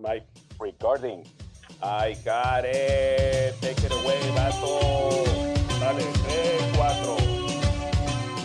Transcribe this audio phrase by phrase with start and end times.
[0.00, 0.22] My
[0.60, 1.24] recording.
[1.82, 3.54] I got it.
[3.60, 5.24] Take it away, vato.
[5.80, 7.16] Dale, 3, 4.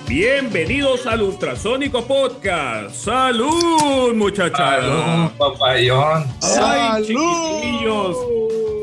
[0.07, 2.95] Bienvenidos al Ultrasónico Podcast.
[2.95, 4.57] ¡Salud, muchachos!
[4.57, 6.25] Salud, papayón.
[6.41, 7.61] ¡Ay, ¡Salud!
[7.61, 8.17] chiquillos!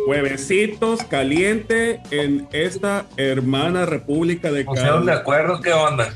[0.06, 6.12] Juevesitos caliente en esta hermana República de Pusieron de acuerdo, ¿qué onda?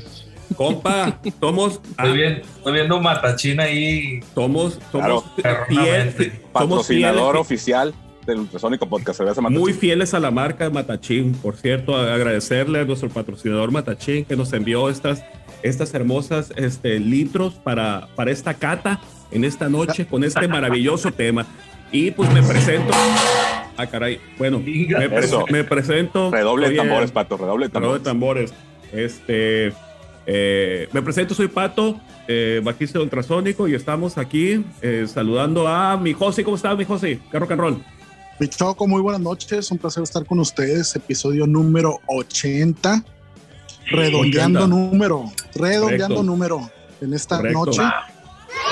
[0.55, 4.19] Compa, somos, Estoy, bien, estoy viendo un matachín ahí.
[4.33, 6.23] somos, somos, Claro, fiel- perronamente.
[6.31, 7.93] somos Patrocinador oficial
[8.25, 9.17] del Ultrasónico Podcast.
[9.19, 9.59] Cerveza Matachín.
[9.61, 11.33] muy fieles a la marca Matachín.
[11.33, 15.23] Por cierto, agradecerle a nuestro patrocinador Matachín que nos envió estas,
[15.61, 18.99] estas hermosas este, litros para, para esta cata
[19.31, 21.45] en esta noche con este maravilloso tema.
[21.91, 22.91] Y pues me presento.
[23.77, 24.19] Ah, caray.
[24.39, 25.45] Bueno, me, pre- eso.
[25.51, 26.31] me presento.
[26.31, 27.37] Redoble de tambores, pato.
[27.37, 28.51] Redoble de Redoble tambores.
[28.51, 29.05] de tambores.
[29.05, 29.73] Este,
[30.25, 35.97] eh, me presento, soy Pato, eh, bajista de Ultrasónico, y estamos aquí eh, saludando a
[35.97, 36.43] mi José.
[36.43, 37.19] ¿Cómo estás, mi José?
[37.31, 37.83] ¿Qué rock and roll?
[38.39, 39.71] Mi Choco, muy buenas noches.
[39.71, 40.95] Un placer estar con ustedes.
[40.95, 43.03] Episodio número 80.
[43.87, 44.67] Redondeando 80.
[44.67, 45.31] número.
[45.53, 46.23] Redondeando Correcto.
[46.23, 46.69] número.
[47.01, 47.65] En esta Correcto.
[47.65, 47.81] noche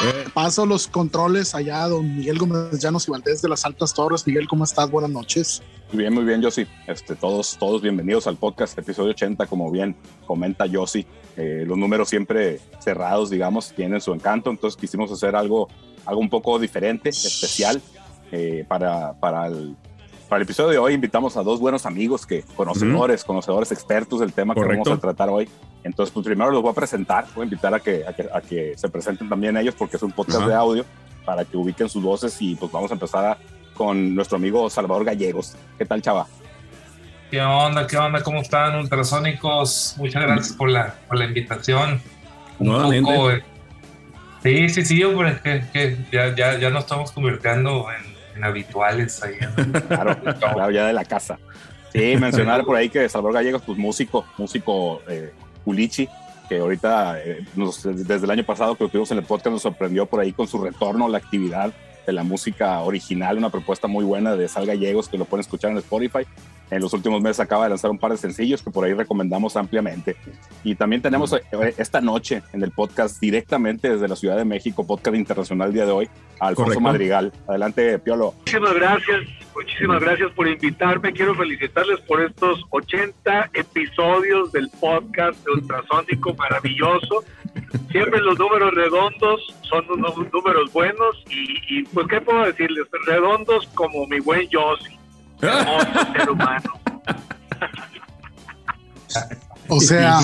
[0.05, 4.25] Eh, paso los controles allá, don Miguel Gómez Llanos y Valdés de las Altas Torres.
[4.27, 4.89] Miguel, ¿cómo estás?
[4.89, 5.61] Buenas noches.
[5.91, 6.65] Muy bien, muy bien, Yossi.
[6.87, 9.95] Este, todos, todos bienvenidos al podcast, episodio 80, como bien
[10.25, 11.05] comenta Yossi.
[11.37, 15.67] Eh, los números siempre cerrados, digamos, tienen su encanto, entonces quisimos hacer algo,
[16.05, 17.81] algo un poco diferente, especial.
[18.31, 19.75] eh, para, para, el,
[20.33, 24.33] para el episodio de hoy invitamos a dos buenos amigos, que conocedores, conocedores expertos del
[24.33, 24.89] tema que Correcto.
[24.89, 25.47] vamos a tratar hoy.
[25.83, 28.41] Entonces, pues primero los voy a presentar, voy a invitar a que, a que, a
[28.41, 30.47] que se presenten también ellos, porque es un podcast Ajá.
[30.49, 30.85] de audio,
[31.23, 33.37] para que ubiquen sus voces y pues vamos a empezar a-
[33.75, 35.55] con nuestro amigo Salvador Gallegos.
[35.77, 36.25] ¿Qué tal, chava?
[37.29, 37.85] ¿Qué onda?
[37.85, 38.23] ¿Qué onda?
[38.23, 39.93] ¿Cómo están, ultrasónicos?
[39.99, 42.01] Muchas gracias por la, por la invitación.
[42.57, 43.13] Un Nuevamente.
[43.13, 43.43] poco, eh,
[44.41, 48.43] sí, sí, sí, hombre, es que, que ya, ya, ya nos estamos convirtiendo en, en
[48.43, 49.35] habituales ahí.
[49.87, 51.37] Claro, claro, ya de la casa.
[51.91, 55.31] Sí, mencionar por ahí que Salvador Gallegos, pues músico, músico eh,
[55.63, 56.09] culichi,
[56.49, 59.61] que ahorita, eh, nos- desde el año pasado que lo tuvimos en el podcast, nos
[59.61, 61.71] sorprendió por ahí con su retorno a la actividad
[62.05, 65.71] de la música original, una propuesta muy buena de Sal Gallegos, que lo pueden escuchar
[65.71, 66.25] en Spotify.
[66.73, 69.55] En los últimos meses acaba de lanzar un par de sencillos que por ahí recomendamos
[69.55, 70.15] ampliamente.
[70.63, 71.41] Y también tenemos eh,
[71.77, 75.91] esta noche en el podcast directamente desde la Ciudad de México, podcast internacional día de
[75.91, 76.81] hoy, a Alfonso Correcto.
[76.81, 77.33] Madrigal.
[77.47, 78.33] Adelante, Piolo.
[78.39, 79.21] Muchísimas gracias,
[79.55, 81.13] muchísimas gracias por invitarme.
[81.13, 87.23] Quiero felicitarles por estos 80 episodios del podcast de Ultrasónico maravilloso.
[87.91, 93.67] Siempre los números redondos son unos números buenos y, y, pues qué puedo decirles, redondos
[93.75, 94.97] como mi buen Yossi,
[95.49, 96.79] hermoso ser humano.
[99.69, 100.19] O sea,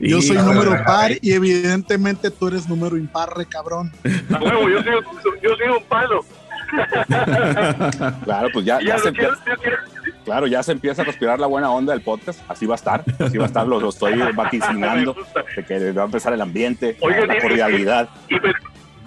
[0.00, 3.92] yo soy número par y evidentemente tú eres número impar, re cabrón.
[4.34, 4.94] A huevo, yo soy,
[5.42, 6.24] yo soy un palo.
[8.24, 9.78] Claro, pues ya, Y ya ya se quiero, empieza,
[10.24, 12.40] claro, ya se empieza a respirar la buena onda del podcast.
[12.48, 15.16] Así va a estar, así va a estar, lo, lo estoy vaticinando,
[15.56, 18.08] de que va a empezar el ambiente, la- cordialidad.
[18.28, 18.52] y me,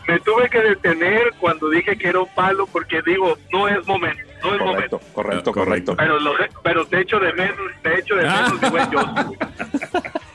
[0.07, 4.23] me tuve que detener cuando dije que era un palo porque digo, no es momento,
[4.43, 4.99] no es momento.
[5.13, 5.53] Correcto, correcto, Ah, correcto.
[5.53, 5.95] correcto.
[5.97, 6.31] Pero, lo,
[6.63, 9.37] pero te echo de menos, te echo de menos, mi buen Yossi.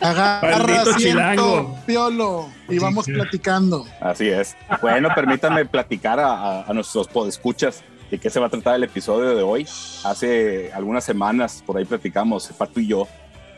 [0.00, 1.78] Agarra asiento, chilango.
[1.86, 3.84] piolo, y vamos platicando.
[4.00, 4.56] Así es.
[4.80, 8.84] Bueno, permítanme platicar a, a- a nuestros podescuchas de qué se va a tratar el
[8.84, 9.66] episodio de hoy.
[10.04, 13.08] Hace algunas semanas, por ahí platicamos, Pato y yo,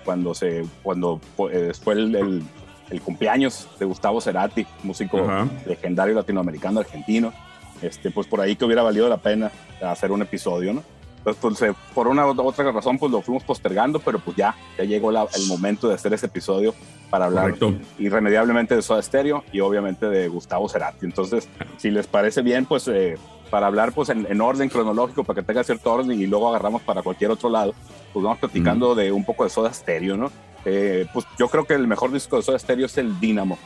[0.04, 1.20] cuando, se, cuando
[1.50, 2.42] eh, fue el, el-
[2.90, 5.18] el cumpleaños de Gustavo Cerati, músico
[5.66, 7.34] legendario latinoamericano argentino,
[7.82, 9.50] este, pues por ahí que hubiera valido la pena
[9.82, 10.82] hacer un episodio, ¿no?
[11.18, 14.54] Entonces, pues, eh, por una u otra razón, pues lo fuimos postergando, pero pues ya,
[14.78, 16.74] ya llegó la- el momento de hacer ese episodio
[17.10, 17.74] para hablar Correcto.
[17.98, 21.04] irremediablemente de Soda Stereo y obviamente de Gustavo Cerati.
[21.04, 23.16] Entonces, si les parece bien, pues eh,
[23.50, 26.82] para hablar pues en, en orden cronológico, para que tenga cierto orden y luego agarramos
[26.82, 27.74] para cualquier otro lado,
[28.12, 30.30] pues vamos platicando de un poco de Soda Stereo, ¿no?
[30.64, 33.58] Eh, pues yo creo que el mejor disco de Soda Stereo es el Dínamo.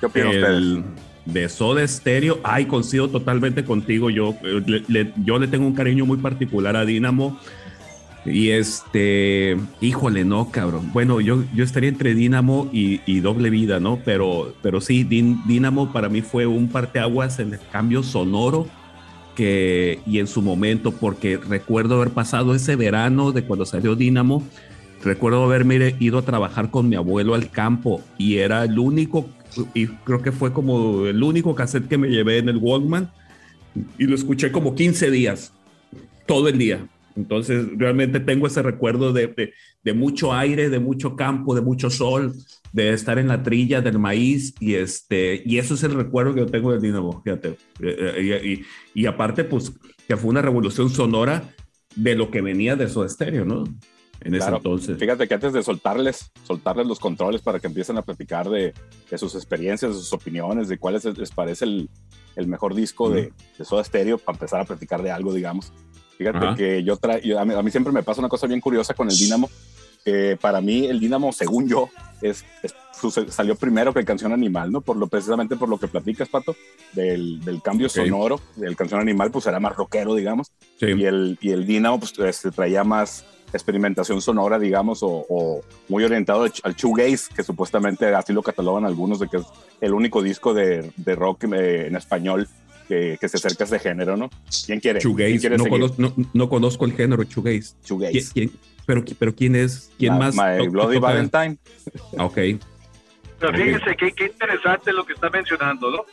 [0.00, 0.84] ¿Qué opinan ustedes?
[1.26, 4.10] De Soda Stereo, ay, coincido totalmente contigo.
[4.10, 7.38] Yo eh, le, yo le tengo un cariño muy particular a Dynamo.
[8.26, 10.90] Y este, híjole, no, cabrón.
[10.92, 14.00] Bueno, yo, yo estaría entre Dynamo y, Doble Vida, ¿no?
[14.04, 18.66] Pero, pero sí, Dynamo para mí fue un parteaguas en el cambio sonoro
[19.36, 24.42] que, y en su momento, porque recuerdo haber pasado ese verano de cuando salió Dynamo,
[25.04, 29.28] recuerdo haberme ido a trabajar con mi abuelo al campo y era el único,
[29.74, 33.10] y creo que fue como el único cassette que me llevé en el Walkman
[33.98, 35.52] y lo escuché como 15 días,
[36.26, 36.86] todo el día.
[37.16, 42.34] Entonces, realmente tengo ese recuerdo de, de, mucho aire, de mucho campo, de mucho sol,
[42.72, 46.40] de estar en la trilla del maíz y, este, y eso es el recuerdo que
[46.40, 47.56] yo tengo del Dinamo, fíjate.
[47.80, 48.62] Eh, eh,
[48.94, 49.72] y, y, aparte, pues,
[50.06, 51.54] que fue una revolución sonora
[51.94, 53.64] de lo que venía de su estéreo, ¿no?
[54.20, 54.98] En ese entonces.
[54.98, 58.74] Fíjate que antes de soltarles, soltarles los controles para que empiecen a platicar de,
[59.10, 61.90] de sus experiencias, de sus opiniones, de cuáles les parece el,
[62.36, 65.72] el mejor disco de, de, Soda Stereo, para empezar a platicar de algo, digamos.
[66.16, 69.16] Fíjate que yo, traigo, a, mí, siempre me pasa una cosa bien curiosa con el
[69.16, 69.50] Dynamo,
[70.04, 71.90] que para mí el Dynamo, según yo,
[72.22, 72.44] es,
[73.28, 74.80] salió primero que el Canción Animal, ¿no?
[74.80, 76.56] Por lo, precisamente por lo que platicas, Pato,
[76.94, 81.50] del, del cambio sonoro, del Canción Animal, pues era más rockero, digamos, y, el, y
[81.50, 87.42] el Dynamo, pues este, traía más experimentación sonora, digamos, o, muy orientado al shoegaze, que
[87.42, 89.46] supuestamente así lo catalogan algunos, de que es
[89.80, 92.48] el único disco de, de rock eh, en español
[92.88, 94.30] que, que, se acerca a ese género, ¿no?
[94.64, 95.00] ¿Quién quiere?
[95.00, 97.74] Shoegaze, no, conozco, no, no, conozco el género shoegaze.
[97.84, 98.32] Shoegaze.
[98.32, 98.52] ¿Quién,
[98.86, 99.90] pero, pero ¿quién es?
[99.98, 100.34] ¿Quién más?
[100.34, 101.56] My Bloody Valentine.
[102.18, 102.38] Ok.
[103.38, 106.04] Pero fíjense qué, qué interesante lo que está mencionando, ¿no?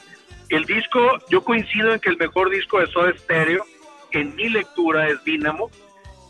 [0.49, 0.99] El disco,
[1.29, 3.63] yo coincido en que el mejor disco de Soda Stereo,
[4.11, 5.69] en mi lectura, es Dynamo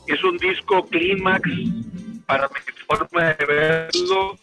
[0.07, 1.49] es un disco clímax
[2.25, 4.37] para mi forma de verlo.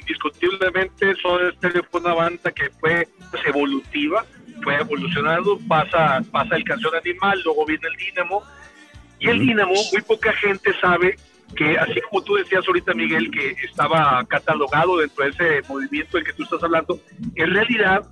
[0.00, 4.24] Indiscutiblemente, Soda Stereo fue una banda que fue pues, evolutiva,
[4.62, 8.42] fue evolucionando, pasa, pasa el Canción Animal, luego viene el Dínamo.
[9.18, 11.16] Y el Dínamo, muy poca gente sabe
[11.56, 16.26] que, así como tú decías ahorita, Miguel, que estaba catalogado dentro de ese movimiento del
[16.26, 17.00] que tú estás hablando,
[17.34, 18.06] en realidad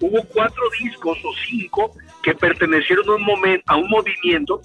[0.00, 1.92] hubo cuatro discos o cinco
[2.22, 4.60] que pertenecieron a un, momento, a un movimiento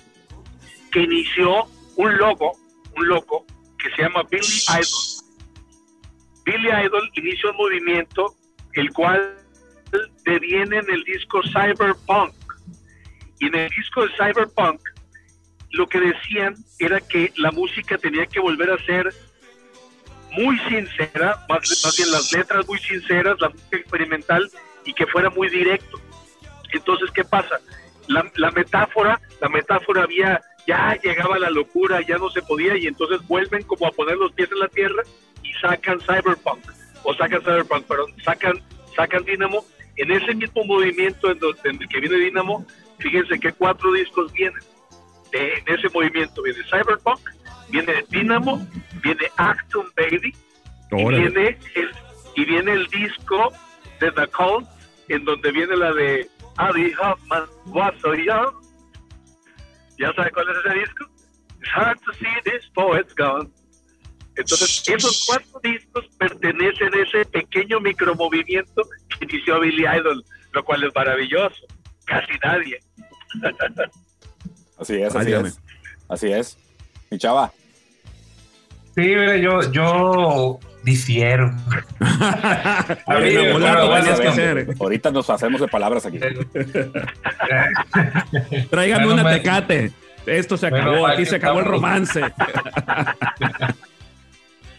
[0.95, 2.57] que inició un loco,
[2.95, 3.45] un loco
[3.77, 5.25] que se llama Billy Idol.
[6.45, 8.33] Billy Idol inició un movimiento
[8.75, 9.35] el cual
[10.23, 12.33] deviene en el disco Cyberpunk.
[13.39, 14.79] Y en el disco de Cyberpunk
[15.71, 19.13] lo que decían era que la música tenía que volver a ser
[20.31, 24.49] muy sincera, más, bien las letras muy sinceras, la música experimental
[24.85, 25.99] y que fuera muy directo.
[26.71, 27.59] Entonces, ¿qué pasa?
[28.07, 33.25] La metáfora, la metáfora había ya llegaba la locura, ya no se podía y entonces
[33.27, 35.03] vuelven como a poner los pies en la tierra
[35.43, 36.59] y sacan Cyberpunk,
[37.03, 38.61] o sacan Cyberpunk, perdón, sacan,
[38.95, 39.63] sacan Dynamo.
[39.97, 42.65] En ese mismo movimiento en, el que viene Dynamo,
[42.99, 44.61] fíjense que cuatro discos vienen.
[45.31, 47.19] en ese movimiento viene Cyberpunk,
[47.69, 48.67] viene Dynamo,
[49.01, 50.35] viene Acton Baby,
[50.91, 51.91] y viene, el,
[52.35, 53.53] y viene el disco
[53.99, 54.67] de The Cult,
[55.09, 56.27] en donde viene la de
[56.57, 58.64] Adi Hoffman, What's So Young,
[59.97, 61.05] ¿Ya sabe cuál es ese disco?
[61.59, 63.51] It's hard to see this poet's gone.
[64.37, 70.83] Entonces, esos cuatro discos pertenecen a ese pequeño micromovimiento que inició Billy Idol, lo cual
[70.83, 71.65] es maravilloso.
[72.05, 72.79] Casi nadie.
[74.77, 75.61] Así es, así es.
[76.09, 76.57] Así es.
[77.09, 77.49] Mi chava.
[78.93, 81.53] Sí, mira, yo, yo difiero.
[84.79, 86.19] Ahorita nos hacemos de palabras aquí.
[88.69, 89.91] Tráigame una tecate.
[90.25, 92.21] Esto se acabó, aquí se acabó el romance.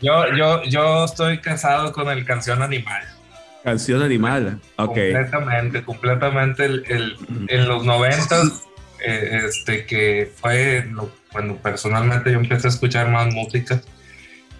[0.00, 3.02] yo, yo, yo estoy casado con el canción animal.
[3.62, 4.86] Canción animal, ok.
[4.86, 6.64] Completamente, completamente.
[6.64, 7.16] El,
[7.48, 8.66] en los noventas,
[9.04, 10.88] eh, este, que fue
[11.32, 13.80] cuando personalmente yo empecé a escuchar más música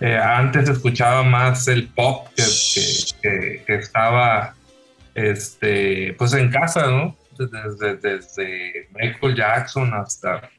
[0.00, 2.28] eh, antes escuchaba más el pop
[3.22, 4.54] que, que, estaba
[5.14, 7.16] este, pues en casa, ¿no?
[7.38, 10.50] Desde, desde Michael Jackson hasta,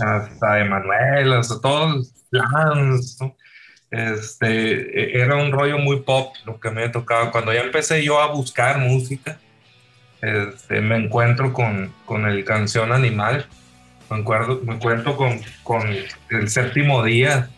[0.00, 3.36] hasta Emanuel, hasta todos los ¿no?
[3.90, 7.30] Este, era un rollo muy pop lo que me tocaba.
[7.30, 9.38] Cuando ya empecé yo a buscar música,
[10.22, 13.46] este, me encuentro con, con el canción Animal,
[14.10, 15.82] me, encuentro, me encuentro con, con
[16.30, 17.50] el séptimo día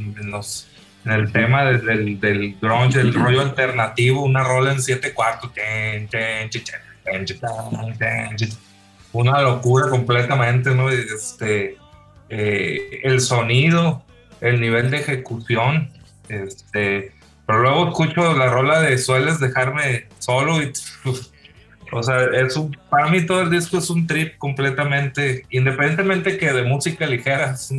[0.00, 0.68] en, los,
[1.04, 5.50] en el tema del, del grunge, el rollo alternativo, una rola en siete cuartos.
[9.12, 10.88] Una locura completamente, ¿no?
[10.90, 11.76] Este,
[12.28, 14.04] eh, el sonido,
[14.40, 15.90] el nivel de ejecución,
[16.28, 17.12] este,
[17.44, 20.72] pero luego escucho la rola de Sueles dejarme solo y
[21.92, 26.52] o sea, es un, para mí todo el disco es un trip completamente, independientemente que
[26.52, 27.74] de música ligera, es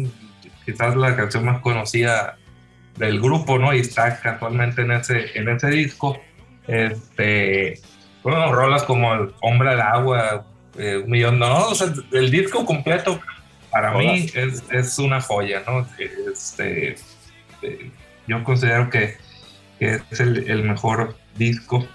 [0.66, 2.38] quizás la canción más conocida
[2.98, 3.74] del grupo, ¿no?
[3.74, 6.20] Y está casualmente en ese, en ese disco.
[6.68, 7.80] Este,
[8.24, 10.46] bueno, rolas como el Hombre al Agua,
[10.78, 13.20] eh, un millón, no, o sea, el disco completo
[13.72, 15.88] para mí es, es, una joya, ¿no?
[16.32, 16.96] Este,
[17.62, 17.92] eh,
[18.28, 19.18] yo considero que,
[19.80, 21.88] que es el, el, mejor disco.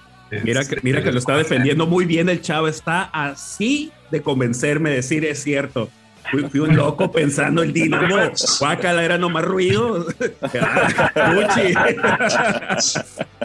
[0.43, 4.91] Mira que, mira que lo está defendiendo muy bien el chavo, está así de convencerme,
[4.91, 5.91] decir es cierto
[6.31, 8.17] Fui, un loco pensando el dinamo.
[8.59, 10.07] Guácala era nomás ruido.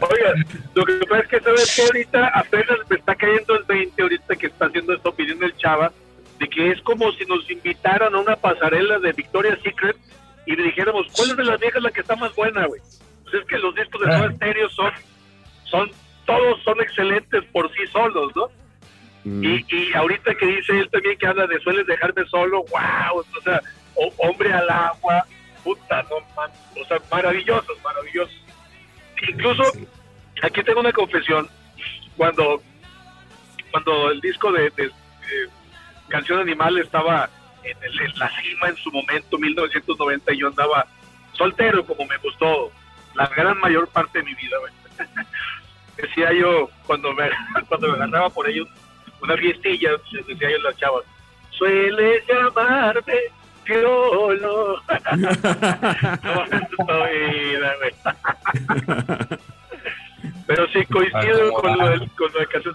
[0.01, 4.01] Oigan, lo que pasa es que sabes que ahorita apenas me está cayendo el 20,
[4.01, 5.91] ahorita que está haciendo esta opinión del Chava,
[6.39, 9.95] de que es como si nos invitaran a una pasarela de Victoria's Secret
[10.45, 12.81] y le dijéramos, ¿cuál es de las viejas la que está más buena, güey?
[13.23, 14.33] Pues es que los discos de Soda ah.
[14.35, 14.91] Stereo son,
[15.65, 15.91] son,
[16.25, 18.50] todos son excelentes por sí solos, ¿no?
[19.23, 19.43] Mm.
[19.43, 23.41] Y, y ahorita que dice él también que habla de sueles dejarme solo, wow, o
[23.43, 23.61] sea,
[24.17, 25.25] hombre al agua,
[25.63, 28.35] puta, no, o sea, maravillosos, maravillosos.
[29.27, 29.63] Incluso,
[30.41, 31.47] aquí tengo una confesión,
[32.17, 32.61] cuando,
[33.71, 34.71] cuando el disco de,
[36.07, 37.29] Canción Animal estaba
[37.63, 37.77] en,
[38.17, 40.85] la cima en su momento, 1990, y yo andaba
[41.33, 42.71] soltero como me gustó
[43.15, 44.57] la gran mayor parte de mi vida.
[45.97, 47.29] Decía yo, cuando me,
[47.69, 48.67] cuando me agarraba por ellos
[49.21, 49.91] una fiestilla,
[50.27, 51.03] decía yo a las chavas,
[51.51, 53.13] suele llamarme
[53.63, 54.81] Piolo.
[60.47, 62.71] Pero sí coincido con lo, del, con lo de caso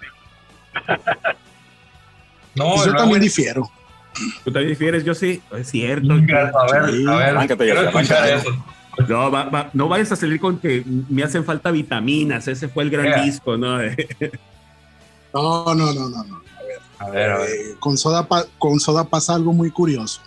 [2.54, 3.68] No, pues yo también difiero.
[4.44, 6.12] Tú también difieres, yo sí, es cierto.
[6.12, 8.64] A ver, a ver, escuchar eso.
[9.08, 12.90] No, va, no vayas a salir con que me hacen falta vitaminas, ese fue el
[12.90, 13.78] gran disco, ¿no?
[15.42, 16.40] no, no, no, no, no.
[16.98, 18.26] A ver, a ver, eh, con, soda
[18.58, 20.20] con Soda pasa algo muy curioso.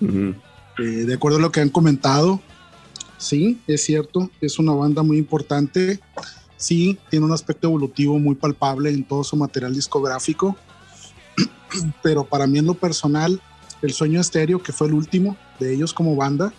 [0.00, 2.40] Eh, de acuerdo a lo que han comentado,
[3.18, 6.00] sí, es cierto, es una banda muy importante.
[6.56, 10.56] Sí, tiene un aspecto evolutivo muy palpable en todo su material discográfico.
[12.02, 13.40] Pero para mí en lo personal,
[13.82, 16.52] El Sueño Estéreo, que fue el último de ellos como banda,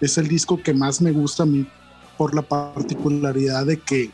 [0.00, 1.66] es el disco que más me gusta a mí
[2.16, 4.10] por la particularidad de que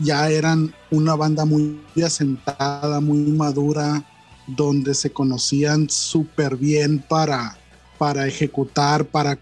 [0.00, 4.04] ya eran una banda muy asentada, muy madura,
[4.46, 7.56] donde se conocían súper bien para,
[7.98, 9.38] para ejecutar, para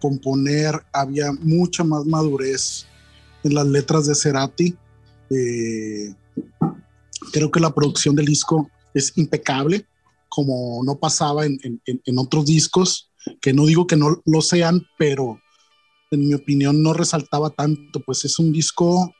[0.00, 2.86] componer, había mucha más madurez
[3.42, 4.76] en las letras de Cerati.
[5.30, 6.14] Eh,
[7.32, 9.86] creo que la producción del disco es impecable,
[10.28, 13.10] como no pasaba en, en otros discos
[13.40, 15.40] que no digo que no lo sean, pero
[16.10, 19.12] en mi opinión no resaltaba tanto, pues es un disco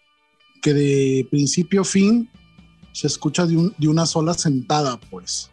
[0.64, 2.26] que de principio a fin
[2.92, 5.50] se escucha de, una sola sentada, pues.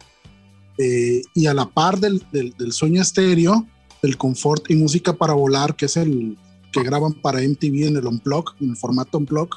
[0.78, 2.22] Eh, y a la par del,
[2.70, 3.66] sueño estéreo,
[4.02, 6.38] del confort y música para volar, que es el
[6.72, 9.50] que graban para MTV en el Unplug, en el formato Unplug,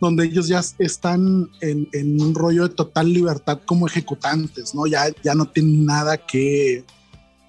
[0.00, 4.88] donde ellos ya están en, en, un rollo de total libertad como ejecutantes, ¿no?
[4.88, 6.84] Ya, ya no tienen nada que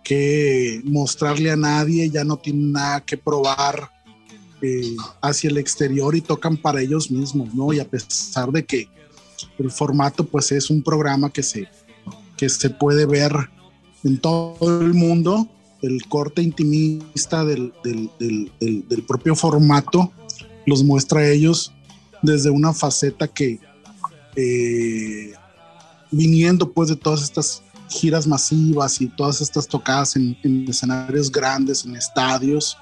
[0.04, 3.90] que mostrarle a nadie, ya no tienen nada que probar
[5.22, 7.74] hacia el exterior y tocan para ellos mismos, ¿no?
[7.74, 8.88] Y a pesar de que
[9.58, 11.68] el formato pues es un programa que se,
[12.38, 13.34] que se puede ver
[14.04, 15.48] en todo el mundo,
[15.82, 20.12] el corte intimista del, del, propio formato
[20.66, 21.74] los muestra a ellos
[22.22, 23.60] desde una faceta que
[24.36, 25.34] eh,
[26.10, 31.96] viniendo pues de todas estas giras masivas y todas estas tocadas en, escenarios grandes, en
[31.96, 32.78] estadios,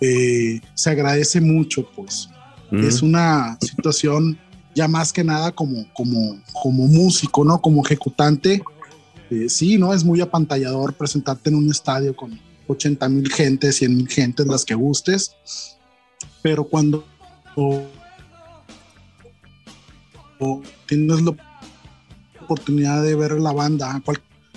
[0.00, 2.28] eh, se agradece mucho, pues.
[2.72, 4.36] Es una situación
[4.74, 7.60] ya más que nada como, como, como músico, ¿no?
[7.60, 8.62] Como ejecutante.
[9.30, 9.94] Eh, sí, ¿no?
[9.94, 14.64] Es muy apantallador presentarte en un estadio con 80 mil gente, 100 mil gentes, las
[14.64, 15.36] que gustes.
[16.42, 17.04] Pero cuando
[20.86, 21.34] tienes la
[22.42, 24.02] oportunidad de ver la banda,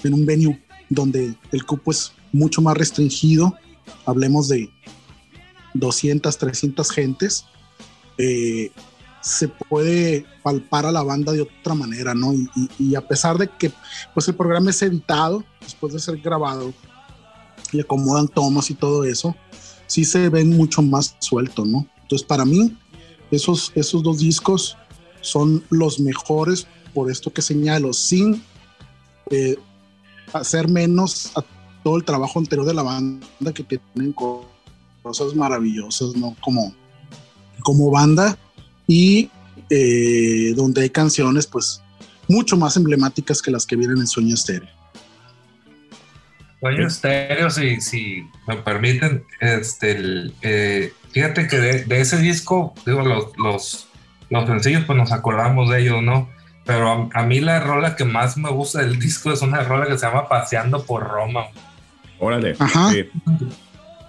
[0.04, 3.54] en un venue donde el cupo es mucho más restringido,
[4.06, 4.70] hablemos de
[5.74, 7.46] 200, 300 gentes,
[8.18, 8.72] eh,
[9.22, 12.34] se puede palpar a la banda de otra manera, ¿no?
[12.80, 13.72] Y, a pesar de que
[14.14, 16.74] pues el programa es editado, después de ser grabado,
[17.72, 19.36] y acomodan tomas y todo eso,
[19.88, 21.86] sí se ven mucho más suelto, ¿no?
[22.04, 22.78] Entonces para mí
[23.32, 24.78] esos, esos dos discos
[25.22, 28.42] son los mejores por esto que señalo, sin
[29.30, 29.58] eh,
[30.32, 31.44] hacer menos a
[31.84, 34.14] todo el trabajo anterior de la banda que tienen
[35.08, 36.36] cosas maravillosas, ¿no?
[36.42, 36.74] Como,
[37.62, 38.38] como banda
[38.88, 39.30] y
[39.70, 41.82] eh, donde hay canciones pues
[42.28, 44.70] mucho más emblemáticas que las que vienen en Sueño Estéreo.
[46.60, 53.38] Sueño Estéreo, si, si me permiten, este, eh, fíjate que de, ese disco, digo, los,
[53.38, 53.88] los,
[54.30, 56.30] los sencillos pues nos acordamos de ellos, ¿no?
[56.66, 59.98] Pero a, mí la rola que más me gusta del disco es una rola que
[59.98, 61.46] se llama Paseando por Roma.
[62.20, 62.56] Órale.
[62.60, 62.92] Ajá.
[62.92, 63.06] Sí,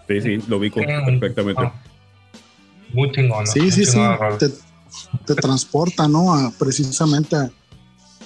[0.08, 1.62] sí, lo ubico perfectamente.
[1.64, 1.74] Ah,
[2.92, 3.46] muy chingón.
[3.46, 3.98] Sí, sí, sí.
[5.26, 6.34] Te, transporta, ¿no?
[6.34, 7.36] A, precisamente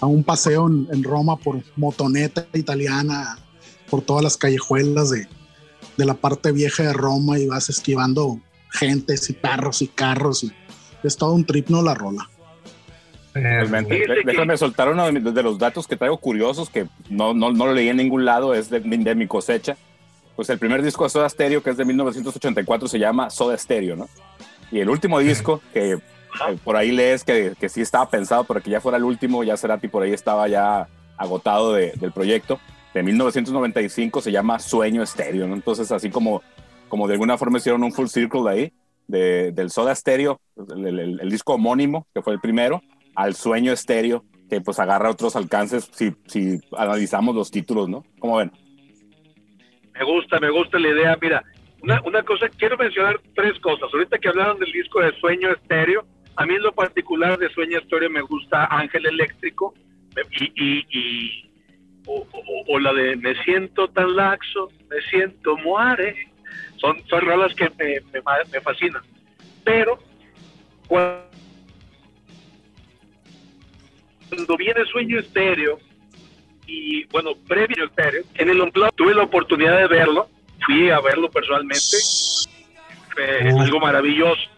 [0.01, 3.39] a un paseo en, en Roma por motoneta italiana,
[3.91, 5.27] por todas las callejuelas de,
[5.97, 10.53] de la parte vieja de Roma y vas esquivando gentes y perros y carros y
[11.03, 11.83] es todo un trip, ¿no?
[11.83, 12.29] La rola.
[13.35, 14.03] Realmente.
[14.03, 17.73] Que- Déjame soltar uno de, los datos que traigo curiosos que no, no, no lo
[17.73, 19.77] leí en ningún lado, es de, de mi cosecha.
[20.43, 23.95] Pues el primer disco de Soda Stereo, que es de 1984, se llama Soda Stereo,
[23.95, 24.09] ¿no?
[24.73, 25.99] Y el último disco, que eh,
[26.65, 29.57] por ahí lees que, que sí estaba pensado para que ya fuera el último, ya
[29.57, 32.59] Cerati por ahí estaba ya agotado de- del proyecto,
[32.93, 35.55] de 1995 se llama Sueño Stereo, ¿no?
[35.55, 36.43] Entonces así como,
[36.89, 38.73] como de alguna forma hicieron un full circle ahí,
[39.07, 40.41] de, del Soda Stereo,
[40.77, 42.83] el, el- el disco homónimo, que fue el primero,
[43.15, 48.03] al Sueño Estéreo, que pues agarra otros alcances si, si analizamos los títulos, ¿no?
[48.19, 48.51] ¿Cómo ven?
[50.03, 51.17] Me gusta, me gusta la idea.
[51.23, 51.45] Mira,
[51.81, 53.89] una, una cosa, quiero mencionar tres cosas.
[53.93, 56.05] Ahorita que hablaron del disco de Sueño Estéreo,
[56.35, 59.73] a mí en lo particular de Sueño Estéreo me gusta Ángel Eléctrico
[60.41, 61.51] y, y, y-
[62.07, 66.17] o, o- o la de Me siento tan laxo, me siento muere.
[66.79, 68.21] Son, son rolas que me, me,
[68.53, 69.03] me fascinan.
[69.63, 70.01] Pero
[70.89, 71.29] cuando
[74.59, 75.79] viene Sueño Estéreo,
[76.67, 77.91] y bueno, previo
[78.35, 80.29] en el Unplugged tuve la oportunidad de verlo,
[80.65, 81.97] fui a verlo personalmente,
[83.13, 84.49] fue algo maravilloso,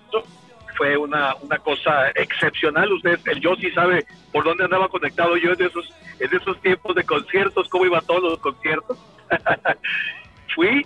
[0.77, 5.53] fue una, una cosa excepcional, usted, el yo sí sabe por dónde andaba conectado yo
[5.53, 8.99] en esos, en esos tiempos de conciertos, cómo iba a todos los conciertos,
[10.55, 10.85] fui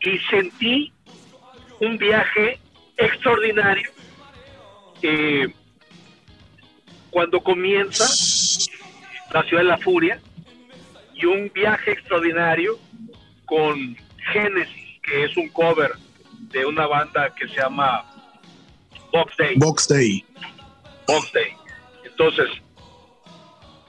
[0.00, 0.92] y sentí
[1.80, 2.58] un viaje
[2.96, 3.90] extraordinario
[5.02, 5.48] eh,
[7.10, 8.04] cuando comienza
[9.32, 10.20] la ciudad de la furia
[11.16, 12.78] y un viaje extraordinario
[13.46, 13.96] con
[14.32, 15.90] Genesis, que es un cover
[16.50, 18.04] de una banda que se llama
[19.12, 19.56] Box Day.
[19.56, 20.24] Box Day.
[21.06, 21.52] Box Day.
[22.04, 22.48] Entonces,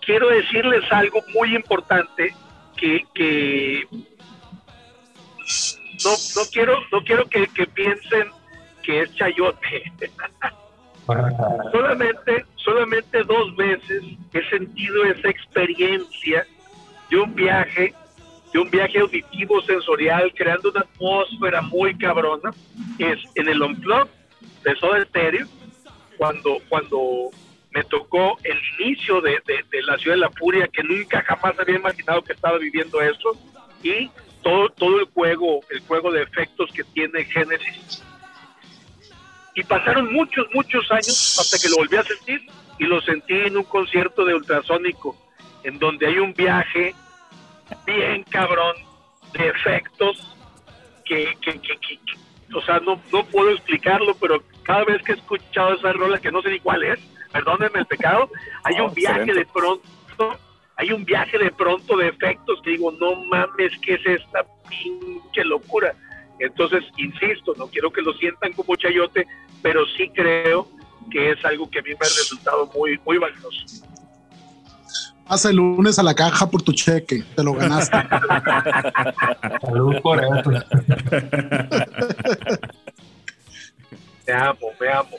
[0.01, 2.33] quiero decirles algo muy importante
[2.77, 8.29] que, que no, no quiero, no quiero que, que piensen
[8.83, 9.91] que es chayote.
[11.71, 14.03] solamente, solamente dos veces
[14.33, 16.45] he sentido esa experiencia
[17.09, 17.93] de un viaje,
[18.53, 22.51] de un viaje auditivo sensorial, creando una atmósfera muy cabrona,
[22.99, 24.09] es en el Unplugged
[24.63, 25.47] de Soda Stereo,
[26.17, 27.29] cuando, cuando
[27.71, 31.75] me tocó el inicio de, de- la ciudad de la furia, que nunca jamás había
[31.75, 33.37] imaginado que estaba viviendo eso,
[33.83, 34.09] y
[34.41, 38.03] todo, todo el juego, el juego de efectos que tiene Genesis.
[39.55, 42.41] Y pasaron muchos, muchos años hasta que lo volví a sentir
[42.79, 45.15] y lo sentí en un concierto de ultrasónico,
[45.63, 46.93] en donde hay un viaje
[47.85, 48.75] bien cabrón
[49.33, 50.35] de efectos
[51.05, 55.11] que, que, que- que- que- o sea, no, no puedo explicarlo, pero cada vez que
[55.11, 56.99] he escuchado esa rola, que no sé ni cuál es,
[57.31, 58.29] perdónenme el pecado,
[58.63, 59.39] hay Oh, un viaje excelente.
[59.45, 60.39] de pronto,
[60.77, 65.43] hay un viaje de pronto de efectos que digo, no mames, ¿qué es esta pinche
[65.43, 65.93] locura?
[66.39, 69.25] Entonces, insisto, no quiero que lo sientan como chayote,
[69.61, 70.67] pero sí creo
[71.11, 73.65] que es algo que a mí me ha resultado muy, muy valioso.
[75.27, 77.97] Pasa el lunes a la caja por tu cheque, te lo ganaste.
[79.61, 80.51] Salud por eso.
[84.25, 85.09] Me amo, me amo.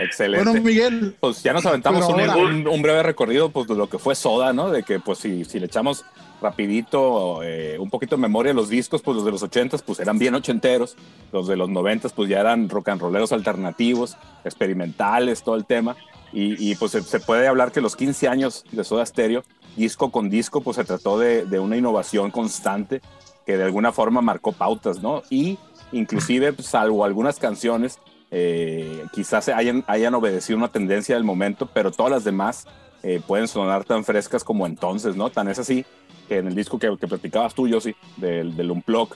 [0.00, 0.44] Excelente.
[0.44, 3.88] bueno, Miguel, pues ya nos aventamos un, ahora- un- un breve recorrido pues, de lo
[3.88, 4.70] que fue Soda, ¿no?
[4.70, 6.04] De que pues si, si le echamos
[6.42, 10.00] rapidito eh, un poquito de memoria a los discos, pues los de los 80 pues
[10.00, 10.96] eran bien ochenteros,
[11.32, 15.96] los de los 90 pues ya eran rock and rolleros alternativos, experimentales, todo el tema.
[16.34, 19.44] Y, y, pues se, se puede hablar que los 15 años de Soda Stereo,
[19.76, 23.00] disco con disco, pues se trató de, de una innovación constante
[23.46, 25.22] que de alguna forma marcó pautas, ¿no?
[25.30, 25.58] Y
[25.92, 28.00] inclusive, pues, salvo algunas canciones,
[28.32, 32.66] eh, quizás hayan, hayan obedecido una tendencia del momento, pero todas las demás
[33.04, 35.30] eh, pueden sonar tan frescas como entonces, ¿no?
[35.30, 35.84] Tan es así
[36.28, 39.14] que en el disco que, que platicabas tú, Yossi, del, del Unplug,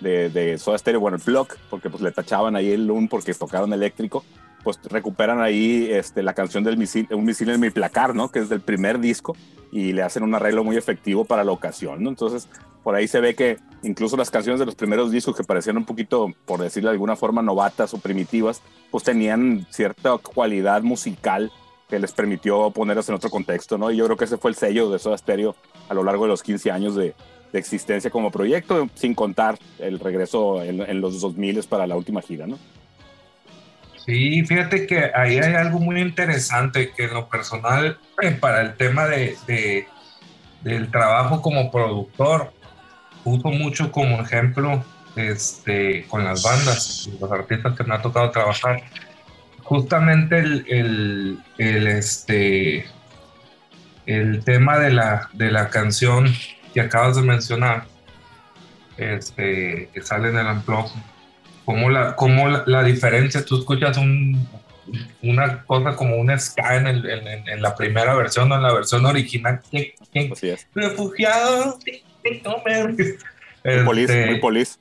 [0.00, 3.34] de, de Soda Stereo, bueno, el Plug, porque pues le tachaban ahí el Un porque
[3.34, 4.24] tocaron eléctrico,
[4.64, 8.30] pues recuperan ahí este, la canción del misil, Un misil en mi placar, ¿no?
[8.30, 9.36] Que es del primer disco
[9.70, 12.08] y le hacen un arreglo muy efectivo para la ocasión, ¿no?
[12.08, 12.48] Entonces,
[12.82, 15.84] por ahí se ve que incluso las canciones de los primeros discos que parecían un
[15.84, 21.52] poquito, por decirlo de alguna forma, novatas o primitivas, pues tenían cierta cualidad musical
[21.88, 23.90] que les permitió ponerlas en otro contexto, ¿no?
[23.90, 25.54] Y yo creo que ese fue el sello de Soda Stereo
[25.88, 27.14] a lo largo de los 15 años de,
[27.52, 32.22] de existencia como proyecto, sin contar el regreso en, en los 2000 para la última
[32.22, 32.58] gira, ¿no?
[34.06, 38.74] Sí, fíjate que ahí hay algo muy interesante que en lo personal, eh, para el
[38.76, 39.86] tema de, de-
[40.62, 42.52] del trabajo como productor,
[43.24, 44.84] uso mucho como ejemplo
[45.16, 48.82] este, con las bandas, los artistas que me ha tocado trabajar.
[49.62, 52.86] justamente el, el, este,
[54.06, 56.26] el tema de la, de la canción
[56.74, 57.86] que acabas de mencionar,
[58.96, 60.86] este, que sale en el Unplug,
[61.64, 64.48] como la, como la, la, diferencia, tú escuchas un,
[65.22, 68.72] una cosa como un ska en, el, en, en, la primera versión o en la
[68.72, 70.32] versión original, que, que
[70.74, 71.78] refugiado,
[73.64, 74.78] muy polis, este, muy polis.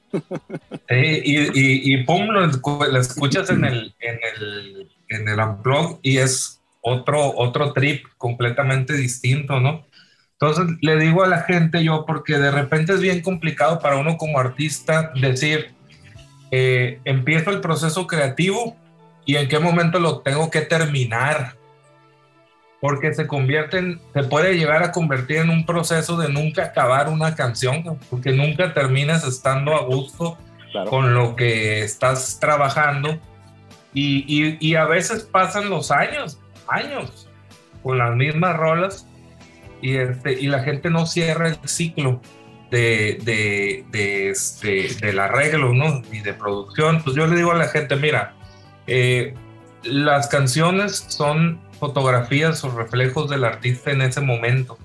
[0.89, 6.61] y, y, y, pum, lo, escuchas en el, en el, en el Unplug y es
[6.81, 9.85] otro, otro trip completamente distinto, ¿no?
[10.33, 14.17] Entonces le digo a la gente yo, porque de repente es bien complicado para uno
[14.17, 15.71] como artista decir,
[16.55, 18.75] eh, empiezo el proceso creativo
[19.25, 21.55] y en qué momento lo tengo que terminar.
[22.79, 27.09] Porque se convierte en, se puede llegar a convertir en un proceso de nunca acabar
[27.09, 30.37] una canción, porque nunca terminas estando a gusto
[30.71, 30.91] claro.
[30.91, 33.17] con lo que estás trabajando.
[33.95, 37.27] Y, y, y, a veces pasan los años, años,
[37.81, 39.07] con las mismas rolas
[39.81, 42.21] y, este, y la gente no cierra el ciclo
[42.73, 46.01] de, de, de este, del arreglo ¿no?
[46.11, 47.03] y de producción.
[47.03, 48.33] Pues yo le digo a la gente, mira,
[48.87, 49.35] eh,
[49.83, 54.79] las canciones son fotografías o reflejos del artista en ese momento,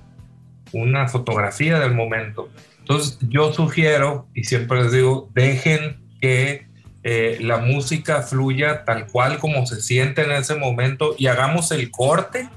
[0.73, 2.51] una fotografía del momento.
[2.81, 6.67] Entonces yo sugiero, y siempre les digo, dejen que
[7.05, 11.91] eh, la música fluya tal cual como se siente en ese momento y hagamos el
[11.91, 12.51] corte.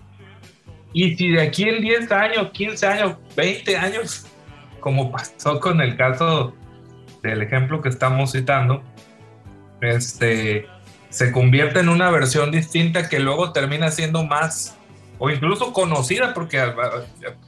[0.92, 4.26] Y si de aquí en 10 años, 15 años, 20 años,
[4.82, 6.54] como pasó con el caso
[7.24, 8.84] del ejemplo que estamos citando,
[9.80, 10.68] este,
[11.10, 14.78] se convierte en una versión distinta que luego termina siendo más
[15.20, 16.60] o incluso conocida, porque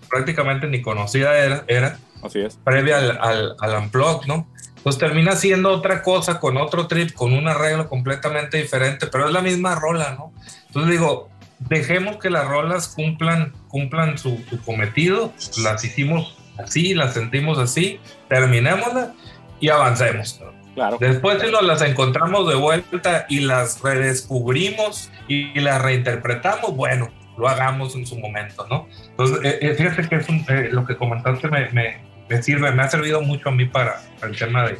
[0.09, 2.55] prácticamente ni conocida era, era Así es.
[2.63, 4.47] previa al, al, al Unplug, ¿no?
[4.83, 9.33] Pues termina siendo otra cosa, con otro trip, con un arreglo completamente diferente, pero es
[9.33, 10.33] la misma rola, ¿no?
[10.67, 17.13] Entonces digo, dejemos que las rolas cumplan, cumplan su, su cometido, las hicimos así, las
[17.13, 19.13] sentimos así, terminémosla
[19.59, 20.41] y avancemos.
[20.75, 20.97] Claro.
[20.99, 27.47] Después si nos las encontramos de vuelta y las redescubrimos y, las reinterpretamos, bueno, lo
[27.47, 28.87] hagamos en su momento, ¿no?
[29.11, 32.81] Entonces, eh, fíjate que es un, eh, lo que comentaste me, me, me, sirve, me
[32.83, 34.77] ha servido mucho a mí para, para el tema de,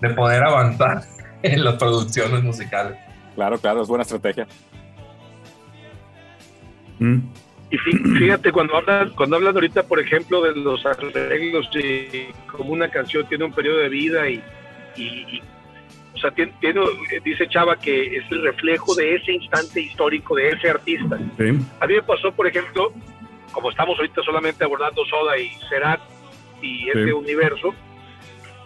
[0.00, 1.02] de, poder avanzar
[1.42, 2.98] en las producciones musicales.
[3.34, 4.46] Claro, claro, es buena estrategia.
[6.98, 7.18] Mm.
[7.70, 7.78] Y
[8.18, 13.26] fíjate, cuando hablan, cuando hablan ahorita, por ejemplo, de los arreglos, de como una canción
[13.28, 14.42] tiene un periodo de vida y,
[14.96, 15.42] y, y
[16.14, 16.80] o sea, tiene, tiene,
[17.24, 21.18] dice Chava que es el reflejo de ese instante histórico de ese artista.
[21.38, 21.58] Sí.
[21.80, 22.92] A mí me pasó, por ejemplo,
[23.52, 26.00] como estamos ahorita solamente abordando Soda y Serat
[26.62, 27.10] y ese sí.
[27.10, 27.74] universo,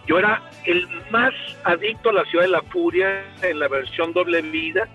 [0.07, 1.33] yo era el más
[1.63, 4.87] adicto a la ciudad de la furia en la versión doble vida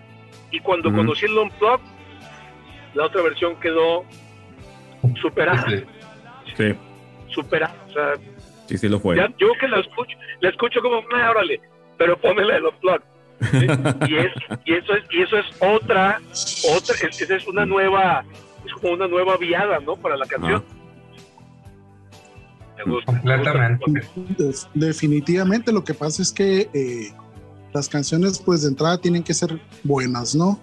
[0.51, 0.97] y cuando uh -huh.
[0.97, 1.96] conocí el Unplugged
[2.97, 4.05] la otra versión quedó
[5.21, 5.67] superada.
[6.57, 6.75] Sí.
[7.29, 7.77] Superada.
[7.89, 8.15] O sea,
[8.67, 9.17] sí, sí lo fue.
[9.17, 11.61] Ya, yo que la escucho, la escucho como, ah, órale,
[11.99, 13.01] pero pónmela de los plug.
[13.51, 13.67] ¿sí?
[14.09, 14.33] y, es,
[14.65, 16.21] y, eso es, y eso es otra,
[16.75, 18.25] otra, es, esa es una nueva,
[18.65, 19.97] es como una nueva viada, ¿no?
[19.97, 20.65] Para la canción.
[20.67, 20.73] Ah.
[22.79, 23.91] Me gusta, Completamente.
[23.91, 24.71] Me gusta.
[24.75, 27.13] Definitivamente lo que pasa es que eh,
[27.75, 30.59] las canciones, pues de entrada tienen que ser buenas, ¿no?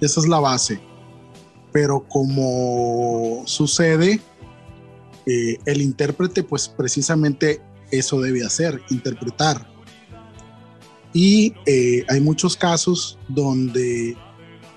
[0.00, 0.80] Esa es la base
[1.72, 4.20] pero como sucede,
[5.26, 9.70] eh, el intérprete pues precisamente eso debe hacer, interpretar.
[11.12, 14.16] Y eh, hay muchos casos donde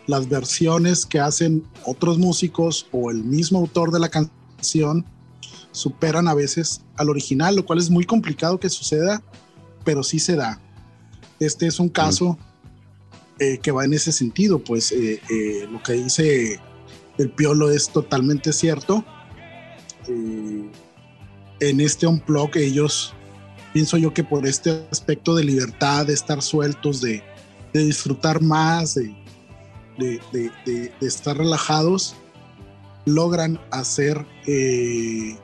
[0.07, 5.05] las versiones que hacen otros músicos o el mismo autor de la canción
[5.71, 9.21] superan a veces al original, lo cual es muy complicado que suceda,
[9.83, 10.59] pero sí se da.
[11.39, 12.37] Este es un caso
[13.39, 16.59] eh, que va en ese sentido, pues eh, eh, lo que dice
[17.17, 19.03] el Piolo es totalmente cierto.
[20.07, 20.69] Eh,
[21.59, 23.13] en este unplug ellos,
[23.73, 27.23] pienso yo que por este aspecto de libertad, de estar sueltos, de,
[27.73, 29.15] de disfrutar más, de,
[29.97, 30.19] de,
[30.65, 32.15] de, estar relajados,
[33.05, 35.35] logran hacer eh,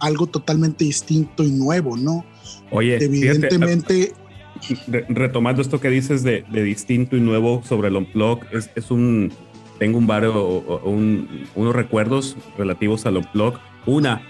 [0.00, 2.24] algo totalmente distinto y nuevo, ¿no?
[2.70, 4.14] Oye, evidentemente...
[4.62, 9.32] Fíjate, retomando esto que dices de, distinto y nuevo sobre el unplug, es, es un
[9.80, 13.54] tengo un bar un, unos recuerdos relativos al unplug.
[13.86, 14.20] Una,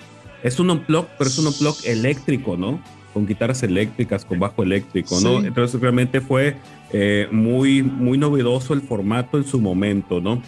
[0.45, 2.81] es un unplug, pero es un unplug eléctrico, ¿no?
[3.13, 5.25] Con guitarras eléctricas, con bajo eléctrico, sí.
[5.25, 5.45] ¿no?
[5.45, 6.57] Entonces realmente fue
[6.93, 10.41] eh, muy, muy novedoso el formato en su momento, ¿no?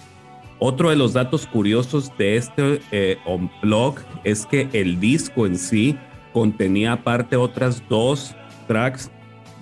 [0.60, 5.96] Otro de los datos curiosos de este eh, unplug es que el disco en sí
[6.32, 8.36] contenía aparte otras dos
[8.68, 9.10] tracks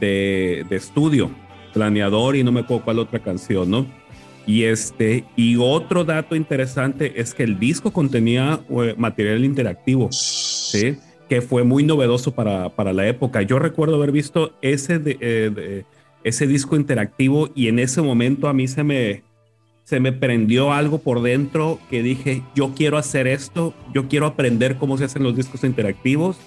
[0.00, 1.30] de, de estudio,
[1.72, 3.99] Planeador y no me acuerdo cuál otra canción, ¿no?
[4.46, 10.96] Y, este, y otro dato interesante es que el disco contenía eh, material interactivo, ¿sí?
[11.28, 13.42] que fue muy novedoso para, para la época.
[13.42, 15.84] Yo recuerdo haber visto ese, eh,
[16.24, 19.22] ese disco interactivo y en ese momento a mí se me,
[19.84, 24.76] se me prendió algo por dentro que dije, yo quiero hacer esto, yo quiero aprender
[24.76, 26.38] cómo se hacen los discos interactivos.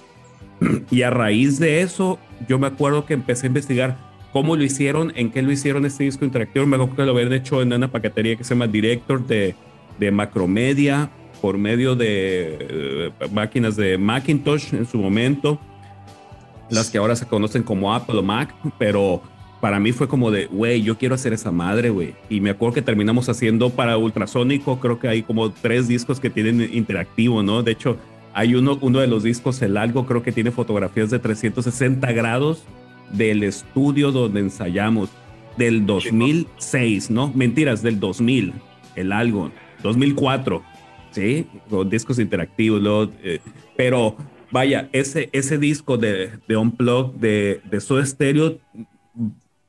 [0.90, 5.12] Y a raíz de eso, yo me acuerdo que empecé a investigar cómo lo hicieron,
[5.14, 6.66] en qué lo hicieron este disco interactivo.
[6.66, 9.54] Me acuerdo que lo habían hecho en una paquetería que se llama Director de,
[10.00, 11.08] de Macromedia
[11.40, 15.60] por medio de eh, máquinas de Macintosh en su momento,
[16.68, 19.22] las que ahora se conocen como Apple o Mac, pero
[19.60, 22.16] para mí fue como de, güey, yo quiero hacer esa madre, güey.
[22.28, 26.28] Y me acuerdo que terminamos haciendo para Ultrasónico, creo que hay como tres discos que
[26.28, 27.62] tienen interactivo, ¿no?
[27.62, 27.98] De hecho,
[28.32, 32.64] hay uno, uno de los discos, el algo, creo que tiene fotografías de 360 grados
[33.16, 35.10] del estudio donde ensayamos
[35.56, 37.32] del 2006, ¿no?
[37.34, 38.52] Mentiras, del 2000,
[38.96, 39.50] el algo,
[39.82, 40.62] 2004,
[41.12, 41.46] ¿sí?
[41.70, 43.40] Con discos interactivos, eh,
[43.76, 44.16] pero
[44.50, 48.58] vaya, ese, ese disco de, de Unplug de, de Soda Stereo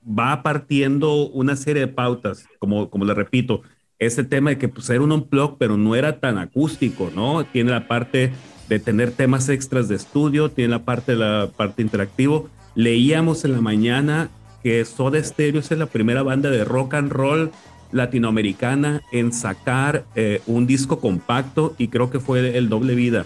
[0.08, 3.62] va partiendo una serie de pautas, como, como le repito,
[3.97, 7.45] ese tema de que pues, era un Unplug, pero no era tan acústico, ¿no?
[7.45, 8.31] Tiene la parte
[8.69, 13.53] de tener temas extras de estudio, tiene la parte de la parte interactivo, leíamos en
[13.53, 14.29] la mañana
[14.61, 17.51] que Soda Stereo es la primera banda de rock and roll
[17.91, 23.25] latinoamericana en sacar eh, un disco compacto y creo que fue el doble vida.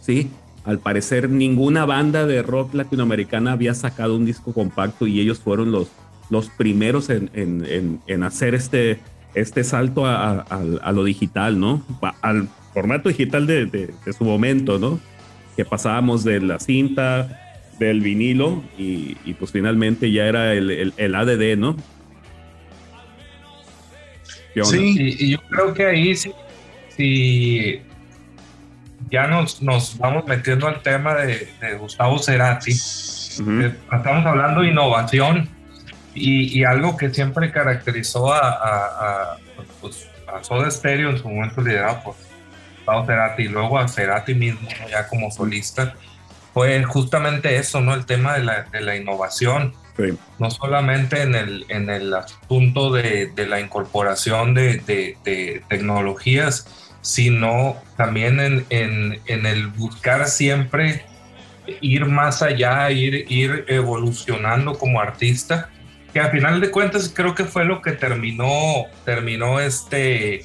[0.00, 0.30] Sí,
[0.64, 5.72] al parecer ninguna banda de rock latinoamericana había sacado un disco compacto y ellos fueron
[5.72, 5.88] los,
[6.30, 9.00] los primeros en, en, en, hacer este,
[9.34, 11.82] este salto a, a, a, lo digital, ¿no?
[12.22, 15.00] Al formato digital de, de, de su momento, ¿no?
[15.56, 20.94] Que pasábamos de la cinta del vinilo y, y pues finalmente ya era el, el,
[20.96, 21.76] el ADD, ¿no?
[24.64, 26.32] Sí, y, y, yo creo que ahí sí,
[26.90, 27.80] si
[29.10, 33.74] ya nos, nos, vamos metiendo al tema de, de Gustavo Cerati, uh -huh.
[33.92, 35.48] estamos hablando de innovación
[36.14, 39.38] y, y, algo que siempre caracterizó a, a, a,
[39.80, 42.14] pues, a Soda Stereo en su momento liderado por
[42.76, 45.94] Gustavo Cerati y luego a Cerati mismo ya como solista
[46.52, 47.94] fue justamente eso, ¿no?
[47.94, 49.74] El tema de la, de la innovación.
[49.96, 50.14] Sí.
[50.38, 56.66] No solamente en el, en el asunto de, de la incorporación de, de, tecnologías,
[57.02, 61.04] sino también en, en, en, el buscar siempre
[61.80, 65.68] ir más allá, ir, ir evolucionando como artista,
[66.12, 70.42] que a final de cuentas creo que fue lo que terminó, terminó este...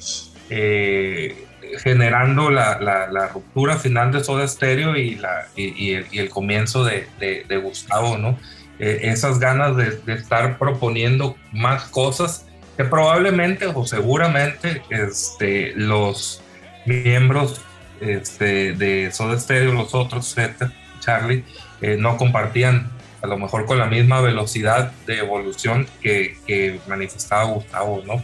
[0.50, 1.47] Eh,
[1.82, 5.20] generando la, ruptura final de Soda Stereo y,
[5.56, 8.38] el, comienzo de, de, Gustavo, ¿no?
[8.78, 16.42] Eh, esas ganas de, estar proponiendo más cosas que probablemente o seguramente este, los
[16.86, 17.60] miembros
[18.00, 21.44] este, de Soda Stereo, los otros, Z, Charlie,
[21.80, 27.44] eh, no compartían a lo mejor con la misma velocidad de evolución que, que manifestaba
[27.44, 28.22] Gustavo, ¿no?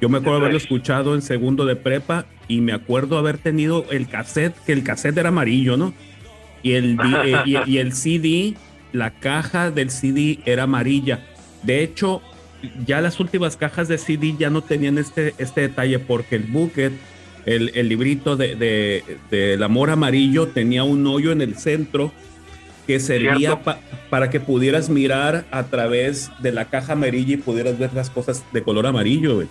[0.00, 4.08] Yo me acuerdo haberlo escuchado en segundo de prepa y me acuerdo haber tenido el
[4.08, 5.92] cassette, que el cassette era amarillo, ¿no?
[6.62, 8.54] Y el, eh, y, y el CD,
[8.92, 11.26] la caja del CD era amarilla.
[11.62, 12.22] De hecho,
[12.86, 16.92] ya las últimas cajas de CD ya no tenían este, este detalle porque el bucket,
[17.46, 22.12] el, el librito de, de, de, El Amor Amarillo tenía un hoyo en el centro
[22.86, 27.78] que servía pa, para que pudieras mirar a través de la caja amarilla y pudieras
[27.78, 29.36] ver las cosas de color amarillo.
[29.36, 29.48] Güey.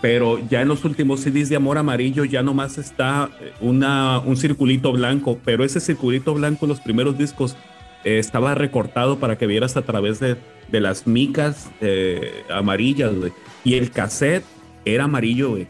[0.00, 4.92] Pero ya en los últimos CDs de Amor Amarillo ya nomás está una, un circulito
[4.92, 7.56] blanco, pero ese circulito blanco en los primeros discos
[8.08, 10.36] eh, estaba recortado para que vieras a través de,
[10.68, 13.32] de las micas eh, amarillas, güey.
[13.64, 14.44] Y el cassette
[14.84, 15.66] era amarillo, güey.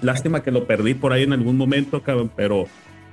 [0.00, 2.64] Lástima que lo perdí por ahí en algún momento, cabrón, pero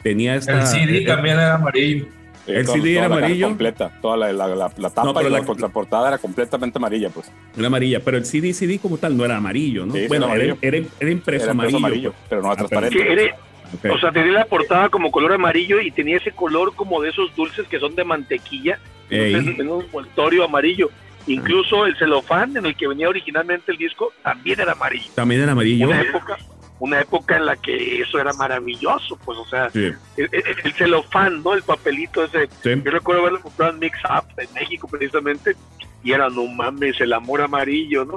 [0.04, 0.62] tenía esta...
[0.62, 2.06] El CD eh, también era amarillo.
[2.48, 3.48] ¿El CD era amarillo?
[3.48, 6.78] Completa, toda la, la, la- la tapa No, pero y la, la- contraportada era completamente
[6.80, 7.32] amarilla, pues.
[7.56, 9.94] Era amarilla, pero el CD, CD como tal no era amarillo, ¿no?
[9.94, 10.60] Sí, sí, bueno, era era, amarillo.
[10.78, 11.78] era, era impreso Era amarillo.
[11.78, 13.04] amarillo, pero no Ah, pero- transparente.
[13.06, 13.36] Que era-
[13.92, 17.36] O sea, tenía la portada como color amarillo y tenía ese color como de esos
[17.36, 18.80] dulces que son de mantequilla,
[19.10, 20.90] en un envoltorio amarillo.
[21.28, 25.12] Incluso el celofán en el que venía originalmente el disco también era amarillo.
[25.16, 25.88] También era amarillo.
[25.88, 26.38] Una época,
[26.80, 30.74] una época en la que eso era maravilloso, pues, o sea, Sí, el, el- el
[30.74, 31.54] celofán, ¿no?
[31.54, 32.48] El papelito ese.
[32.64, 32.82] sí.
[32.84, 35.56] Yo recuerdo haberlo comprado en Mix Up en México precisamente
[36.04, 38.16] y era, no mames, el amor amarillo, ¿no?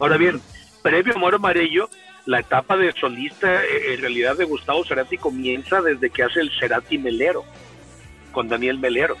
[0.00, 0.40] Ahora bien,
[0.82, 1.88] previo Amor Amarillo,
[2.28, 6.50] la etapa de solista eh, en realidad de Gustavo Cerati comienza desde que hace el
[6.60, 7.42] Cerati Melero,
[8.32, 9.16] con Daniel Melero,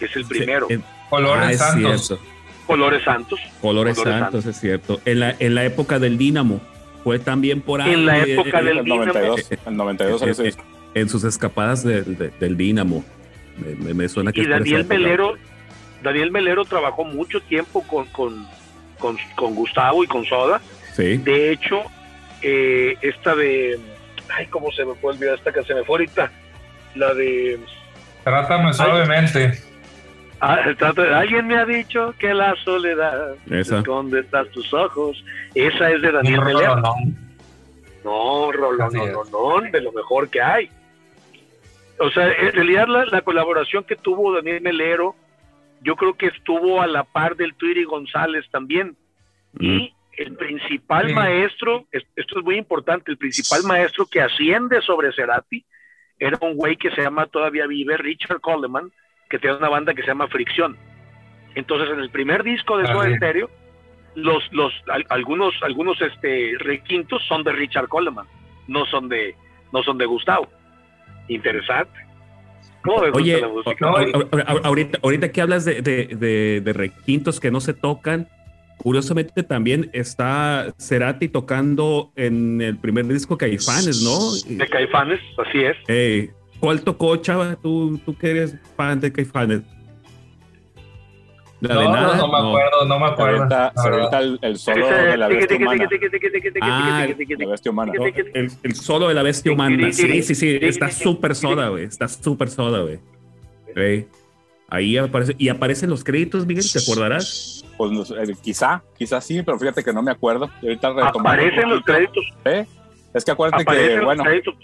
[0.00, 0.66] que es el primero.
[0.66, 2.06] Sí, eh, Colores ah, es Santos.
[2.08, 2.24] cierto.
[2.66, 3.40] Colores Santos.
[3.60, 5.00] Colores, Colores Santos, es cierto.
[5.04, 6.60] En la, en la época del Dínamo,
[7.04, 7.92] fue también por ahí.
[7.92, 9.04] En la época eh, del El Dínamo.
[9.06, 10.64] 92, el 92 eh, eh, disco.
[10.94, 13.04] en sus escapadas del, de- del Dínamo.
[13.58, 14.84] Me, me- me suena que Y Daniel.
[14.86, 15.34] Melero,
[16.02, 18.44] Daniel Melero trabajó mucho tiempo con, con,
[18.98, 20.60] con, con Gustavo y con Soda.
[20.96, 21.16] Sí.
[21.18, 21.82] De hecho,
[22.42, 23.78] eh, esta de.
[24.28, 26.30] Ay, ¿cómo se me puede olvidar esta que se me fue ahorita?
[26.94, 27.58] La de.
[28.24, 29.52] Trátame suavemente.
[30.40, 33.78] Ah, trato Alguien me ha dicho que la soledad Esa.
[33.78, 35.22] esconde tras tus ojos.
[35.54, 36.82] Esa es de Daniel Melero.
[38.02, 39.24] No, Rolón, no, no,
[39.60, 40.70] no, de lo mejor que hay.
[41.98, 45.14] O sea, en realidad la, la colaboración que tuvo Daniel Melero,
[45.82, 48.96] yo creo que estuvo a la par del Twiri González también.
[49.58, 51.14] Y el principal Sí.
[51.14, 55.64] maestro, es- esto es muy importante, el principal maestro que asciende sobre Cerati
[56.18, 58.92] era un güey que se llama, todavía vive, Richard Coleman,
[59.30, 60.76] que tiene una banda que se llama Fricción.
[61.54, 63.16] Entonces, en el primer disco de Ah, Soda.
[63.16, 63.50] Stereo,
[64.16, 68.26] los, los, al- algunos, algunos este, requintos son de Richard Coleman,
[68.68, 69.34] no son de,
[69.72, 70.48] no son de Gustavo.
[71.28, 71.98] Interesante.
[72.82, 73.88] ¿Cómo me gusta Oye, la música?
[74.64, 78.28] Ahorita, ahorita que hablas de, de, de- de requintos que no se tocan,
[78.82, 84.32] curiosamente también está Cerati tocando en el primer disco Caifanes, ¿no?
[84.56, 85.76] De Caifanes, así es.
[85.88, 87.56] Ey, ¿Cuál tocó, chava?
[87.56, 89.62] ¿Tú, tú que eres fan de Caifanes?
[91.60, 92.16] ¿La No, de no, nada?
[92.16, 93.48] no me acuerdo, no me acuerdo.
[93.76, 95.88] se avienta el, el solo Ese- de la bestia humana.
[96.62, 99.92] Ah, La bestia el, el solo de la bestia humana.
[99.92, 100.58] Sí, sí, sí.
[100.60, 101.84] Está súper soda, güey.
[101.84, 102.98] Está súper soda, güey.
[104.70, 105.34] Ahí aparece.
[105.36, 107.64] Y aparecen los créditos, Miguel, ¿te acordarás?
[107.76, 110.48] Pues no sé, eh, quizá, quizá sí, pero fíjate que no me acuerdo.
[110.62, 112.66] Ahorita Aparecen los créditos, ¿eh?
[113.12, 114.54] Es que acuérdate aparecen que, bueno, créditos,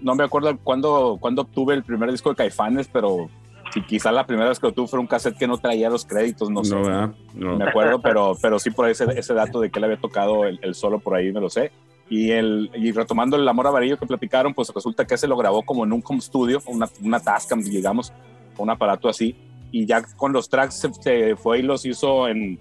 [0.00, 3.28] no me acuerdo cuándo, cuándo obtuve el primer disco de Caifanes, pero
[3.74, 6.06] si quizá la primera vez que lo tuve fue un cassette que no traía los
[6.06, 6.74] créditos, no sé.
[6.74, 7.10] ¿verdad?
[7.34, 7.56] No.
[7.56, 10.58] me acuerdo, pero, pero sí por ese, ese dato de que él había tocado el,
[10.62, 11.70] el solo por ahí, me lo sé.
[12.08, 15.62] Y, el, y retomando el Amor Amarillo que platicaron, pues resulta que se lo grabó
[15.62, 18.12] como en un home studio, una, una Tascam, digamos,
[18.56, 19.36] un aparato así.
[19.72, 22.58] Y ya con los tracks se, se fue y los hizo en,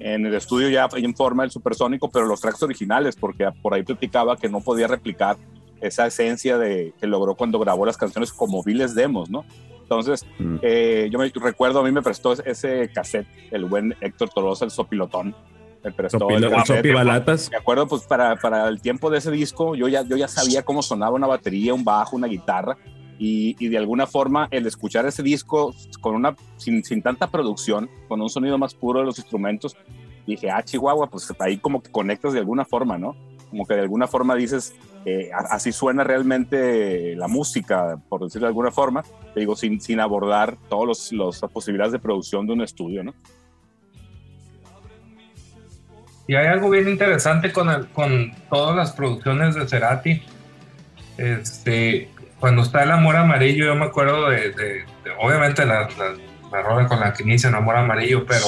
[0.00, 3.82] en el estudio ya en forma del supersónico, pero los tracks originales, porque por ahí
[3.82, 5.36] platicaba que no podía replicar
[5.80, 9.44] esa esencia de, que logró cuando grabó las canciones como viles demos, ¿no?
[9.82, 10.56] Entonces, Mm.
[10.60, 14.70] eh, yo me recuerdo, a mí me prestó ese cassette, el buen Héctor Tolosa, el
[14.70, 15.34] sopilotón.
[15.82, 16.76] Me prestó Sopi, el el cassette.
[16.78, 17.50] Sopi Balatas.
[17.50, 20.62] Me acuerdo, pues para, para el tiempo de ese disco, yo ya, yo ya sabía
[20.64, 22.76] cómo sonaba una batería, un bajo, una guitarra.
[23.18, 27.90] Y, y de alguna forma, el escuchar ese disco con una, sin, sin tanta producción,
[28.06, 29.76] con un sonido más puro de los instrumentos,
[30.26, 33.16] dije, ah, Chihuahua, pues ahí como que conectas de alguna forma, ¿no?
[33.50, 38.50] Como que de alguna forma dices, eh, así suena realmente la música, por decirlo de
[38.50, 39.02] alguna forma,
[39.34, 43.14] te digo, sin, sin abordar todas las posibilidades de producción de un estudio, ¿no?
[46.26, 50.22] Y hay algo bien interesante con, el- con todas las producciones de Cerati.
[51.16, 56.14] Este, cuando está el amor amarillo, yo me acuerdo de, de- de- obviamente la, la,
[56.52, 58.46] la rola con la que inicia el amor amarillo, pero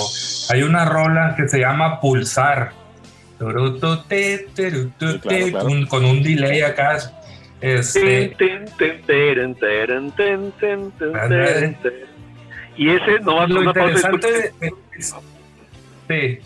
[0.51, 2.73] hay una rola que se llama Pulsar.
[5.89, 6.99] Con un delay acá.
[7.61, 8.01] Este.
[12.77, 15.15] Y ese, no lo una pausa, interesante es,
[16.09, 16.39] sí,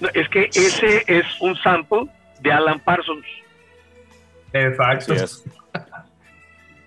[0.00, 2.06] No, es que ese es un sample
[2.40, 3.24] de Alan Parsons.
[4.52, 5.14] exacto.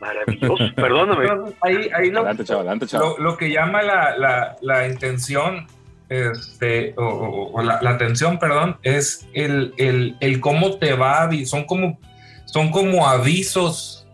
[0.01, 1.25] Maravilloso, perdóname.
[1.25, 3.09] Entonces, ahí, ahí lo, Adelante, chaval, adelante, chaval.
[3.09, 5.67] lo, lo que llama la, la, la intención,
[6.09, 11.29] este, o, o- o la, la atención, perdón, es el, el, el cómo te va,
[11.45, 11.99] son como,
[12.45, 14.07] son como avisos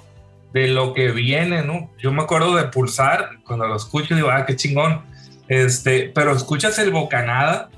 [0.54, 1.90] de lo que viene, ¿no?
[1.98, 5.02] Yo me acuerdo de Pulsar, cuando lo escucho digo, ah, qué chingón,
[5.48, 7.70] este, pero escuchas el Bocanada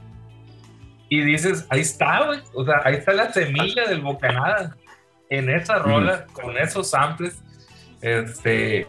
[1.09, 4.75] y dices, ahí está, güey, o sea, ahí está la semilla del Bocanada
[5.29, 7.41] en esa rola, con esos samples,
[8.01, 8.87] este,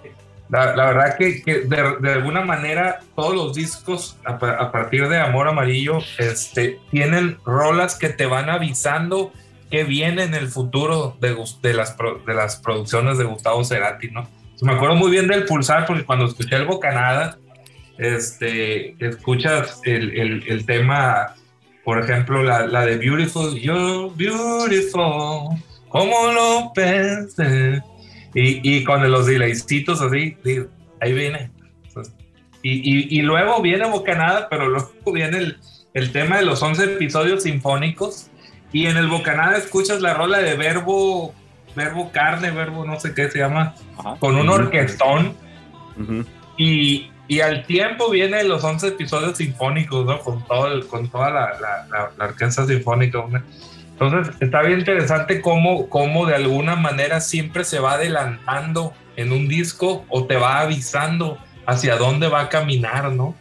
[0.48, 4.38] La, verdad que, de, alguna manera todos los discos a,
[4.72, 9.32] partir de Amor Amarillo este, tienen rolas que te van avisando
[9.70, 14.28] que viene en el futuro de, de, las, de las producciones de Gustavo Cerati, ¿no?
[14.62, 17.38] Me acuerdo muy bien del Pulsar porque cuando escuché el Bocanada,
[17.96, 21.34] este, escuchas el, el, el tema,
[21.84, 25.56] por ejemplo, la, la, de Beautiful, You're Beautiful,
[25.88, 27.82] como lo pensé.
[28.34, 30.36] Y, y con los delaycitos así,
[31.00, 31.50] ahí viene.
[32.62, 35.58] Y, y, y, luego viene Bocanada, pero luego viene el,
[35.94, 38.30] el tema de los 11 episodios sinfónicos.
[38.72, 41.34] Y en el Bocanada escuchas la rola de Verbo,
[41.74, 44.16] Verbo Carne, Verbo no sé qué se llama, Ajá.
[44.20, 45.34] con un orquestón.
[45.96, 46.26] Uh -huh.
[46.56, 50.20] y, y, al tiempo vienen los 11 episodios sinfónicos, ¿no?
[50.20, 53.18] Con, todo el, con toda la, la, la, la orquesta sinfónica.
[53.28, 53.42] ¿no?
[54.00, 59.46] Entonces, está bien interesante cómo, cómo de alguna manera siempre se va adelantando en un
[59.46, 63.34] disco o te va avisando hacia dónde va a caminar, ¿no?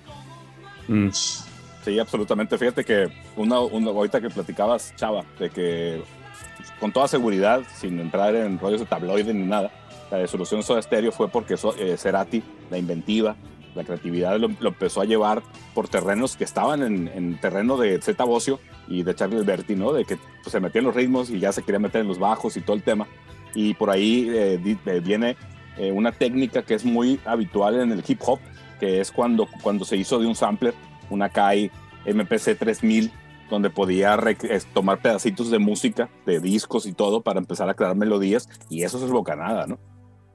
[0.89, 1.09] Mm.
[1.11, 2.57] Sí, absolutamente.
[2.57, 3.07] Fíjate que
[3.37, 6.03] una, una, ahorita que platicabas, Chava, de que
[6.79, 9.71] con toda seguridad, sin entrar en rollos de tabloide ni nada,
[10.11, 13.37] la resolución Soda Stereo fue porque eh, Cerati, la inventiva,
[13.75, 15.43] la creatividad lo, empezó a llevar
[15.73, 19.93] por terrenos que estaban en, en terreno de Zeta Bocio y de Charlie Alberti, ¿no?
[19.93, 22.57] De que pues, se metían los ritmos y ya se quería meter en los bajos
[22.57, 23.07] y todo el tema.
[23.53, 24.59] Y por ahí eh,
[25.03, 25.37] viene
[25.77, 28.39] eh, una técnica que es muy habitual en el hip hop,
[28.79, 30.73] que es cuando, cuando se hizo de un sampler,
[31.09, 31.71] una Kai
[32.05, 33.11] MPC 3000,
[33.49, 34.17] donde podía
[34.73, 39.03] tomar pedacitos de música, de discos y todo para empezar a crear melodías, y eso
[39.03, 39.79] es bocanada, ¿no?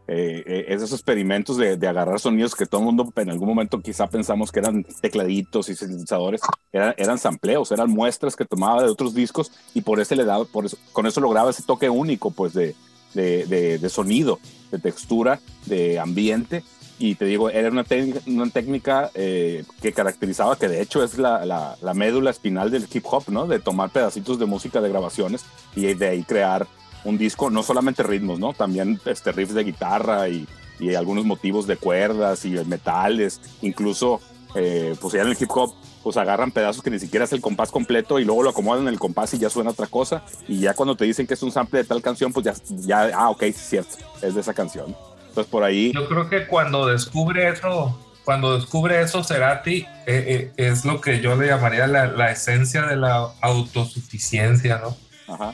[0.06, 3.80] Eh, eh, esos experimentos de, de, agarrar sonidos que todo el mundo en algún momento
[3.80, 6.42] quizá pensamos que eran tecladitos y sintetizadores,
[6.72, 10.44] eran, eran sampleos, eran muestras que tomaba de otros discos y por eso le daba,
[10.44, 12.74] por eso, con eso lograba ese toque único pues de,
[13.14, 14.38] de, de, de sonido,
[14.70, 16.62] de textura, de ambiente
[16.98, 17.84] y te digo, era una,
[18.26, 22.86] una técnica eh, que caracterizaba, que de hecho es la, la, la, médula espinal del
[22.92, 23.46] hip hop, ¿no?
[23.46, 25.44] De tomar pedacitos de música de grabaciones
[25.74, 26.68] y de ahí crear
[27.04, 28.52] un disco, no solamente ritmos, ¿no?
[28.52, 30.46] También este, riffs de guitarra y,
[30.78, 34.20] y algunos motivos de cuerdas y metales, incluso,
[34.54, 37.40] eh, pues ya en el hip hop, pues agarran pedazos que ni siquiera es el
[37.40, 40.22] compás completo y luego lo acomodan en el compás y ya suena otra cosa.
[40.46, 43.10] Y ya cuando te dicen que es un sample de tal canción, pues ya, ya
[43.14, 44.94] ah, ok, es cierto, es de esa canción.
[45.28, 45.92] Entonces por ahí...
[45.92, 51.20] Yo creo que cuando descubre eso, cuando descubre eso Cerati, eh, eh, es lo que
[51.20, 54.94] yo le llamaría la, la esencia de la autosuficiencia, ¿no?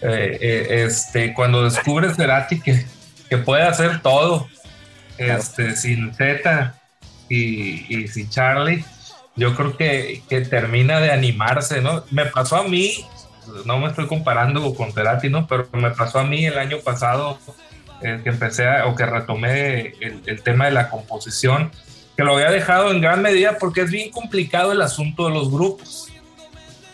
[0.03, 2.85] Eh, eh, este, cuando descubre Cerati que,
[3.29, 4.49] que puede hacer todo,
[5.17, 6.75] este, sin Z
[7.29, 8.85] y, y, sin Charlie,
[9.37, 12.05] yo creo que, que, termina de animarse, ¿no?
[12.11, 13.07] Me pasó a mí,
[13.65, 15.47] no me estoy comparando con Cerati, ¿no?
[15.47, 17.39] Pero me pasó a mí el año pasado
[18.03, 21.71] eh, que empecé a, o que retomé el, el tema de la composición,
[22.17, 25.51] que lo había dejado en gran medida porque es bien complicado el asunto de los
[25.51, 26.10] grupos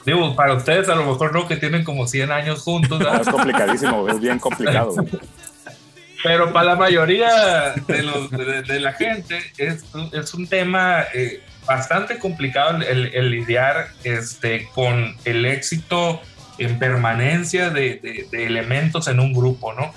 [0.06, 3.00] Digo, para ustedes a lo mejor no, que tienen como 100 años juntos.
[3.00, 4.94] No, es complicadísimo, es bien complicado.
[6.22, 11.42] Pero para la mayoría de, los, de, de la gente es, es un tema eh,
[11.66, 16.20] bastante complicado el, el, lidiar este, con el éxito
[16.58, 19.92] en permanencia de, de, elementos en un grupo, ¿no?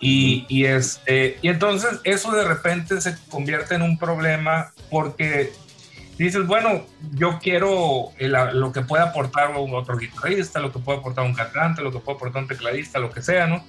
[0.00, 5.52] Y, y, este, y entonces eso de repente se convierte en un problema porque
[6.24, 10.98] dices, bueno, yo quiero el, lo que pueda aportar un otro guitarrista, lo que puede
[10.98, 13.64] aportar un cantante, lo que puede aportar un tecladista, lo que sea, ¿no?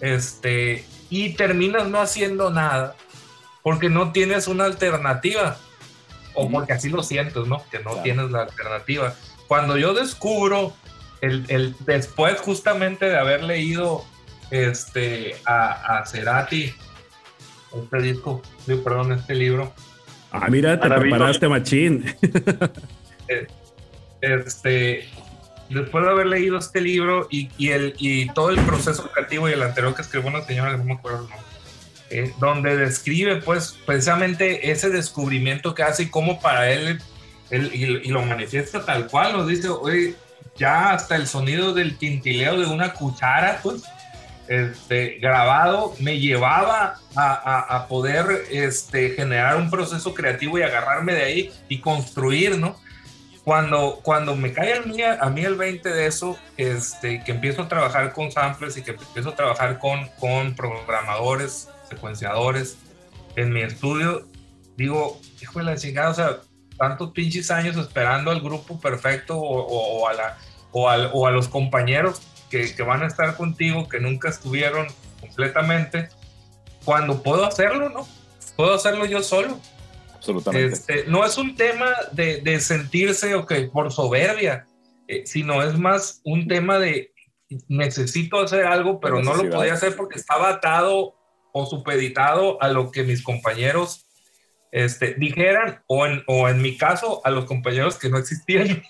[0.00, 2.96] Este, y terminas no haciendo nada
[3.62, 5.56] porque no tienes una alternativa
[6.34, 7.62] o porque así lo sientes, ¿no?
[7.70, 8.02] Que no claro.
[8.02, 9.14] tienes la alternativa.
[9.46, 10.72] Cuando yo descubro
[11.20, 14.04] el, el, después justamente de haber leído
[14.50, 16.74] este a, a Cerati
[17.74, 18.42] este disco,
[18.84, 19.72] perdón, este libro,
[20.32, 22.04] Ah, mira, te preparaste, machín.
[24.20, 25.08] Este,
[25.68, 29.52] después de haber leído este libro y, y, el, y todo el proceso creativo y
[29.52, 31.52] el anterior que escribió una señora, no me acuerdo, ¿no?
[32.12, 37.00] eh, donde describe, pues, precisamente ese descubrimiento que hace y cómo para él,
[37.48, 40.14] él y, y, lo manifiesta tal cual, nos dice, oye,
[40.56, 43.82] ya hasta el sonido del tintileo de una cuchara, pues,
[44.48, 51.14] este, grabado me llevaba a, a, a, poder este, generar un proceso creativo y agarrarme
[51.14, 52.76] de ahí y construir, ¿no?
[53.44, 57.62] Cuando, cuando me cae a mí, a mí el 20 de eso, este, que empiezo
[57.62, 62.78] a trabajar con samplers y que empiezo a trabajar con, con programadores, secuenciadores
[63.34, 64.28] en mi estudio,
[64.76, 66.36] digo, hijo de la chingada, o sea,
[66.78, 70.38] tantos pinches años esperando al grupo perfecto o, o, o a, la,
[70.70, 72.22] o, al, o a los compañeros
[72.52, 74.86] que, que, van a estar contigo, que nunca estuvieron
[75.20, 76.10] completamente,
[76.84, 78.06] cuando puedo hacerlo, ¿no?
[78.56, 79.58] puedo hacerlo yo solo.
[80.14, 80.74] Absolutamente.
[80.74, 84.66] Este, no es un tema de, de sentirse okay, por soberbia,
[85.08, 87.12] eh, sino es más un tema de
[87.68, 91.14] necesito hacer algo, pero no lo podía hacer porque estaba atado
[91.52, 94.06] o supeditado a lo que mis compañeros
[94.70, 98.82] este, dijeran, o en, o en mi caso, a los compañeros que no existían.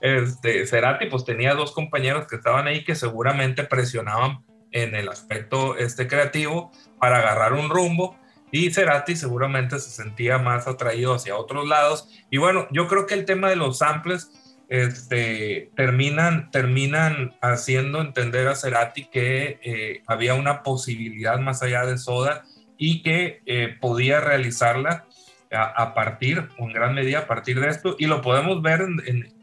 [0.00, 5.76] Este, Cerati pues tenía dos compañeros que estaban ahí que seguramente presionaban en el aspecto
[5.76, 8.16] este, creativo para agarrar un rumbo
[8.52, 12.08] y Cerati seguramente se sentía más atraído hacia otros lados.
[12.30, 14.30] Y bueno, yo creo que el tema de los samples
[14.68, 21.98] este, terminan, terminan haciendo entender a Cerati que eh, había una posibilidad más allá de
[21.98, 22.44] Soda
[22.76, 25.06] y que eh, podía realizarla
[25.52, 29.34] a, partir, en gran medida a partir de esto, y lo podemos ver en, en,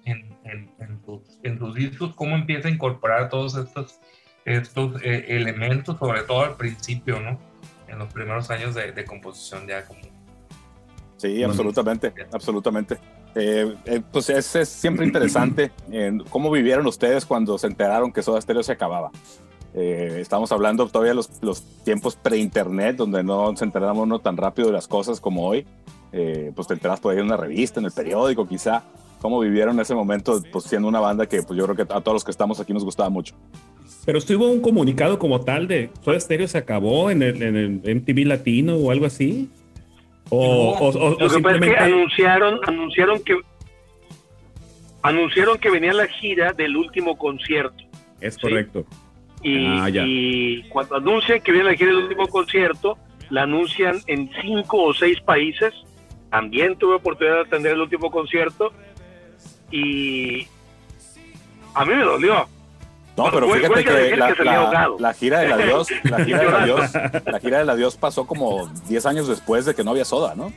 [0.50, 0.72] en,
[1.44, 4.00] en sus, discos, cómo empieza a incorporar todos estos,
[4.46, 7.40] estos eh, elementos, sobre todo al principio, ¿no?
[7.88, 10.02] En los primeros años de, de composición ya como...
[11.18, 12.98] Sí, absolutamente, absolutamente.
[13.34, 18.22] Eh, eh, pues es, es, siempre interesante en cómo vivieron ustedes cuando se enteraron que
[18.22, 19.12] Soda Stereo se acababa.
[19.74, 24.70] Eh, estamos hablando todavía los, los tiempos pre-internet, donde no se enteramos uno tan rápido
[24.70, 25.68] de las cosas como hoy.
[26.12, 28.84] Eh, pues te enteras por ahí en una revista, en el periódico quizá.
[29.22, 32.14] ¿Cómo vivieron ese momento, pues siendo una banda que pues yo creo que a todos
[32.14, 33.36] los que estamos aquí nos gustaba mucho?
[34.06, 37.96] Pero estuvo un comunicado como tal de Soda Stereo se acabó en el, en el
[37.96, 39.50] MTV Latino o algo así.
[40.30, 41.68] O, o, o, Lo que simplemente...
[41.68, 43.36] pasa es que anunciaron, anunciaron que
[45.02, 47.84] anunciaron que venía la gira del último concierto.
[48.20, 48.42] Es ¿sí?
[48.42, 48.86] correcto.
[49.42, 52.98] Y, ah, y, cuando anuncian que viene la gira del último concierto,
[53.30, 55.74] la anuncian en cinco o seis países.
[56.30, 58.74] También tuve oportunidad de atender el último concierto
[59.72, 60.48] y
[61.74, 62.48] a mí me dolió.
[63.16, 66.94] No, pero fíjate que, la, que la, la, gira del adiós, la gira del adiós,
[67.26, 70.54] la gira del adiós pasó como 10 años después de que no había soda, ¿no?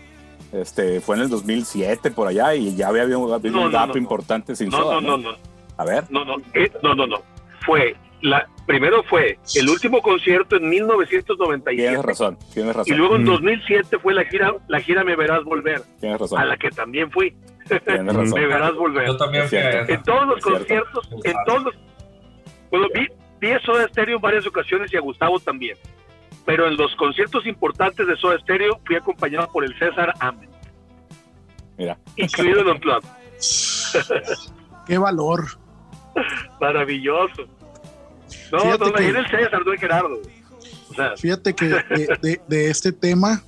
[0.53, 3.87] Este, fue en el 2007 por allá y ya había habido, no, un gap no,
[3.87, 5.01] no, importante sin soda.
[5.01, 5.37] No, no, no,
[5.79, 6.05] A ver.
[6.11, 7.23] No, no, eh, no, no, no.
[7.65, 11.77] Fue la, primero fue el último concierto en 1997.
[11.77, 12.95] Tienes razón, tienes razón.
[12.95, 15.83] Y luego en 2007 fue la gira, la gira Me Verás Volver.
[16.01, 16.39] Tienes razón.
[16.39, 17.35] A la que también fui.
[17.79, 18.41] Tienes razón.
[18.41, 19.07] Me Verás Volver.
[19.07, 19.59] Yo también fui.
[19.59, 21.75] En todos los conciertos, en todos los
[22.71, 23.09] bueno, vi,
[23.41, 25.77] vi a Soda Stereo en varias ocasiones y a Gustavo también.
[26.47, 30.49] Pero en los conciertos importantes de Soda Stereo fui acompañado por el César Amen.
[31.77, 31.99] Mira.
[32.16, 33.09] Incluido en Unplugged.
[34.87, 35.47] Qué valor.
[36.61, 37.47] Maravilloso.
[38.53, 40.21] No, fíjate no, que, el César, no el Gerardo.
[40.91, 41.16] O sea.
[41.16, 43.43] Fíjate que de, de, de este tema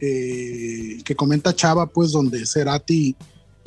[0.00, 3.16] eh, que comenta Chava, pues donde Cerati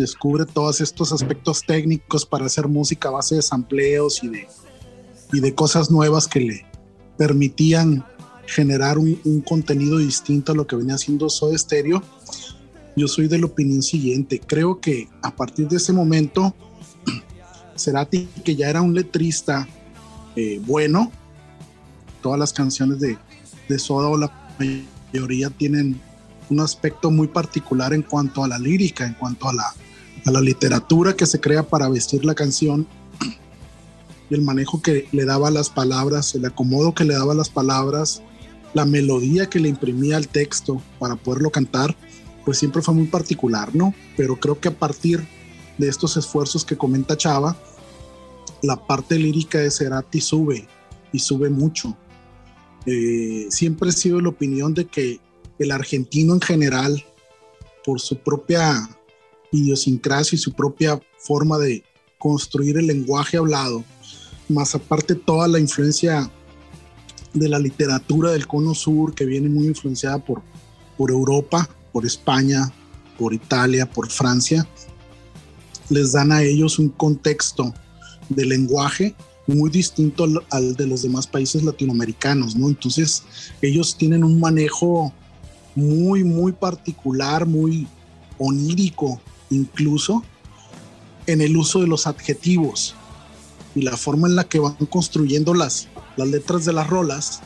[0.01, 4.47] descubre todos estos aspectos técnicos para hacer música a base de sampleos y de
[5.33, 6.65] y de cosas nuevas que le
[7.17, 8.05] permitían
[8.45, 12.03] generar un, un, contenido distinto a lo que venía haciendo Soda Stereo,
[12.95, 14.41] yo soy de la opinión siguiente.
[14.45, 16.53] Creo que a partir de ese momento,
[17.77, 19.67] Cerati, que ya era un letrista
[20.35, 21.11] eh, bueno,
[22.21, 23.17] todas las canciones de,
[23.69, 24.31] de Soda o la
[25.13, 25.99] mayoría tienen
[26.49, 29.73] un aspecto muy particular en cuanto a la lírica, en cuanto a la,
[30.25, 32.87] a la literatura que se crea para vestir la canción
[34.35, 37.49] el manejo que le daba a las palabras, el acomodo que le daba a las
[37.49, 38.21] palabras,
[38.73, 41.95] la melodía que le imprimía al texto para poderlo cantar,
[42.45, 43.93] pues siempre fue muy particular, ¿no?
[44.15, 45.27] Pero creo que a partir
[45.77, 47.57] de estos esfuerzos que comenta Chava,
[48.63, 50.67] la parte lírica de Cerati sube
[51.11, 51.97] y sube mucho.
[52.85, 55.19] Eh, siempre he sido la opinión de que
[55.59, 57.03] el argentino en general,
[57.83, 58.89] por su propia
[59.51, 61.83] idiosincrasia y su propia forma de
[62.17, 63.83] construir el lenguaje hablado,
[64.47, 66.29] más aparte toda la influencia
[67.33, 70.41] de la literatura del cono sur que viene muy influenciada por,
[70.97, 72.71] por Europa, por España,
[73.17, 74.67] por Italia, por Francia,
[75.89, 77.73] les dan a ellos un contexto
[78.29, 79.15] de lenguaje
[79.47, 82.69] muy distinto al, al, de los demás países latinoamericanos, ¿no?
[82.69, 83.23] Entonces
[83.61, 85.13] ellos tienen un manejo
[85.75, 87.87] muy, muy particular, muy
[88.37, 89.21] onírico
[89.51, 90.23] incluso
[91.27, 92.95] en el uso de los adjetivos
[93.75, 95.87] y la forma en la que van construyendo las,
[96.17, 97.41] las letras de las rolas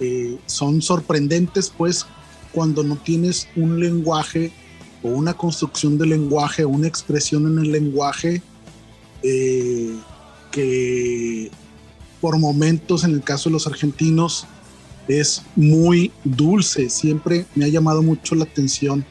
[0.00, 2.06] eh, son sorprendentes pues
[2.52, 4.52] cuando no tienes un lenguaje
[5.02, 8.42] o una construcción de lenguaje o una expresión en el lenguaje
[9.22, 9.96] eh,
[10.50, 11.50] que
[12.20, 14.46] por momentos en el caso de los argentinos
[15.08, 16.88] es muy dulce.
[16.88, 19.04] Siempre me ha llamado mucho la atención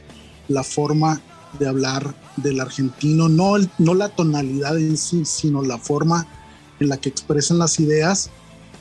[0.48, 1.22] la forma
[1.60, 6.28] de hablar del argentino, no, no la tonalidad en sí, sino la forma
[6.80, 8.30] en la que expresan las ideas,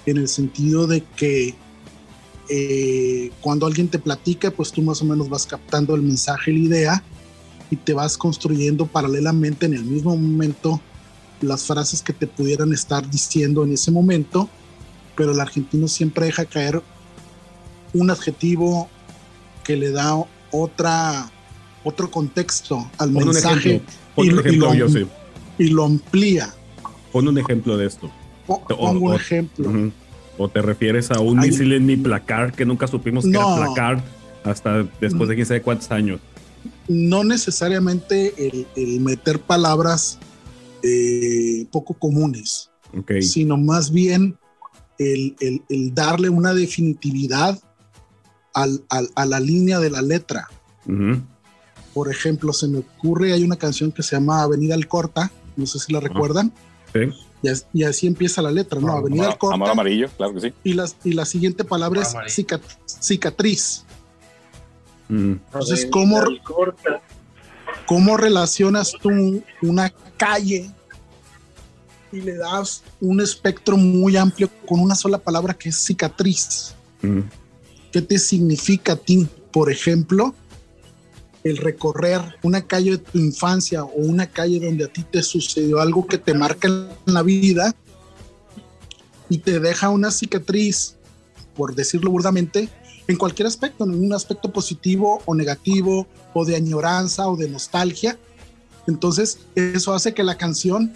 [0.07, 1.55] en el sentido de que
[2.49, 6.59] eh, cuando alguien te platica, pues tú más o menos vas captando el mensaje, la
[6.59, 7.05] idea,
[7.71, 10.81] y te vas construyendo paralelamente en el mismo momento
[11.41, 14.49] las frases que te pudieran estar diciendo en ese momento,
[15.17, 16.83] pero el argentino siempre deja caer
[17.95, 18.89] un adjetivo
[19.65, 21.31] que le da otra
[21.85, 23.83] otro contexto al mensaje
[24.17, 25.09] y, ejemplo, lo,
[25.59, 26.55] y, lo, amplía.
[27.11, 28.11] Pon un ejemplo de esto.
[28.47, 29.93] Pongo un ejemplo.
[30.39, 34.03] ¿O te refieres a un misil en mi placar que nunca supimos que era placar
[34.45, 36.21] hasta después de quién sabe cuántos años?
[36.89, 40.19] No necesariamente el, meter palabras
[40.83, 42.71] eh, poco comunes,
[43.21, 44.39] sino más bien
[44.99, 45.37] el,
[45.95, 47.59] darle una definitividad
[48.55, 50.49] a la línea de la letra.
[51.95, 55.79] Por ejemplo, se me ocurre, hay una canción que se llama Avenida Alcorta, no sé
[55.79, 56.53] si la recuerdan.
[56.93, 57.01] Sí.
[57.73, 58.93] Y, así empieza la letra, ¿no?
[58.93, 59.55] Avenida Alcorta.
[59.55, 60.55] Amor amarillo, claro que sí.
[60.63, 62.15] Y, las, y la siguiente palabra es
[63.01, 63.85] cicatriz.
[65.09, 65.33] Mm.
[65.33, 66.23] Entonces, ¿cómo,
[67.87, 70.71] ¿cómo relacionas tú una calle
[72.13, 76.75] y le das un espectro muy amplio con una sola palabra que es cicatriz?
[77.03, 77.21] Mm.
[77.91, 80.35] ¿Qué te significa a ti, por ejemplo,
[81.45, 85.81] el recorrer una calle de tu infancia o una calle donde a ti te sucedió
[85.81, 87.75] algo que te marca en la vida
[89.29, 90.97] y te deja una cicatriz,
[91.57, 92.69] por decirlo burdamente,
[93.09, 98.19] en cualquier aspecto, en un aspecto positivo o negativo, o de añoranza o de nostalgia.
[98.87, 100.93] Entonces, eso hace que la canción,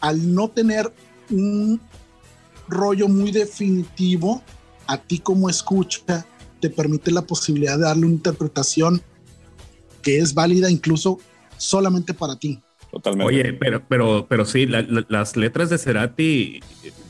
[0.00, 0.92] al no tener
[1.30, 1.80] un
[2.68, 4.42] rollo muy definitivo,
[4.86, 6.26] a ti como escucha,
[6.60, 9.02] te permite la posibilidad de darle una interpretación
[10.04, 11.18] que es válida incluso
[11.56, 12.60] solamente para ti.
[12.92, 13.34] Totalmente.
[13.34, 16.60] Oye, pero, pero, pero sí, las letras de Cerati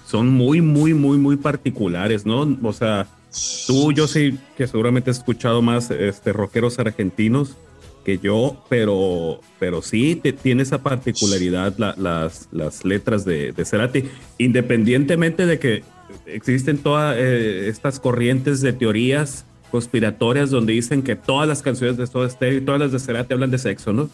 [0.07, 2.57] son muy, muy, muy, muy particulares, ¿no?
[2.62, 3.07] O sea,
[3.66, 7.57] tú, yo sí que seguramente has escuchado más este, rockeros argentinos
[8.05, 14.05] que yo, pero, pero sí te, tiene esa particularidad las, las letras de, de Cerati,
[14.38, 15.82] independientemente de que
[16.26, 19.45] existen todas eh, estas corrientes de teorías
[19.75, 23.35] conspiratorias donde dicen que todas las canciones de Soda Stereo y todas las de Cerati
[23.35, 24.09] hablan de sexo, ¿no?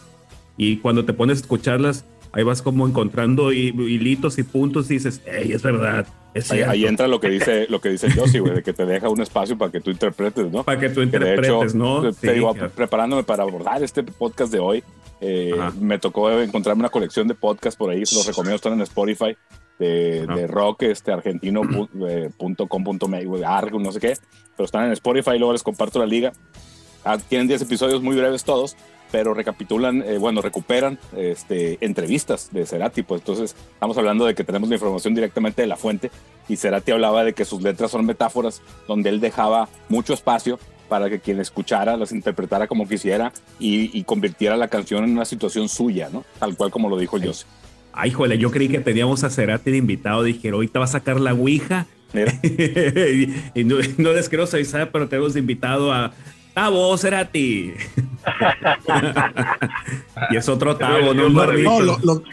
[0.57, 5.21] Y cuando te pones a escucharlas, ahí vas como encontrando hilitos y puntos y dices,
[5.23, 6.07] hey, es verdad.
[6.33, 9.07] Es ahí, entra lo que dice lo que dice Josie, güey, de que te deja
[9.07, 10.63] un espacio para que tú interpretes, ¿no?
[10.63, 12.11] Para que tú interpretes, ¿no?
[12.11, 14.83] Te digo, preparándome para abordar este podcast de hoy,
[15.19, 19.37] eh, me tocó encontrarme una colección de podcasts por ahí, los recomiendo, están en Spotify,
[19.81, 24.13] de, de rock este, argentino.com.me, eh, argo, no sé qué,
[24.55, 26.31] pero están en Spotify, luego les comparto la liga.
[27.03, 28.77] Ah, tienen 10 episodios muy breves todos,
[29.11, 34.43] pero recapitulan, eh, bueno, recuperan este, entrevistas de Cerati, pues entonces estamos hablando de que
[34.43, 36.11] tenemos la información directamente de la fuente
[36.47, 40.59] y Cerati hablaba de que sus letras son metáforas donde él dejaba mucho espacio
[40.89, 45.69] para que quien escuchara las interpretara como quisiera y, convirtiera la canción en una situación
[45.69, 46.23] suya, ¿no?
[46.37, 47.27] Tal cual como lo dijo sí.
[47.27, 47.45] José.
[47.93, 50.23] Ay, joder, yo creí que teníamos a Cerati de invitado.
[50.23, 51.87] Dije, ahorita va a sacar la Ouija.
[52.13, 53.77] y, no,
[54.13, 56.11] les quiero avisar, pero tenemos de invitado a
[56.53, 57.73] Tavo Cerati.
[60.31, 61.45] y es otro Tavo, no, no,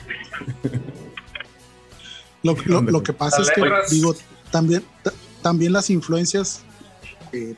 [2.43, 4.15] lo, lo, lo, que pasa es que, digo,
[4.51, 4.83] también,
[5.43, 6.63] también las influencias
[7.33, 7.55] eh,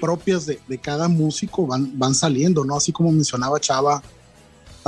[0.00, 2.76] propias de, de, cada músico van, van saliendo, ¿no?
[2.76, 4.00] Así como mencionaba Chava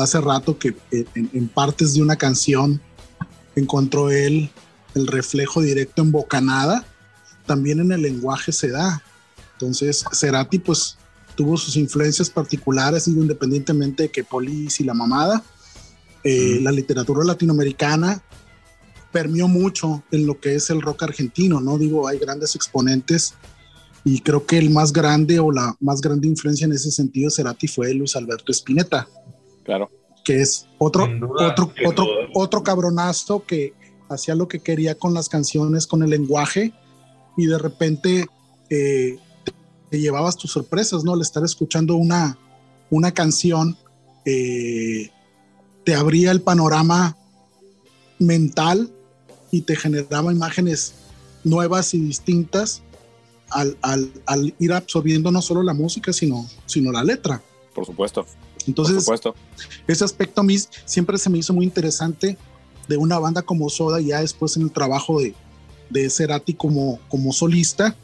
[0.00, 2.80] hace rato que en, partes de una canción
[3.56, 4.50] encontró él
[4.94, 6.84] el reflejo directo en Bocanada,
[7.46, 9.02] también en el lenguaje se da.
[9.52, 10.96] Entonces, Cerati pues
[11.36, 15.42] tuvo sus influencias particulares, independientemente de que Polis y la mamada,
[16.24, 18.22] eh, la literatura latinoamericana
[19.12, 21.78] permeó mucho en lo que es el rock argentino, ¿no?
[21.78, 23.34] Digo, hay grandes exponentes
[24.04, 27.68] y creo que el más grande o la más grande influencia en ese sentido Cerati
[27.68, 29.08] fue Luis Alberto Spinetta.
[29.64, 29.90] Claro.
[30.24, 31.08] Que es otro,
[31.38, 33.74] otro, otro, otro cabronazo que
[34.08, 36.72] hacía lo que quería con las canciones, con el lenguaje,
[37.36, 38.26] y de repente
[38.68, 39.18] eh,
[39.90, 41.14] te, llevabas tus sorpresas, ¿no?
[41.14, 42.36] Al estar escuchando una,
[42.90, 43.76] una canción,
[44.24, 45.10] eh,
[45.84, 47.16] te abría el panorama
[48.18, 48.92] mental
[49.50, 50.94] y te generaba imágenes
[51.42, 52.82] nuevas y distintas
[53.50, 57.42] al, al, al, ir absorbiendo no solo la música, sino, sino la letra.
[57.74, 58.26] Por supuesto.
[58.66, 59.08] Entonces,
[59.86, 62.36] ese aspecto a mí siempre se me hizo muy interesante
[62.88, 65.34] de una banda como Soda, ya después en el trabajo de,
[65.90, 67.96] de Cerati como, como solista,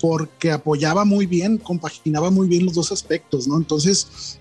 [0.00, 3.56] porque apoyaba muy bien, compaginaba muy bien los dos aspectos, ¿no?
[3.56, 4.38] Entonces,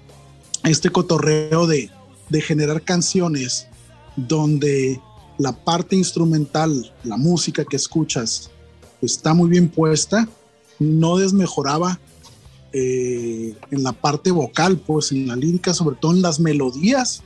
[0.64, 1.90] este cotorreo de,
[2.30, 3.68] de generar canciones
[4.16, 5.02] donde
[5.38, 8.50] la parte instrumental, la música que escuchas,
[9.02, 10.28] está muy bien puesta,
[10.80, 12.00] no desmejoraba
[12.74, 17.24] eh, en la parte vocal, pues en la lírica, sobre todo en las melodías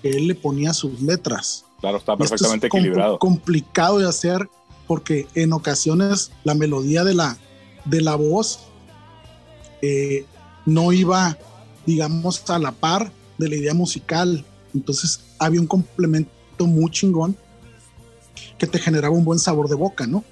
[0.00, 1.64] que él le ponía a sus letras.
[1.80, 3.18] Claro, está es perfectamente equilibrado.
[3.18, 4.48] complicado de hacer
[4.86, 7.36] porque en ocasiones la melodía de la,
[7.84, 8.60] de la voz
[9.82, 10.24] eh,
[10.66, 11.36] no iba,
[11.86, 14.44] digamos, a la par de la idea musical.
[14.74, 17.36] Entonces había un complemento muy chingón
[18.56, 20.24] que te generaba un buen sabor de boca, ¿no?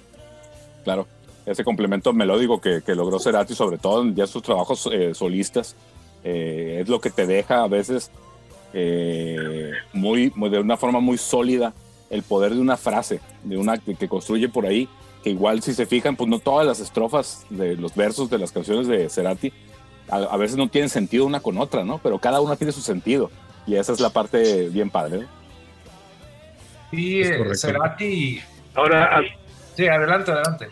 [0.83, 1.07] Claro,
[1.47, 5.75] ese complemento melódico que, que logró Cerati, sobre todo en ya sus trabajos eh, solistas,
[6.23, 8.11] eh, es lo que te deja a veces
[8.73, 11.73] eh, muy, muy- de una forma muy sólida
[12.09, 14.87] el poder de una frase, de una que, que construye por ahí,
[15.23, 18.51] que igual si se fijan, pues no todas las estrofas de los versos de las
[18.51, 19.51] canciones de Cerati
[20.09, 21.99] a, a veces no tienen sentido una con otra, ¿no?
[22.03, 23.29] Pero cada una tiene su sentido
[23.65, 25.19] y esa es la parte bien padre.
[25.19, 25.25] ¿no?
[27.23, 27.23] Sí.
[27.55, 28.39] Cerati.
[28.75, 29.21] Ahora,
[29.75, 30.67] Sí, adelante, adelante.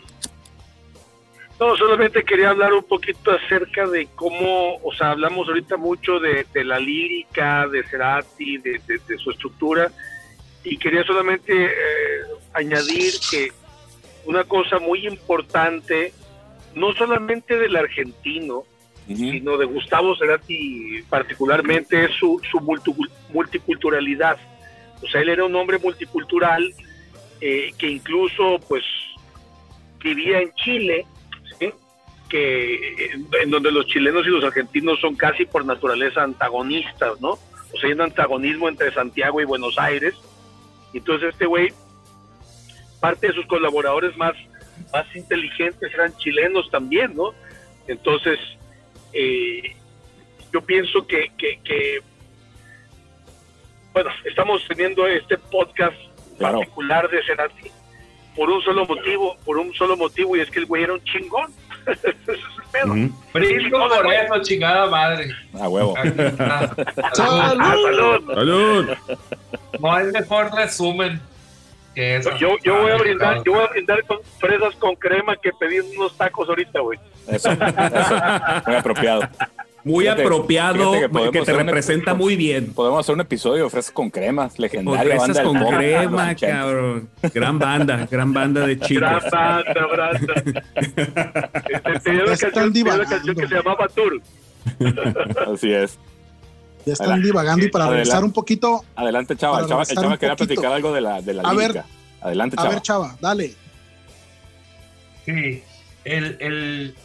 [1.59, 6.45] No, solamente quería hablar un poquito acerca de cómo, o sea, hablamos ahorita mucho de,
[6.53, 9.89] de la lírica, de Cerati, de, de- de su estructura,
[10.65, 11.71] y quería solamente eh,
[12.53, 13.51] añadir que
[14.25, 16.11] una cosa muy importante,
[16.73, 18.63] no solamente del argentino,
[19.07, 22.59] sino de Gustavo Cerati particularmente, es su, su
[23.31, 24.37] multiculturalidad.
[25.01, 26.73] O sea, él era un hombre multicultural
[27.39, 28.83] eh, que incluso, pues,
[30.03, 31.05] vivía en Chile.
[32.35, 37.31] Que en, en donde los chilenos y los argentinos son casi por naturaleza antagonistas, ¿no?
[37.31, 40.13] O sea, hay un antagonismo entre Santiago y Buenos Aires.
[40.93, 41.71] Entonces este güey,
[42.99, 44.33] parte de sus colaboradores más,
[44.91, 47.31] más inteligentes eran chilenos también, ¿no?
[47.87, 48.37] Entonces,
[49.13, 49.75] eh,
[50.51, 51.99] yo pienso que, que, que,
[53.93, 55.97] bueno, estamos teniendo este podcast
[56.37, 56.59] Claro.
[56.59, 57.71] particular de Cerati
[58.35, 61.03] por un solo motivo, por un solo motivo, y es que el güey era un
[61.05, 61.53] chingón.
[61.87, 62.39] Ese es el
[62.71, 62.95] pedo.
[63.31, 65.29] Por eso, chingada madre.
[65.59, 65.95] A huevo.
[65.97, 66.75] Está.
[67.13, 67.39] ¡Salud!
[67.59, 68.33] Ah, salud.
[68.33, 68.89] ¡Salud!
[69.79, 71.19] No hay mejor resumen
[71.93, 72.35] que eso.
[72.37, 75.79] Yo, yo voy a brindar, yo voy a brindar con fresas con crema que pedí
[75.79, 76.97] unos tacos ahorita, güey.
[77.27, 78.15] Eso, eso.
[78.67, 79.27] Muy apropiado.
[79.85, 82.73] Muy Fíjate- apropiado, fíjate que que, te hacer un- representa muy bien.
[82.73, 86.35] Podemos hacer un episodio de Fresas con Cremas, legendaria fresas con crema, 80.
[86.57, 87.09] cabrón.
[87.33, 89.01] Gran banda, gran banda de chicos.
[89.01, 90.63] Gran banda, banda.
[90.83, 94.21] Este, tenía una canción, que se llamaba Tour.
[95.53, 95.99] Así es.
[96.85, 97.27] Ya están Adelante.
[97.27, 98.03] divagando y para Adelante.
[98.05, 99.59] regresar un poquito, Adelante, Chava.
[99.59, 100.47] El Chava, el Chava quería poquito.
[100.55, 101.67] platicar algo de la, de la A ver.
[101.69, 101.85] lírica.
[102.21, 102.69] Adelante, a Chava.
[102.73, 103.53] ver, chava, dale.
[105.25, 105.63] Sí,
[106.03, 106.95] el, el,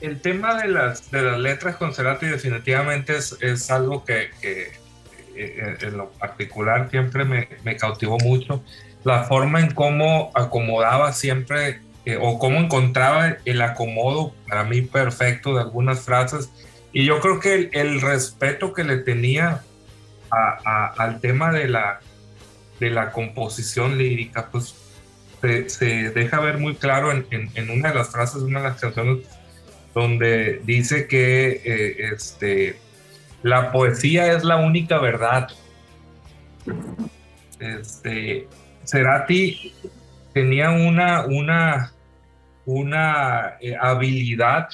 [0.00, 4.72] el tema de las, de las letras con Cerati definitivamente es, es algo que, que,
[5.34, 8.62] eh, en lo particular siempre me, me cautivó mucho.
[9.04, 15.54] La forma en cómo acomodaba siempre eh, o cómo encontraba el acomodo para mí perfecto
[15.54, 16.50] de algunas frases.
[16.92, 19.62] Y yo creo que el, el respeto que le tenía
[20.30, 22.00] a- a- al tema de la,
[22.80, 24.74] de la composición lírica, pues
[25.40, 28.60] se, se deja ver muy claro en, en- en una de las frases de una
[28.62, 29.18] de las canciones
[29.96, 32.76] donde dice que eh, este,
[33.42, 35.48] la poesía es la única verdad.
[37.58, 38.46] Este,
[38.84, 39.72] Cerati
[40.34, 41.92] tenía una, una,
[42.66, 44.68] una eh, habilidad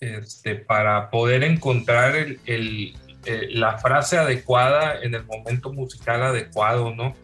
[0.00, 2.96] este, para poder encontrar el- el-
[3.26, 7.14] eh, la frase adecuada en el momento musical adecuado, ¿no?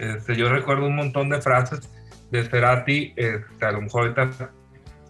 [0.00, 1.88] Este, yo recuerdo un montón de frases
[2.32, 4.50] de Cerati, este, a lo mejor ahorita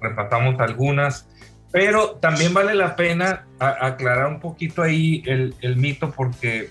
[0.02, 1.26] repasamos algunas,
[1.70, 6.70] pero también vale la pena aclarar un poquito ahí el, el mito porque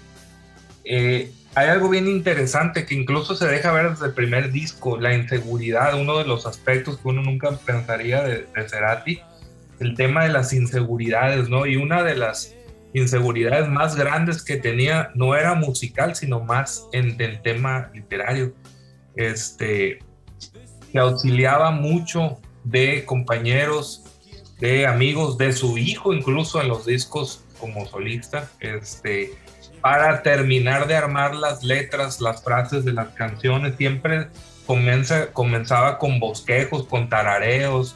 [0.83, 5.15] eh, hay algo bien interesante que incluso se deja ver desde el primer disco, la
[5.15, 9.19] inseguridad, uno de los aspectos que uno nunca pensaría de, de Cerati,
[9.79, 11.65] el tema de las inseguridades, ¿no?
[11.65, 12.55] Y una de las
[12.93, 18.53] inseguridades más grandes que tenía no era musical, sino más en el tema literario.
[19.15, 19.99] Este,
[20.91, 24.03] se auxiliaba mucho de compañeros,
[24.59, 29.33] de amigos, de su hijo, incluso en los discos como solista, este,
[29.81, 33.75] para terminar de armar las letras, las frases de las canciones.
[33.77, 34.27] Siempre
[34.65, 37.95] comienza, comenzaba con bosquejos, con tarareos,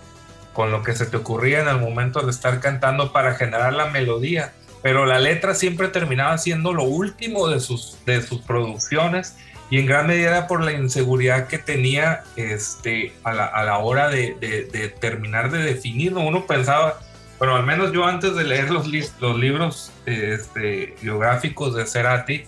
[0.54, 3.88] con lo que se te ocurría en el momento de estar cantando para generar la
[3.88, 4.54] melodía.
[4.82, 9.36] Pero la letra siempre terminaba siendo lo último de sus, de sus producciones
[9.72, 14.10] y en gran medida por la inseguridad que tenía este, a, la, a la hora
[14.10, 16.20] de, de- de terminar de definirlo.
[16.22, 17.00] Uno pensaba,
[17.40, 18.86] bueno, al menos yo antes de leer los,
[19.20, 22.44] los libros este, biográficos de Cerati,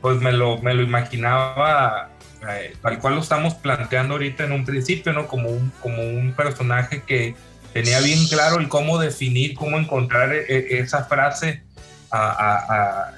[0.00, 2.10] pues me lo, me lo imaginaba
[2.48, 5.26] eh, tal cual lo estamos planteando ahorita en un principio, ¿no?
[5.28, 7.34] Como un, como un personaje que
[7.72, 11.62] tenía bien claro el cómo definir, cómo encontrar e, esa frase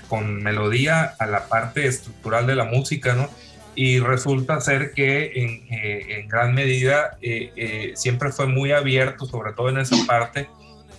[0.08, 3.28] con melodía a la parte estructural de la música, ¿no?
[3.76, 9.52] Y resulta ser que en, eh, gran medida eh, eh, siempre fue muy abierto, sobre
[9.52, 10.48] todo en esa parte,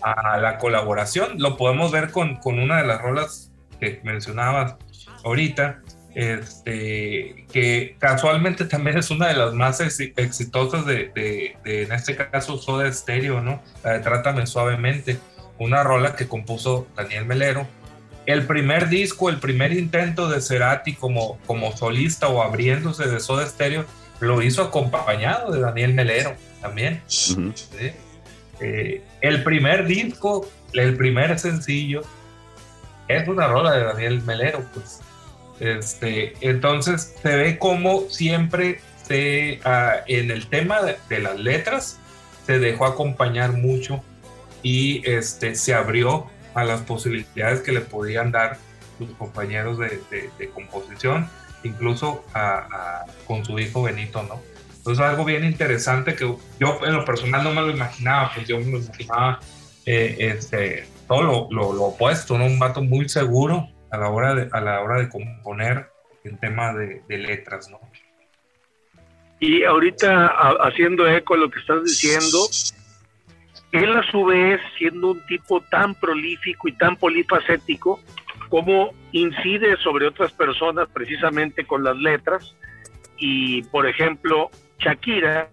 [0.01, 1.39] a la colaboración.
[1.39, 4.75] Lo podemos ver con, con una de las rolas que mencionabas
[5.23, 5.81] ahorita,
[6.15, 12.57] este, que casualmente también es una de las más exitosas de, de, en este caso,
[12.57, 13.61] Soda Stereo, ¿no?
[13.83, 15.17] La de Trátame Suavemente,
[15.59, 17.67] una rola que compuso Daniel Melero.
[18.25, 23.45] El primer disco, el primer intento de Cerati como, como solista o abriéndose de Soda
[23.45, 23.85] Stereo,
[24.19, 27.01] lo hizo acompañado de Daniel Melero también.
[28.59, 32.01] Eh, el primer disco, el primer sencillo,
[33.07, 35.01] es una rola de Daniel Melero, pues.
[35.59, 41.97] Este, entonces se ve como siempre se, ah, en el tema de, las letras
[42.45, 44.03] se dejó acompañar mucho
[44.63, 48.57] y este, se abrió a las posibilidades que le podían dar
[48.97, 51.29] sus compañeros de, composición,
[51.63, 52.25] incluso
[53.27, 54.41] con su hijo Benito, ¿no?
[54.77, 58.59] Entonces algo bien interesante que yo en lo personal no me lo imaginaba, pues yo
[58.59, 59.39] me lo imaginaba
[59.85, 62.45] eh, este, todo lo, opuesto, ¿no?
[62.45, 65.89] Un vato muy seguro, a la hora de, a la hora de componer
[66.23, 67.79] en tema de, letras, ¿no?
[69.39, 70.27] Y ahorita
[70.61, 72.47] haciendo eco a lo que estás diciendo,
[73.83, 77.99] él a su vez, siendo un tipo tan prolífico y tan polifacético,
[78.49, 82.55] como incide sobre otras personas precisamente con las letras.
[83.17, 84.49] Y por ejemplo,
[84.79, 85.49] Shakira,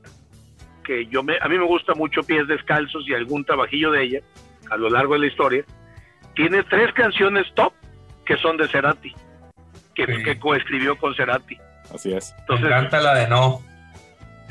[0.85, 4.21] que yo me, a mí me gusta mucho Pies Descalzos y algún trabajillo de ella
[4.71, 5.65] a lo largo de la historia,
[6.35, 7.73] tiene tres canciones top
[8.25, 9.15] que son de Cerati,
[9.95, 11.59] que, que coescribió con Cerati.
[11.95, 12.35] Así es.
[12.41, 13.61] Entonces, Me encanta la de No.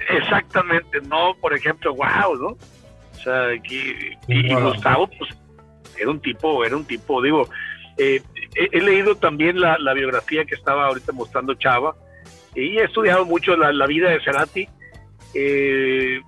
[0.10, 2.58] Exactamente, No, por ejemplo, wow, ¿no?
[3.22, 5.30] O sea, y, Gustavo, pues,
[5.98, 7.48] era un tipo, era un tipo, digo,
[7.98, 8.22] eh,
[8.56, 11.96] he, leído también la, biografía que estaba ahorita mostrando Chava,
[12.56, 14.68] y he estudiado mucho la, vida de Cerati.
[15.36, 16.20] Eh,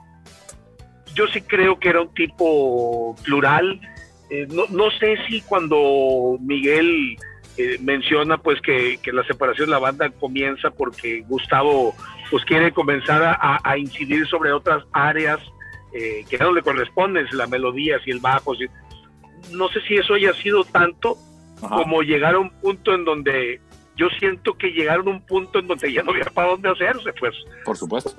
[1.15, 3.81] yo sí creo que era un tipo plural.
[4.29, 7.17] Eh, no, no, sé si cuando Miguel
[7.81, 11.95] menciona pues que, la separación de la banda comienza porque Gustavo
[12.31, 15.39] pues quiere comenzar a, incidir sobre otras áreas
[15.93, 18.53] eh, que no le corresponden, la melodía, y el bajo.
[19.51, 21.17] no sé si eso haya sido tanto
[21.59, 23.61] como llegar a un punto en donde
[23.95, 27.13] yo siento que llegaron a un punto en donde ya no había para dónde hacerse,
[27.13, 27.35] pues.
[27.63, 28.13] Por supuesto.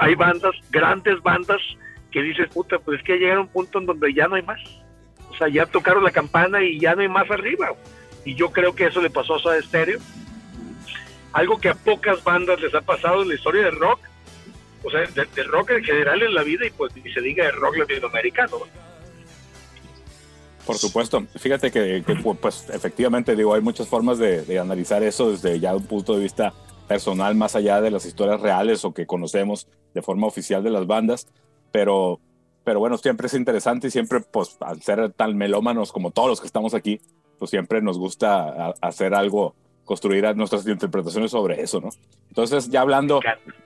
[0.00, 1.60] hay bandas, grandes bandas,
[2.10, 4.42] que dices, puta, pues es que llegaron a un punto en donde ya no hay
[4.42, 4.60] más.
[5.28, 7.68] O sea, ya tocaron la campana y ya no hay más arriba
[8.24, 9.98] y yo creo que eso le pasó a Soda Stereo.
[11.32, 14.00] Algo que a pocas bandas les ha pasado en la historia del rock,
[14.82, 17.54] o sea, del rock en general en la vida y pues ni se diga el
[17.54, 18.58] rock latinoamericano.
[20.66, 22.04] Por supuesto, fíjate que,
[22.40, 26.52] pues efectivamente digo, hay muchas formas de, analizar eso desde ya un punto de vista
[26.86, 30.86] personal, más allá de las historias reales o que conocemos de forma oficial de las
[30.86, 31.26] bandas,
[31.72, 32.20] pero,
[32.62, 36.40] pero bueno, siempre es interesante y siempre, pues al ser tan melómanos como todos los
[36.40, 37.00] que estamos aquí,
[37.38, 39.54] pues siempre nos gusta hacer algo,
[39.90, 41.88] construir nuestras interpretaciones sobre eso, ¿no?
[42.28, 43.18] Entonces, ya hablando,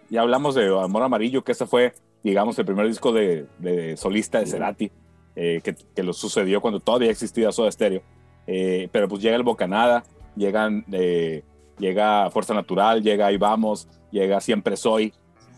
[0.09, 3.47] ya hablamos de Amor Amarillo, que ese fue, digamos, el primer disco de,
[3.99, 4.91] solista de Cerati,
[5.37, 8.01] eh, que, lo sucedió cuando todavía existía Soda Stereo.
[8.47, 10.05] Eh, pero pues llega el Bocanada,
[10.35, 11.43] llegan, eh,
[11.79, 15.13] llega Fuerza Natural, llega Ahí Vamos, llega Siempre Soy,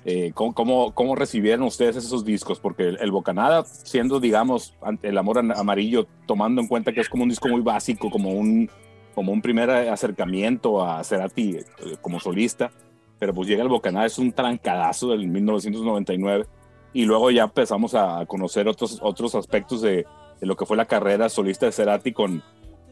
[0.04, 2.58] eh, ¿cómo, cómo, recibieron ustedes esos discos?
[2.58, 7.28] Porque el, Bocanada, siendo, digamos, el amor amarillo, tomando en cuenta que es como un
[7.28, 8.68] disco muy básico, como un,
[9.16, 11.64] como un primer acercamiento a Cerati eh,
[12.00, 12.70] como solista,
[13.18, 16.46] pero pues llega el Bocanada, es un trancadazo del 1999,
[16.92, 20.06] y luego ya empezamos a conocer otros, otros aspectos de,
[20.40, 22.44] de lo que fue la carrera solista de Cerati con,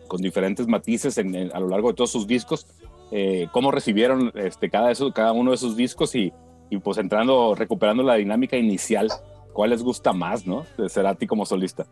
[0.08, 2.66] con diferentes matices en, a lo largo de todos sus discos.
[3.12, 6.32] Eh, ¿Cómo recibieron este, cada, eso, cada uno de esos discos y
[6.70, 9.08] y pues entrando, recuperando la dinámica inicial,
[9.52, 10.66] ¿cuál les gusta más, no?
[10.76, 11.86] De ser a ti como solista.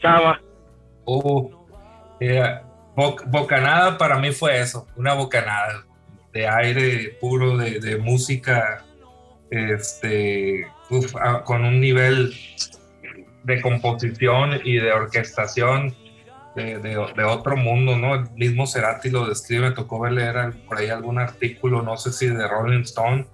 [0.00, 0.40] Chava.
[1.06, 1.50] Uh,
[3.26, 5.84] bocanada para mí fue eso, una bocanada
[6.32, 8.84] de aire puro, de, música,
[9.50, 10.66] este,
[11.44, 12.34] con un nivel
[13.44, 15.94] de composición y de orquestación
[16.54, 18.14] de, otro mundo, ¿no?
[18.14, 22.28] El mismo Cerati lo describe, me tocó leer por ahí algún artículo, no sé si
[22.28, 23.26] de Rolling Stone,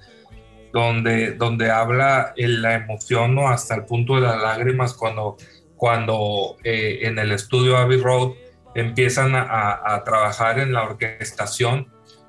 [0.73, 3.49] donde, donde habla en la emoción, ¿no?
[3.49, 5.37] Hasta el punto de las lágrimas cuando,
[5.77, 8.33] cuando eh, en el estudio Abbey Road
[8.75, 11.89] empiezan a, trabajar en la orquestación,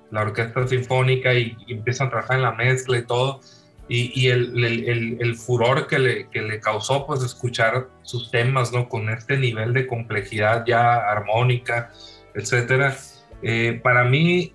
[0.09, 3.41] la orquesta sinfónica y, empiezan a trabajar en la mezcla y todo.
[3.87, 8.87] y, el, furor que le, le, causó pues escuchar sus temas, ¿no?
[8.89, 11.91] Con este nivel de complejidad ya armónica,
[12.33, 12.95] etcétera.
[13.43, 14.53] Eh, para mí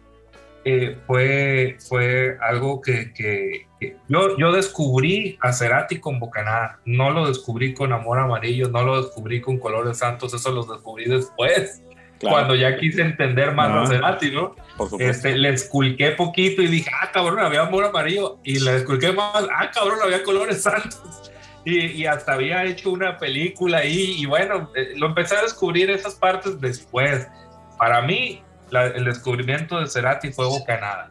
[0.64, 3.65] eh, fue, fue algo que, que,
[4.08, 9.02] yo, yo descubrí a Cerati con Bocanada, no lo descubrí con Amor Amarillo, no lo
[9.02, 11.82] descubrí con Colores Santos, eso lo descubrí después.
[12.18, 14.56] Cuando ya quise entender más a Cerati, ¿no?
[14.98, 18.38] Este, le esculqué poquito y dije, ah, cabrón, había amor amarillo.
[18.42, 21.30] Y le esculqué más, ah, cabrón, había colores santos.
[21.66, 24.14] Y, y hasta había hecho una película ahí.
[24.18, 27.28] Y bueno, eh, lo empecé a descubrir esas partes después.
[27.76, 31.10] Para mí, el descubrimiento de Cerati fue Bocanada.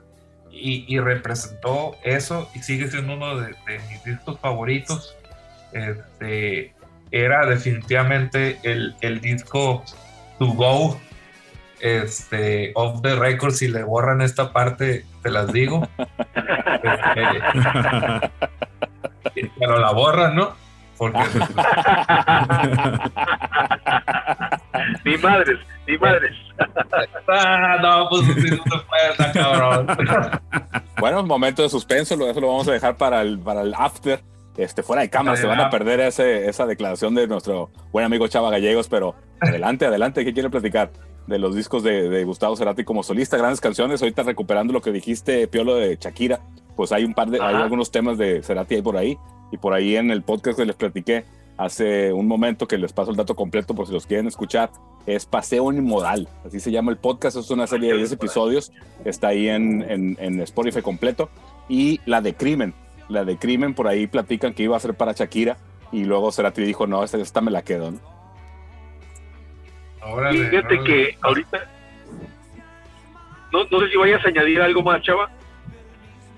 [0.57, 5.15] Y, representó eso y sigue siendo uno de, de mis discos favoritos.
[5.73, 6.73] Este,
[7.11, 9.83] era definitivamente el, el disco
[10.39, 10.99] to go
[11.79, 15.87] este, off the record, si le borran esta parte, te las digo.
[16.83, 18.31] Este,
[19.59, 20.55] pero la borran, ¿no?
[20.97, 21.19] Porque.
[25.03, 26.35] ni madres, ni madres.
[27.27, 29.87] ah, no, pues no puede, cabrón.
[30.99, 34.21] bueno, un momento de suspenso, eso lo vamos a dejar para el, para el after.
[34.57, 38.25] Este, fuera de cámara, se van a perder ese, esa declaración de nuestro buen amigo
[38.29, 40.91] Chava Gallegos, pero adelante, adelante, ¿qué quiere platicar?
[41.27, 45.47] De los discos de, Gustavo Cerati como solista, grandes canciones, ahorita recuperando lo que dijiste,
[45.49, 46.39] Piolo, de Shakira,
[46.77, 49.17] pues hay un par de, hay algunos temas de Cerati ahí por ahí,
[49.51, 51.25] y por ahí en el podcast que les platiqué
[51.57, 54.71] hace un momento que les paso el dato completo por si los quieren escuchar,
[55.05, 58.71] es Paseo Inmodal, así se llama el podcast, es una serie de 10 episodios,
[59.05, 61.29] está ahí en, en, en Spotify completo,
[61.69, 62.73] y la de Crimen,
[63.07, 65.57] la de Crimen, por ahí platican que iba a ser para Shakira
[65.91, 67.99] y luego Cerati dijo, no, esta, me la quedo, ¿no?
[70.31, 71.67] fíjate que ahorita,
[73.51, 75.31] no, no sé si vayas a añadir algo más, Chava.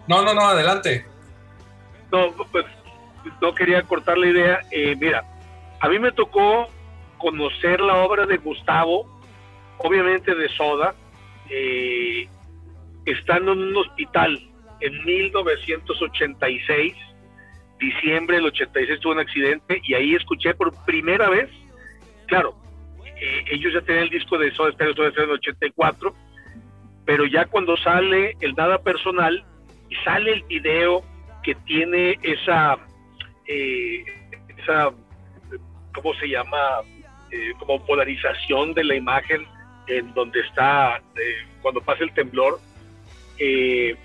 [0.08, 1.06] No, no, no, adelante.
[2.12, 2.66] No, pues
[3.42, 4.60] no quería cortar la idea.
[4.72, 5.24] Eh, mira,
[5.80, 6.68] a mí me tocó
[7.18, 9.08] conocer la obra de Gustavo,
[9.78, 10.96] obviamente de Soda,
[11.50, 12.28] eh,
[13.06, 14.40] estando en un hospital
[14.80, 16.94] en 1986,
[17.80, 21.50] diciembre del 86 tuvo un accidente y ahí escuché por primera vez,
[22.28, 22.56] claro,
[23.06, 26.14] eh, ellos ya tenían el disco de Soda Stereo, Soda Stereo en el 84,
[27.06, 29.44] pero ya cuando sale el Nada Personal
[29.90, 31.04] y sale el video
[31.44, 32.78] que tiene esa,
[33.48, 34.04] eh,
[34.58, 34.92] esa
[35.94, 36.82] ¿cómo se llama?
[37.32, 39.46] Eh, como polarización de la imagen
[39.88, 41.02] en donde está,
[41.62, 42.60] cuando pasa el temblor,
[43.40, 43.96] eh,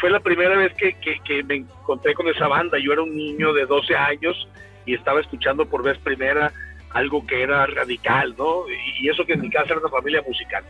[0.00, 0.94] fue la primera vez que,
[1.24, 2.78] que, me encontré con esa banda.
[2.78, 4.48] Yo era un niño de 12 años
[4.84, 6.52] y estaba escuchando por vez primera
[6.90, 8.64] algo que era radical, ¿no?
[9.00, 10.64] Y eso que en mi casa era una familia musical.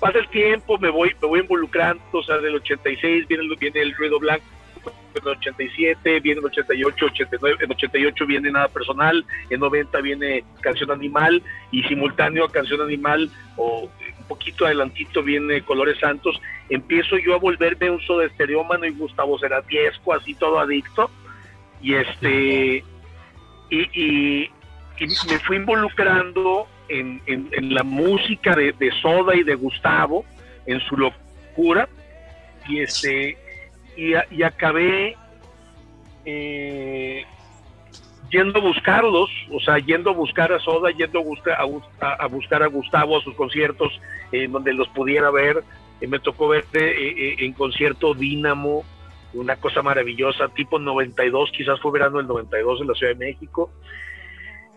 [0.00, 3.94] Pasa el tiempo, me voy, me voy involucrando, o sea, del 86 viene, viene el
[3.94, 4.44] ruido blanco,
[5.14, 10.44] en el 87 viene el 88, 89, en 88 viene Nada Personal, en 90 viene
[10.60, 13.88] Canción Animal y simultáneo a Canción Animal o
[14.24, 16.40] un poquito adelantito viene Colores Santos,
[16.70, 21.10] empiezo yo a volverme un sodestereómano y Gustavo Ceratiesco, así todo adicto,
[21.82, 22.84] y este,
[23.70, 24.50] y,
[25.28, 27.20] me fui involucrando en,
[27.74, 30.24] la música de, Soda y de Gustavo,
[30.66, 31.88] en su locura,
[32.66, 33.36] y este,
[33.96, 35.16] y, acabé
[36.24, 37.24] eh,
[38.30, 41.58] yendo a buscarlos, o sea, yendo a buscar a Soda, yendo a, buscar
[42.00, 44.00] a, buscar a Gustavo a sus conciertos,
[44.32, 45.62] en donde los pudiera ver.
[46.00, 48.84] Eh, me tocó verte eh, en concierto Dínamo,
[49.34, 53.70] una cosa maravillosa, tipo 92, quizás fue verano del 92 en la Ciudad de México.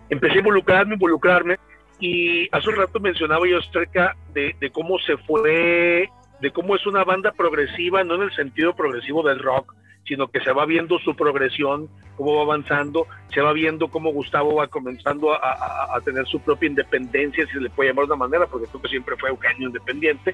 [0.10, 1.58] Empecé a involucrarme, involucrarme,
[2.00, 6.10] y hace un rato mencionaba yo acerca de cómo se fue,
[6.42, 9.74] de cómo es una banda progresiva, no en el sentido progresivo del rock,
[10.08, 14.56] sino que se va viendo su progresión, cómo va avanzando, se va viendo cómo Gustavo
[14.56, 18.48] va comenzando a, tener su propia independencia, si se le puede llamar de una manera,
[18.48, 20.34] porque creo que siempre fue Eugenio independiente.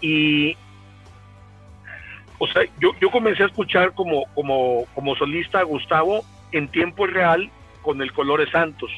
[0.00, 0.56] Y,
[2.38, 7.06] o sea, yo, yo comencé a escuchar como, como, como solista a Gustavo en tiempo
[7.06, 7.50] real
[7.82, 8.90] con el Colores Santos,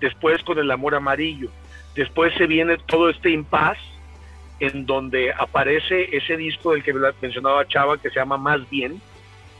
[0.00, 1.48] después con el Amor Amarillo,
[1.94, 3.78] después se viene todo este impas
[4.62, 9.02] en donde aparece ese disco del que mencionaba Chava que se llama Más Bien,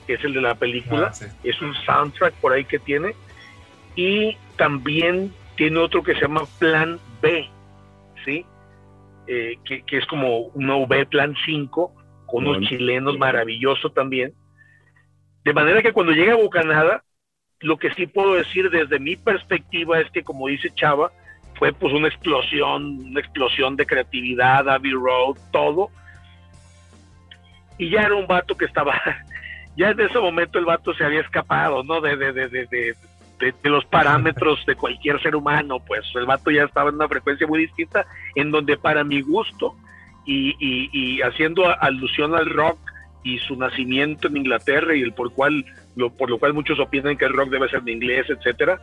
[0.06, 3.16] que es el de la película, ah, es un soundtrack por ahí que tiene,
[3.96, 7.48] y también tiene otro que se llama Plan B,
[8.24, 8.46] ¿sí?
[9.26, 11.92] Eh, que, es como un V Plan 5,
[12.26, 14.32] con unos chilenos maravilloso también.
[15.44, 17.02] De manera que cuando llega a Bocanada,
[17.58, 21.10] lo que sí puedo decir desde mi perspectiva es que, como dice Chava,
[21.62, 25.90] fue pues una explosión, una explosión de creatividad, Abbey Road, todo.
[27.78, 29.00] Y ya era un vato que estaba
[29.76, 32.00] ya en ese momento el vato se había escapado, ¿no?
[32.00, 32.96] De, de, de, de, de,
[33.62, 37.46] de los parámetros de cualquier ser humano, pues el vato ya estaba en una frecuencia
[37.46, 39.76] muy distinta, en donde para mi gusto,
[40.26, 42.80] y, y, y haciendo alusión al rock
[43.22, 47.16] y su nacimiento en Inglaterra y el por cual lo, por lo cual muchos opinan
[47.16, 48.80] que el rock debe ser de inglés, etcétera,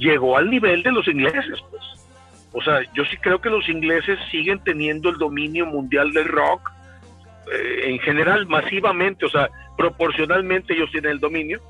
[0.00, 1.82] llegó al nivel de los ingleses, pues.
[2.52, 6.68] O sea, yo sí creo que los ingleses siguen teniendo el dominio mundial del rock,
[7.52, 11.60] eh, en general, masivamente, o sea, proporcionalmente ellos tienen el dominio,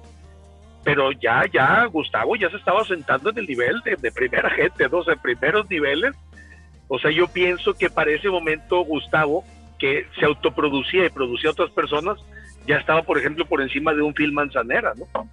[0.83, 4.99] pero ya, ya, Gustavo ya se estaba sentando en el nivel de, primera gente, ¿no?
[4.99, 6.15] O primeros niveles.
[6.89, 9.45] O sea, yo pienso que para ese momento Gustavo,
[9.79, 12.19] que se autoproducía y producía a otras personas,
[12.67, 15.29] ya estaba, por ejemplo, por encima de un Phil Manzanera, ¿no?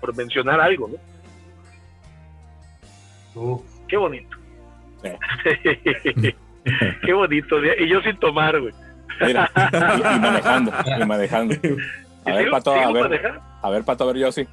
[0.00, 1.11] Por mencionar algo, ¿no?
[3.88, 4.36] Qué bonito.
[7.04, 7.56] Qué bonito.
[7.64, 8.72] Y yo sin tomar, güey.
[9.24, 11.54] Mira, y, y manejando, y manejando.
[12.24, 13.40] A ver, ¿Sigo- Pato, a ver, manejando?
[13.62, 14.46] a ver, Pato, a ver, yo sí.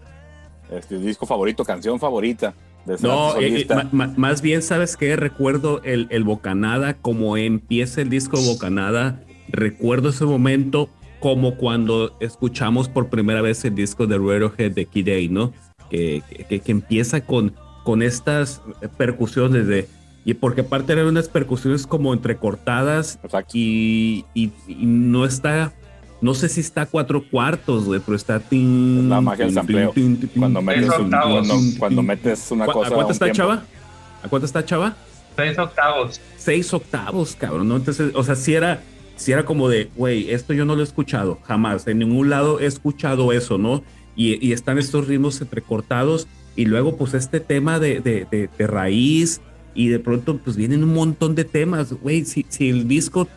[0.71, 2.53] Este, disco favorito, canción favorita.
[2.85, 5.15] De No, eh, eh, ma- más bien, ¿sabes qué?
[5.15, 9.21] Recuerdo el, el Bocanada, como empieza el disco Bocanada.
[9.49, 15.09] Recuerdo ese momento como cuando escuchamos por primera vez el disco de Radiohead de Kid
[15.09, 15.53] A, ¿no?
[15.89, 17.53] Que, que, que empieza con,
[17.89, 18.61] con estas
[18.99, 19.87] percusiones de...
[20.23, 23.17] Y porque aparte eran unas percusiones como entrecortadas
[23.51, 25.73] y, y- y no está...
[26.21, 28.39] No sé si está a cuatro cuartos, güey, pero está...
[28.39, 29.89] tin, Es la magia del sampleo.
[29.89, 32.89] tin, tin, tin, Cuando metes, un- cuando, cuando metes una ¿Cu- cosa.
[32.89, 33.37] ¿A cuánto está, tiempo.
[33.37, 33.63] chava?
[34.21, 34.95] ¿A cuánto está, chava?
[35.35, 36.21] Seis octavos.
[36.37, 37.75] Seis octavos, cabrón, ¿no?
[37.77, 38.83] Entonces, o sea, si era,
[39.15, 42.59] si era como de, güey, esto yo no lo he escuchado, jamás, en ningún lado
[42.59, 43.81] he escuchado eso, ¿no?
[44.15, 46.27] Y, y están estos ritmos entrecortados
[46.61, 49.41] y luego, pues, este tema de, de, de- de raíz
[49.75, 53.27] y de pronto, pues, vienen un montón de temas, güey, si, si el disco,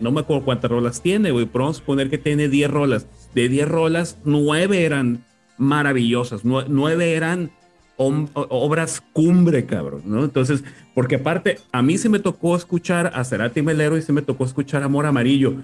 [0.00, 3.06] no me acuerdo cuántas rolas tiene, güey, pero vamos a poner que tiene 10 rolas.
[3.34, 5.24] De 10 rolas, 9 eran
[5.58, 7.50] maravillosas, nue- 9 eran
[7.96, 10.22] obras cumbre, cabrón, ¿no?
[10.22, 10.62] Entonces,
[10.94, 14.44] porque aparte, a mí se me tocó escuchar a Cerati Melero y se me tocó
[14.44, 15.56] escuchar Amor Amarillo,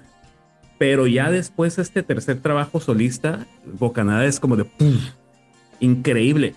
[0.77, 3.47] pero ya después este tercer trabajo solista,
[3.79, 5.11] Bocanada es como de ¡puf!
[5.79, 6.55] increíble,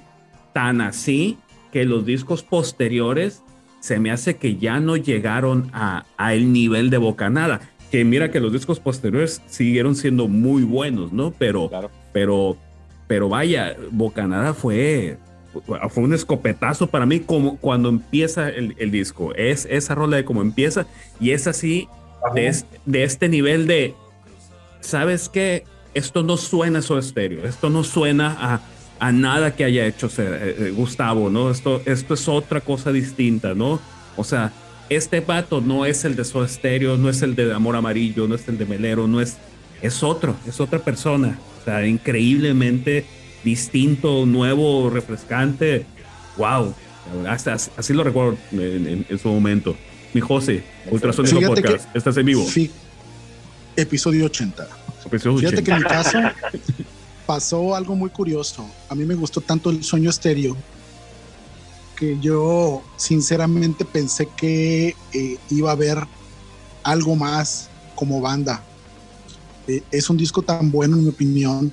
[0.52, 1.38] tan así
[1.72, 3.42] que los discos posteriores
[3.80, 8.30] se me hace que ya no llegaron a, a el nivel de Bocanada, que mira
[8.30, 11.30] que los discos posteriores siguieron siendo muy buenos, ¿no?
[11.38, 11.90] Pero, Claro.
[12.12, 12.56] pero,
[13.06, 15.18] pero vaya, Bocanada fue,
[15.90, 19.34] fue un escopetazo para mí como cuando empieza el, el disco.
[19.34, 20.86] Es esa rola de cómo empieza
[21.20, 21.88] y es así
[22.34, 23.94] de, es- de este nivel de,
[24.80, 25.64] ¿sabes qué?
[25.94, 28.60] Esto no suena a Soda Stereo, esto no suena a,
[29.00, 31.50] a nada que haya hecho eh, eh, Gustavo, ¿no?
[31.50, 33.80] Esto, esto es otra cosa distinta, ¿no?
[34.16, 34.52] O sea,
[34.90, 38.34] este vato no es el de Soda Stereo, no es el de Amor Amarillo, no
[38.34, 39.36] es el de Melero, no es,
[39.82, 41.38] es otro, es otra persona.
[41.60, 43.04] O sea, increíblemente
[43.44, 45.84] distinto, nuevo, refrescante.
[46.36, 46.74] Wow,
[47.28, 49.76] hasta, así lo recuerdo en, en- en su momento.
[50.14, 52.44] Mi José, Ultrasonico Fíjate que- Podcast, estás en vivo.
[52.46, 52.70] Fi-
[53.76, 54.66] episodio 80.
[55.06, 55.64] Episodio Fíjate 80.
[55.64, 56.18] que en mi caso
[57.28, 58.66] pasó algo muy curioso.
[58.88, 60.56] A mí me gustó tanto el sueño estéreo
[61.94, 65.98] que yo sinceramente pensé que eh, iba a haber
[66.82, 68.64] algo más como banda.
[69.66, 71.70] Eh, es un disco tan bueno en mi opinión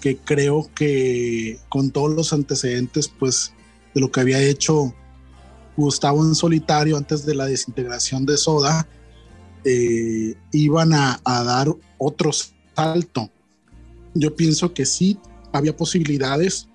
[0.00, 3.52] que creo que con todos los antecedentes pues
[3.92, 4.94] de lo que había hecho
[5.76, 8.88] Gustavo en solitario antes de la desintegración de Soda
[9.64, 11.68] eh, iban a, a dar
[11.98, 12.30] otro
[12.74, 13.31] salto.
[14.14, 15.18] Yo pienso que sí
[15.52, 16.68] había posibilidades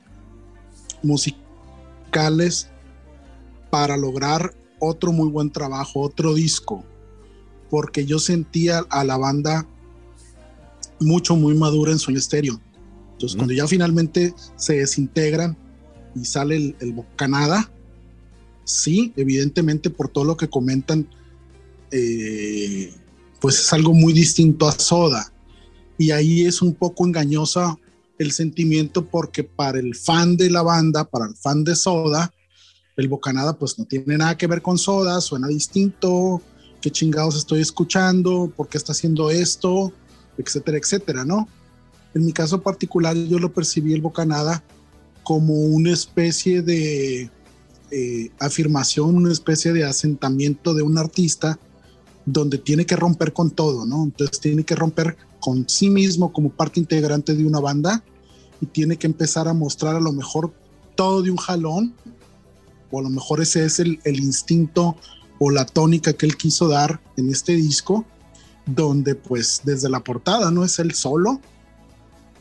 [1.04, 2.70] musicales
[3.70, 6.84] para lograr otro muy buen trabajo, otro disco,
[7.70, 9.68] porque yo sentía a la banda
[10.99, 12.60] mucho, muy madura en Sueño Estéreo.
[13.14, 15.57] Entonces, cuando ya finalmente se desintegran
[16.16, 17.72] y sale el, el Bocanada,
[18.64, 21.07] sí, evidentemente por todo lo que comentan,
[21.91, 22.94] eh,
[23.40, 25.32] pues es algo muy distinto a Soda.
[25.98, 27.78] Y ahí es un poco engañosa
[28.18, 32.32] el sentimiento porque para el fan de la banda, para el fan de Soda,
[32.95, 36.41] el Bocanada pues no tiene nada que ver con Soda, suena distinto,
[36.82, 39.94] qué chingados estoy escuchando, por qué está haciendo esto,
[40.38, 41.48] etcétera, etcétera, ¿no?
[42.14, 44.64] En mi caso particular yo lo percibí el Bocanada
[45.24, 47.30] como una especie de
[47.91, 51.60] eh, afirmación, una especie de asentamiento de un artista
[52.28, 54.04] donde tiene que romper con todo, ¿no?
[54.04, 58.04] Entonces tiene que romper con sí mismo como parte integrante de una banda
[58.60, 60.54] y tiene que empezar a mostrar a lo mejor
[60.95, 61.94] todo de un jalón,
[62.91, 64.98] o a lo mejor ese es el, el instinto
[65.40, 68.06] o la tónica que él quiso dar en este disco,
[68.66, 71.40] donde pues desde la portada no es él solo,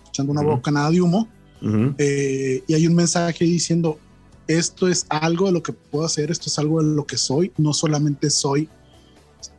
[0.08, 1.28] echando una bocanada de humo,
[1.98, 3.98] eh, y hay un mensaje diciendo,
[4.48, 7.52] esto es algo de lo que puedo hacer, esto es algo de lo que soy,
[7.56, 8.68] no solamente soy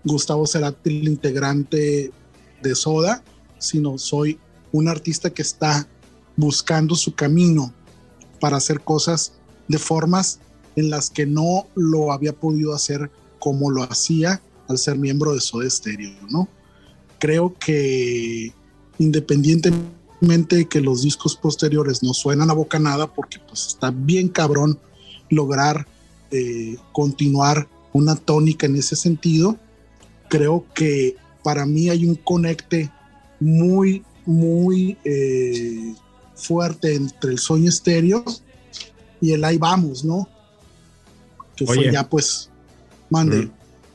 [0.04, 2.12] Gustavo Cerati, el integrante
[2.62, 3.24] de Soda,
[3.60, 4.40] sino soy
[4.72, 5.88] un artista que está
[6.36, 7.74] buscando su camino
[8.40, 9.34] para hacer cosas
[9.68, 10.40] de formas
[10.76, 13.10] en las que no lo había podido hacer
[13.40, 16.48] como lo hacía al ser miembro de Soda Stereo, ¿no?
[17.20, 18.54] Creo que
[19.00, 24.30] independientemente de que los discos posteriores no suenan a boca nada, porque pues está bien
[24.30, 24.80] cabrón
[25.30, 25.88] lograr
[26.32, 29.58] eh, continuar una tónica en ese sentido,
[30.30, 32.92] creo que para mí hay un conecte
[33.40, 35.94] muy, muy eh,
[36.36, 38.24] fuerte entre el sueño estéreo
[39.22, 40.28] y el ahí vamos, ¿no?
[41.56, 42.52] Que fue ya pues,
[43.10, 43.50] mande.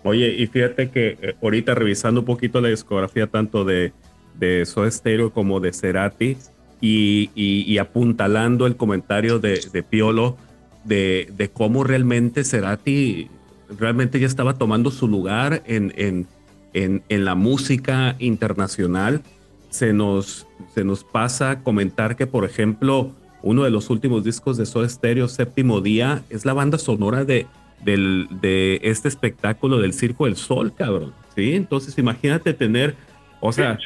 [0.05, 3.93] Oye, y fíjate que eh, ahorita revisando un poquito la discografía tanto de,
[4.39, 6.37] de Soda Stereo como de Cerati
[6.81, 10.37] y, y, apuntalando el comentario de, de Piolo
[10.83, 13.29] de, de, cómo realmente Cerati
[13.79, 16.27] realmente ya estaba tomando su lugar en, en,
[16.73, 19.23] en, en la música internacional.
[19.71, 23.13] Se nos, se nos pasa comentar que, por ejemplo,
[23.43, 27.47] uno de los últimos discos de Soda Stereo, Séptimo Día, es la banda sonora de,
[27.85, 31.13] del, de este espectáculo del Circo del Sol, cabrón.
[31.35, 31.55] ¿sí?
[31.55, 32.95] Entonces imagínate tener,
[33.41, 33.79] o sea,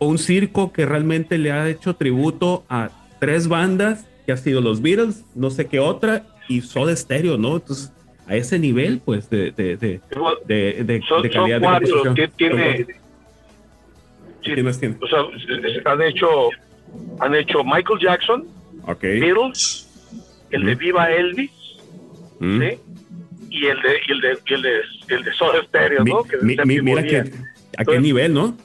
[0.00, 2.90] un circo que realmente le ha hecho tributo a
[3.20, 7.56] tres bandas, que ha sido los Beatles, no sé qué otra, y Soda Stereo, ¿no?
[7.56, 7.92] Entonces,
[8.28, 10.00] a ese nivel, pues, de, de, de,
[10.44, 11.80] de, de calidad
[12.14, 12.86] de tiene,
[15.00, 16.50] o sea, han hecho,
[17.20, 18.46] han hecho Michael Jackson,
[18.86, 19.20] okay.
[19.20, 19.88] Beatles,
[20.50, 21.50] el de Viva Elvis,
[22.40, 22.78] ¿sí?
[23.50, 26.22] y el de y el de y el de, el de Soda Stereo, ¿no?
[26.22, 27.24] Que mi, mi, mira que
[27.78, 28.56] a qué nivel, ¿no?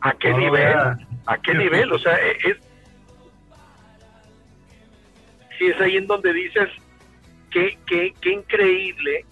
[0.00, 0.74] ¿A qué nivel?
[1.26, 1.92] ¿A qué nivel?
[1.92, 2.56] O sea, es
[5.58, 6.68] sí es ahí en donde dices
[7.52, 9.24] que qué, qué increíble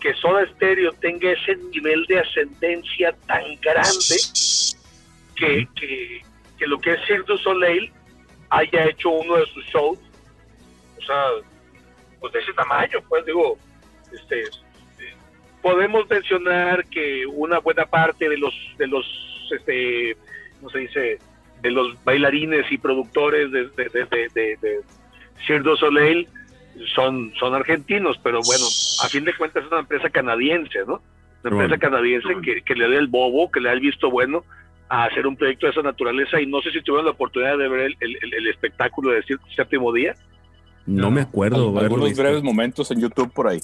[0.00, 4.16] que Soda Stereo tenga ese nivel de ascendencia tan grande
[5.34, 6.22] que, que,
[6.58, 7.90] que lo que es Cirque du Soleil
[8.50, 9.98] haya hecho uno de sus shows.
[10.98, 11.24] O sea,
[12.20, 13.58] pues de ese tamaño, pues digo,
[14.12, 14.44] este,
[15.62, 19.06] podemos mencionar que una buena parte de los, de los,
[19.50, 20.16] este,
[20.58, 21.18] ¿cómo se dice?
[21.62, 24.80] De los bailarines y productores de, de, de, de,
[25.46, 26.28] Cirque Soleil
[26.94, 28.64] son, son argentinos, pero bueno,
[29.04, 31.00] a fin de cuentas es una empresa canadiense, ¿no?
[31.44, 34.44] Una empresa canadiense que, que, le da el bobo, que le da el visto bueno
[34.88, 37.68] a hacer un proyecto de esa naturaleza y no sé si tuvieron la oportunidad de
[37.68, 39.22] ver el, el, el espectáculo de
[39.54, 40.14] Séptimo Día.
[40.86, 41.78] No, me acuerdo.
[41.78, 43.60] Algunos breves momentos en YouTube por ahí.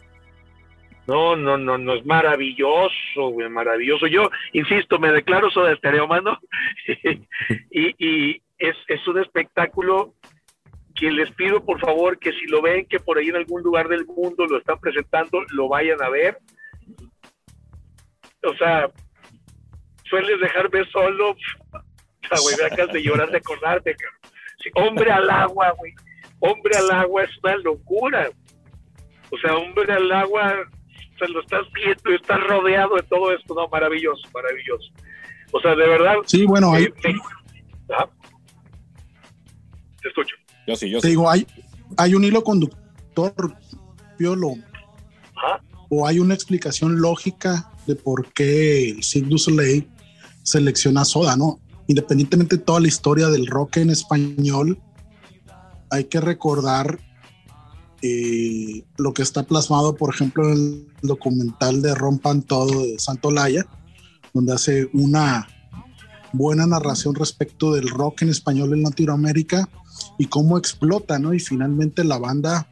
[1.07, 4.07] No, no, no, no, es maravilloso, güey, maravilloso.
[4.07, 6.39] Yo, insisto, me declaro soy de estereo, mano.
[7.71, 10.15] y, y es, es un espectáculo
[11.01, 13.89] que les pido, por favor, que si lo ven, que por ahí en algún lugar
[13.89, 16.39] del mundo lo están presentando, lo vayan a ver.
[18.45, 18.89] O sea,
[20.05, 21.31] sueles dejarme solo.
[21.31, 21.37] O
[22.29, 23.97] sea, güey, me acabas de llorar de acordarte,
[24.63, 25.95] Sí, hombre al agua, güey
[26.41, 28.31] hombre al agua es una locura.
[29.31, 30.69] O sea, hombre al agua,
[31.19, 34.91] se lo estás viendo y estás rodeado de todo esto, no, maravilloso, maravilloso.
[35.53, 36.17] O sea, de verdad.
[36.27, 36.89] Sí, bueno, hay.
[40.03, 40.35] Te escucho.
[40.67, 41.47] Yo sí, yo Te digo, hay,
[41.97, 43.57] hay un hilo conductor,
[44.19, 44.55] Piolo.
[45.89, 49.89] O hay una explicación lógica de por qué el Cirque du Soleil
[50.43, 51.61] selecciona Soda, ¿no?
[51.89, 54.81] Independientemente de toda la historia del rock en español,
[55.91, 57.01] hay que recordar
[58.03, 63.31] eh, lo que está plasmado, por ejemplo, en el documental de Rompan Todo de Santo
[63.31, 63.67] Laya,
[64.33, 65.49] donde hace una
[66.33, 69.69] buena narración respecto del rock en español en Latinoamérica
[70.21, 71.33] y cómo explota, ¿no?
[71.33, 72.69] Y finalmente la banda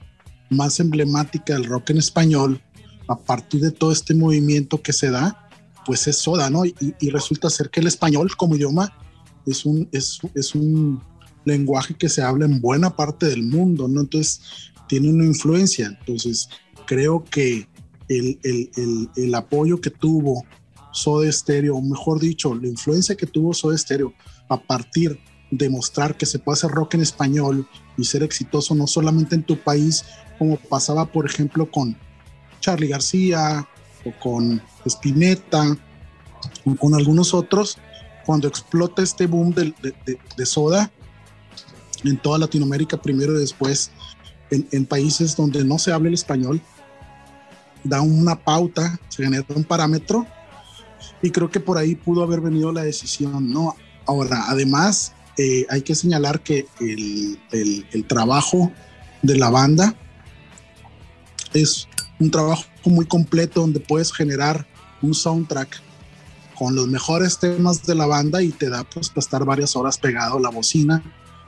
[0.50, 2.60] más emblemática del rock en español,
[3.08, 5.48] a partir de todo este movimiento que se da,
[5.86, 6.66] pues es Soda, ¿no?
[6.66, 8.92] Y, y resulta ser que el español como idioma
[9.46, 11.02] es un, es, es un
[11.46, 14.02] lenguaje que se habla en buena parte del mundo, ¿no?
[14.02, 14.42] Entonces,
[14.86, 15.86] tiene una influencia.
[15.86, 16.50] Entonces,
[16.86, 17.66] creo que
[18.10, 20.44] el, el, el, el apoyo que tuvo
[20.92, 24.12] Soda Stereo, o mejor dicho, la influencia que tuvo Soda Stereo
[24.50, 25.18] a partir
[25.50, 29.42] de mostrar que se puede hacer rock en español y ser exitoso no solamente en
[29.42, 30.04] tu país,
[30.38, 31.96] como pasaba, por ejemplo, con
[32.60, 33.66] Charlie García
[34.04, 35.76] o con Spinetta
[36.64, 37.78] o con algunos otros,
[38.24, 40.90] cuando explota este boom de, de, de Soda,
[42.04, 43.90] en toda Latinoamérica primero y después
[44.50, 46.60] en, países donde no se habla el español,
[47.84, 50.26] da una pauta, se genera un parámetro
[51.22, 53.76] y creo que por ahí pudo haber venido la decisión, ¿no?
[54.06, 57.38] Ahora, además, eh, hay que señalar que el,
[58.08, 58.72] trabajo
[59.22, 59.94] de la banda
[61.54, 61.86] es
[62.18, 64.66] un trabajo muy completo donde puedes generar
[65.00, 65.80] un soundtrack
[66.56, 69.96] con los mejores temas de la banda y te da pues para estar varias horas
[69.96, 71.04] pegado a la bocina,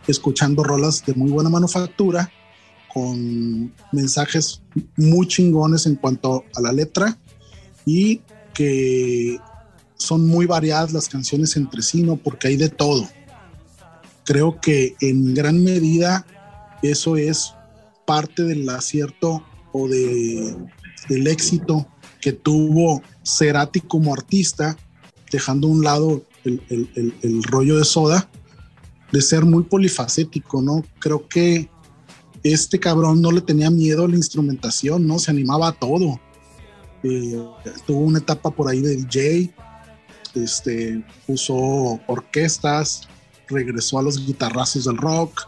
[0.06, 2.30] escuchando rolas de muy buena manufactura,
[2.94, 4.62] con mensajes
[4.96, 7.18] muy chingones en cuanto a la letra
[7.84, 8.20] y
[8.54, 9.40] que
[9.96, 12.16] son muy variadas las canciones entre sí, ¿no?
[12.16, 13.08] Porque hay de todo.
[14.30, 16.24] Creo que en gran medida
[16.84, 17.52] eso es
[18.06, 19.42] parte del acierto
[19.72, 20.54] o de,
[21.08, 21.88] del éxito
[22.20, 24.76] que tuvo Cerati como artista,
[25.32, 28.30] dejando a un lado el, el, el, rollo de soda,
[29.10, 30.84] de ser muy polifacético, ¿no?
[31.00, 31.68] Creo que
[32.44, 35.18] este cabrón no le tenía miedo a la instrumentación, ¿no?
[35.18, 36.20] Se animaba a todo.
[37.02, 37.36] Eh,
[37.84, 39.52] tuvo una etapa por ahí de DJ,
[40.36, 43.08] este, usó orquestas,
[43.50, 45.46] regresó a los guitarrazos del rock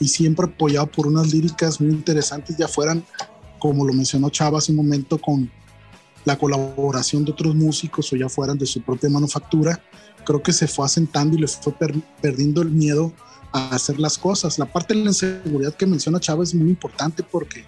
[0.00, 3.04] y siempre apoyado por unas líricas muy interesantes, ya fueran,
[3.58, 5.50] como lo mencionó Chava hace un momento, con
[6.24, 9.80] la colaboración de otros músicos o ya fueran de su propia manufactura,
[10.24, 11.74] creo que se fue asentando y le fue
[12.20, 13.12] perdiendo el miedo
[13.52, 14.58] a hacer las cosas.
[14.58, 17.64] La parte de la inseguridad que menciona Chava es muy importante porque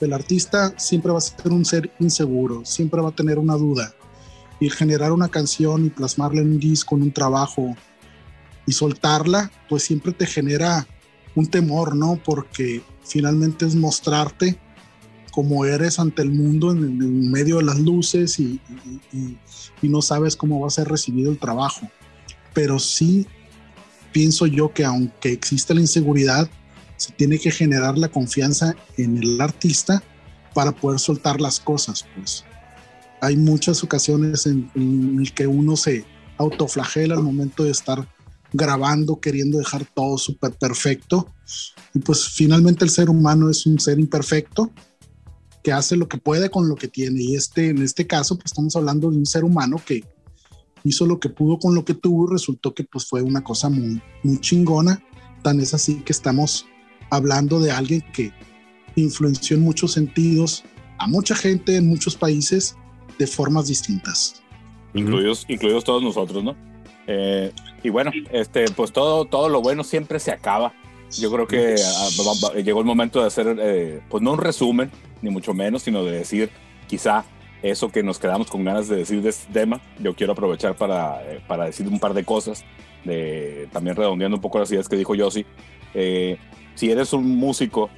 [0.00, 3.94] el artista siempre va a ser un ser inseguro, siempre va a tener una duda.
[4.60, 7.76] Y generar una canción y plasmarla en un disco, en un trabajo
[8.68, 10.86] y soltarla, pues siempre te genera
[11.34, 12.20] un temor, ¿no?
[12.22, 14.58] Porque finalmente es mostrarte
[15.30, 18.60] como eres ante el mundo en, medio de las luces y,
[19.10, 21.88] y, no sabes cómo va a ser recibido el trabajo.
[22.52, 23.26] Pero sí
[24.12, 26.50] pienso yo que aunque existe la inseguridad,
[26.96, 30.02] se tiene que generar la confianza en el artista
[30.52, 32.44] para poder soltar las cosas, pues.
[33.22, 36.04] Hay muchas ocasiones en, en que uno se
[36.36, 38.06] autoflagela al momento de estar
[38.52, 41.32] grabando, queriendo dejar todo súper perfecto.
[41.94, 44.70] Y pues finalmente el ser humano es un ser imperfecto
[45.62, 47.22] que hace lo que puede con lo que tiene.
[47.22, 50.04] Y este, en este caso, pues estamos hablando de un ser humano que
[50.84, 53.68] hizo lo que pudo con lo que tuvo y resultó que pues fue una cosa
[53.68, 55.02] muy, muy chingona.
[55.42, 56.66] Tan es así que estamos
[57.10, 58.32] hablando de alguien que
[58.96, 60.64] influenció en muchos sentidos
[60.98, 62.76] a mucha gente en muchos países
[63.18, 64.42] de formas distintas.
[64.94, 66.56] Incluidos, incluidos todos nosotros, ¿no?
[67.06, 67.52] Eh,
[67.82, 70.72] y bueno, este, pues todo, todo lo bueno siempre se acaba.
[71.18, 74.90] Yo creo que ah, llegó el momento de hacer, eh, pues no un resumen,
[75.22, 76.50] ni mucho menos, sino de decir
[76.86, 77.24] quizá
[77.62, 79.80] eso que nos quedamos con ganas de decir de este tema.
[79.98, 82.64] Yo quiero aprovechar para, eh, para decir un par de cosas,
[83.04, 85.46] de, también redondeando un poco las ideas que dijo Yossi.
[86.74, 87.90] si eres un músico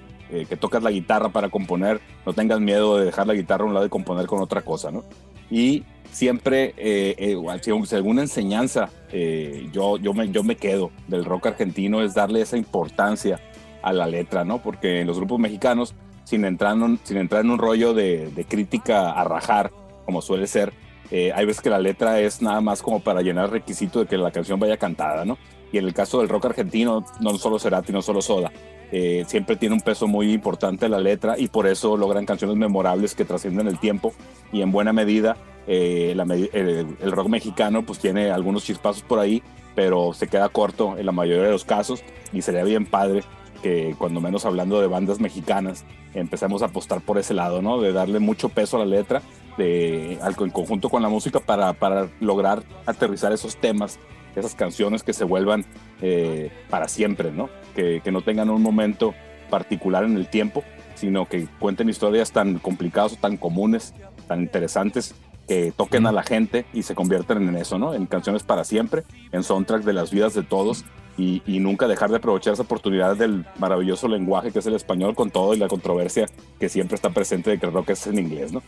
[0.49, 3.75] que tocas la guitarra para componer, no tengas miedo de dejar la guitarra a un
[3.75, 5.05] lado y componer con otra cosa, ¿no?
[5.51, 7.37] Y siempre, eh, eh,
[7.85, 12.41] si alguna enseñanza eh, yo, yo, me, yo me quedo del rock argentino es darle
[12.41, 13.41] esa importancia
[13.83, 14.63] a la letra, ¿no?
[14.63, 15.95] Porque en los grupos mexicanos,
[16.25, 19.73] sin entrar en un, sin entrar en un rollo de, de crítica a rajar,
[20.05, 20.73] como suele ser,
[21.11, 24.07] eh, hay veces que la letra es nada más como para llenar el requisito de
[24.07, 25.39] que la canción vaya cantada, ¿no?
[25.73, 28.53] Y en el caso del rock argentino, no solo Cerati, no solo Soda,
[28.93, 33.15] eh, siempre tiene un peso muy importante la letra y por eso logran canciones memorables
[33.15, 34.13] que trascienden el tiempo
[34.53, 35.37] y en buena medida
[35.67, 36.17] eh,
[36.53, 39.43] el, rock mexicano pues tiene algunos chispazos por ahí,
[39.77, 42.03] pero se queda corto en la mayoría de los casos
[42.33, 43.23] y sería bien padre
[43.63, 45.85] que cuando menos hablando de bandas mexicanas
[46.15, 47.81] empecemos a apostar por ese lado, ¿no?
[47.81, 49.23] De darle mucho peso a la letra
[49.57, 53.99] de, en conjunto con la música para, para lograr aterrizar esos temas
[54.41, 55.65] esas canciones que se vuelvan
[56.03, 57.49] eh, para siempre, ¿no?
[57.75, 59.15] Que, no tengan un momento
[59.49, 60.65] particular en el tiempo,
[60.95, 63.95] sino que cuenten historias tan complicadas o tan comunes,
[64.27, 65.15] tan interesantes,
[65.49, 67.95] que toquen a la gente y se convierten en eso, ¿no?
[67.95, 70.85] En canciones para siempre, en soundtrack de las vidas de todos
[71.17, 75.15] y, y, nunca dejar de aprovechar esa oportunidad del maravilloso lenguaje que es el español
[75.15, 76.27] con todo y la controversia
[76.59, 78.63] que siempre está presente de que el rock es en inglés, ¿no?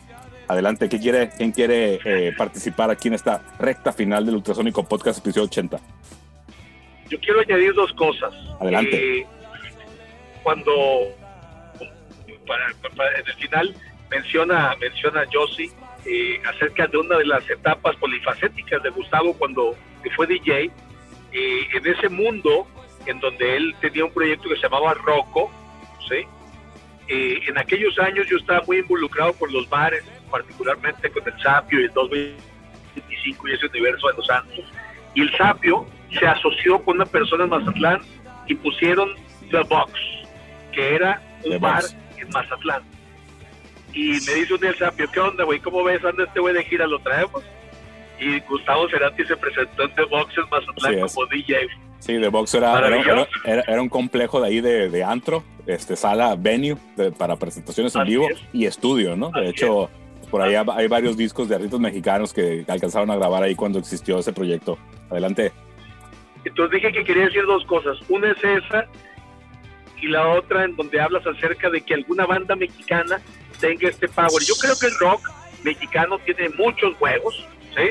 [0.53, 5.21] Adelante, ¿quién quiere, quién quiere eh, participar aquí en esta recta final del Ultrasónico Podcast
[5.21, 5.81] episodio 80?
[7.09, 8.35] Yo quiero añadir dos cosas.
[8.61, 9.21] Adelante.
[9.21, 9.27] Eh,
[10.43, 10.73] cuando
[11.81, 13.75] en el final
[14.11, 15.71] menciona, menciona Josie
[16.05, 19.75] eh, acerca de una de las etapas polifacéticas de Gustavo cuando
[20.15, 20.71] fue DJ,
[21.33, 22.67] en ese mundo
[23.07, 25.51] en donde él tenía un proyecto que se llamaba Rocco,
[26.07, 26.27] ¿sí?
[27.09, 31.85] en aquellos años yo estaba muy involucrado por los bares, particularmente con el Sapio y
[31.85, 34.65] el 225 y ese universo de los santos.
[35.15, 35.87] Y el Sapio
[36.19, 38.01] se asoció con una persona en Mazatlán
[38.49, 39.11] y pusieron
[39.51, 39.93] The Box,
[40.73, 41.83] que era un bar
[42.19, 42.83] en Mazatlán.
[43.93, 45.61] Y me dice un día el Sapio, ¿qué onda, güey?
[45.61, 46.03] ¿Cómo ves?
[46.05, 46.87] ¿Anda este güey de gira?
[46.87, 47.45] ¿Lo traemos?
[48.19, 51.57] Y Gustavo Cerati se presentó en The Box en Mazatlán como DJ.
[51.99, 55.95] Sí, The Box era, era, era- era un complejo de ahí de, de antro, este,
[55.95, 58.41] sala, venue de- para presentaciones en Así vivo es.
[58.53, 59.31] y estudio, ¿no?
[59.31, 59.89] De Así hecho,
[60.33, 64.19] por ahí hay varios discos de artistas mexicanos que alcanzaron a grabar ahí cuando existió
[64.19, 64.79] ese proyecto.
[65.11, 65.53] Adelante.
[66.43, 67.99] Entonces dije que quería decir dos cosas.
[68.09, 68.87] Una es esa
[70.01, 73.21] y la otra en donde hablas acerca de que alguna banda mexicana
[73.61, 74.43] tenga este power.
[74.43, 75.21] Yo creo que el rock
[75.65, 77.47] mexicano tiene muchos huevos,
[77.77, 77.91] ¿sí?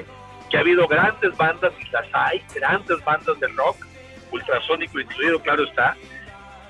[0.50, 3.86] Que ha habido grandes bandas y las hay, grandes bandas de rock,
[4.32, 5.96] ultrasónico incluido, claro está.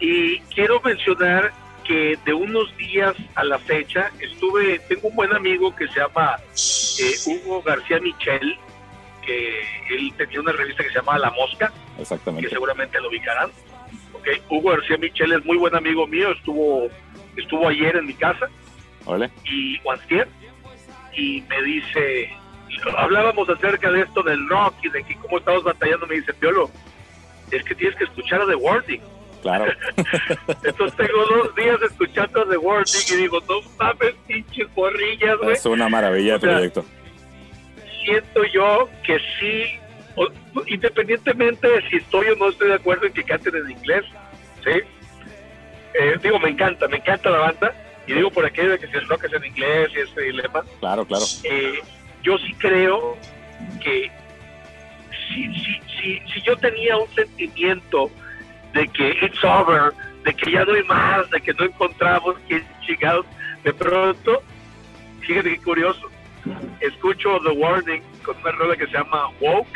[0.02, 1.54] Y quiero mencionar
[1.88, 6.38] que de unos días a la fecha estuve, tengo un buen amigo que se llama
[6.56, 8.58] eh, Hugo García Michel,
[9.26, 12.50] que él tenía una revista que se llama La Mosca, que Exactamente.
[12.50, 13.50] seguramente lo ubicarán.
[14.14, 16.88] Ok, Hugo García Michel es muy buen amigo mío, estuvo,
[17.36, 18.48] estuvo ayer en mi casa
[19.06, 19.30] Órale.
[19.46, 20.28] y Juantier,
[21.14, 22.30] y me dice,
[22.98, 26.70] hablábamos acerca de esto del rock y de que cómo estamos batallando, me dice, Piolo,
[27.52, 29.02] es que tienes que escuchar a The Wording.
[29.42, 29.66] Claro.
[30.64, 35.54] Entonces tengo dos días escuchando The Wording y digo, no mames, pinches borrillas, güey.
[35.56, 36.86] es una maravilla de sea, proyecto.
[38.06, 39.64] siento yo que sí,
[40.16, 40.30] o-
[40.68, 44.04] independientemente de si estoy o no estoy de acuerdo en que canten en inglés,
[44.64, 44.72] ¿sí?
[45.94, 47.74] Eh, digo, me encanta, me encanta la banda,
[48.08, 50.64] y digo por aquello de que si el rock es en inglés y este dilema,
[50.80, 51.26] Claro, claro.
[51.44, 51.80] eh,
[52.24, 53.18] yo sí creo
[53.84, 54.12] que
[55.28, 58.10] si, si, si, si yo tenía un sentimiento
[58.74, 59.94] de que it's over,
[60.24, 63.26] de que ya no hay más, de que no encontramos que chingados,
[63.64, 64.42] de pronto,
[65.22, 66.10] fíjate qué curioso,
[66.80, 69.68] escucho The Warning con una rola que se llama Woke,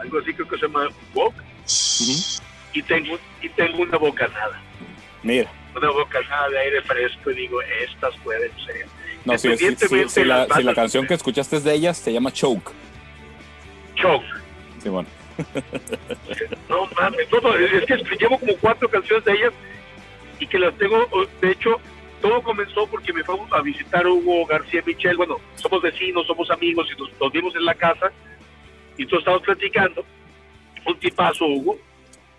[0.00, 1.36] algo así creo que se llama Woke,
[2.74, 4.60] y tengo, y tengo una bocanada,
[5.22, 5.50] Mira.
[5.76, 8.86] una bocanada de aire fresco y digo, estas pueden ser.
[9.24, 12.32] No, si, si- si- si la, la canción que escuchaste es de ellas, se llama
[12.32, 12.72] Choke.
[13.94, 14.24] Choke.
[14.82, 15.06] Simón.
[16.68, 19.52] No mames, no, no, es que llevo como cuatro canciones de ellas
[20.40, 21.06] y que las tengo,
[21.40, 21.80] de hecho,
[22.20, 26.88] todo comenzó porque me fue a visitar Hugo García Michel, bueno, somos vecinos, somos amigos
[26.94, 28.10] y nos, nos vimos en la casa
[28.96, 30.04] y todos estábamos platicando,
[30.86, 31.78] un tipazo Hugo,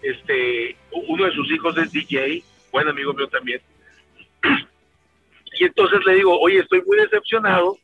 [0.01, 0.75] este,
[1.07, 3.61] uno de sus hijos es DJ, buen amigo mío también,
[5.59, 7.77] y entonces le digo, oye, estoy muy decepcionado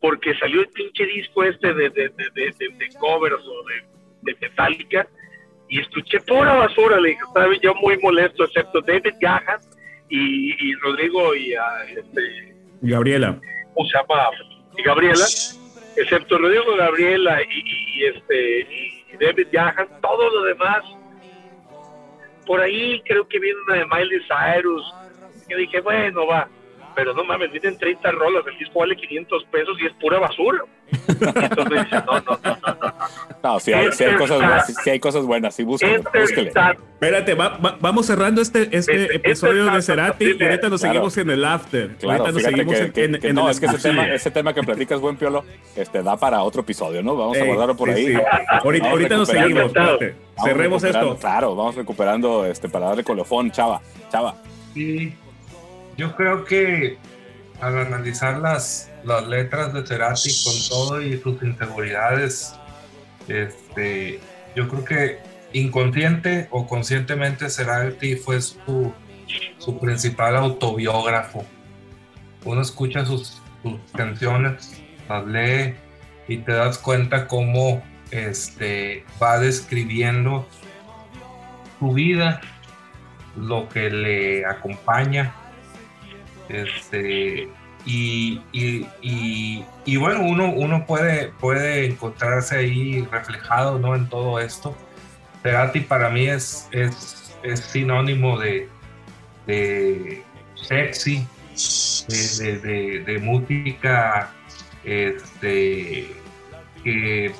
[0.00, 3.93] porque salió el pinche disco este de, de, de- de covers o de,
[4.24, 5.06] de Metallica
[5.68, 9.60] y escuché pura basura, le dije, estaba yo muy molesto, excepto David Gahan
[10.08, 13.40] y, y Rodrigo y a, este, Gabriela.
[13.74, 14.30] ¿cómo se llama?
[14.76, 15.24] Y Gabriela,
[15.96, 18.60] excepto Rodrigo Gabriela y, y- y, este
[19.12, 20.82] y David Gahan, todo lo demás.
[22.46, 24.94] Por ahí creo que viene una de Miley Cyrus,
[25.48, 26.48] que dije, bueno, va,
[26.94, 30.60] pero no mames, vienen 30 rolas, el disco vale 500 pesos y es pura basura.
[30.92, 32.94] Entonces dice, no, no, no, no, no.
[33.42, 36.50] No, si hay, hay cosas buenas, sí, sí hay cosas buenas, sí, búsquele, Enter búsquele.
[36.50, 40.68] Stat- Espérate, va- va- vamos cerrando este, este Este- episodio este de Cerati y ahorita
[40.68, 41.96] nos seguimos en el after.
[41.96, 43.78] Claro, ahorita nos seguimos que, en, que- en- que en no, el es que ese
[43.78, 45.44] tema, ese tema que platicas, buen piolo,
[45.76, 47.16] este, da para otro episodio, ¿no?
[47.16, 48.14] Vamos a guardarlo por sí, ahí.
[48.14, 48.20] sí.
[48.62, 50.14] Ahorita, ahorita nos seguimos, espérate.
[50.36, 51.16] Vamos Cerremos esto.
[51.18, 53.80] Claro, vamos recuperando este, para darle colofón, chava,
[54.10, 54.36] chava.
[54.72, 55.14] Sí,
[55.96, 56.98] yo creo que
[57.60, 62.54] al analizar las, las letras de Cerati con todo y sus inseguridades,
[63.28, 64.20] este,
[64.54, 65.18] yo creo que
[65.52, 68.92] inconsciente o conscientemente Cerati fue su,
[69.58, 71.44] su principal autobiógrafo.
[72.44, 75.74] Uno escucha sus, sus canciones, las lee
[76.28, 80.46] y te das cuenta cómo este, va describiendo
[81.78, 82.40] su vida,
[83.36, 85.34] lo que le acompaña.
[86.48, 87.48] Este,
[87.86, 88.86] y, y,
[89.84, 93.94] y, bueno, uno, uno puede, puede encontrarse ahí reflejado ¿no?
[93.94, 94.76] en todo esto.
[95.42, 98.68] Cerati para mí es, es, es sinónimo de,
[99.46, 100.22] de
[100.54, 101.26] sexy,
[102.08, 104.30] de, de- música
[104.84, 106.10] este,
[106.82, 107.34] que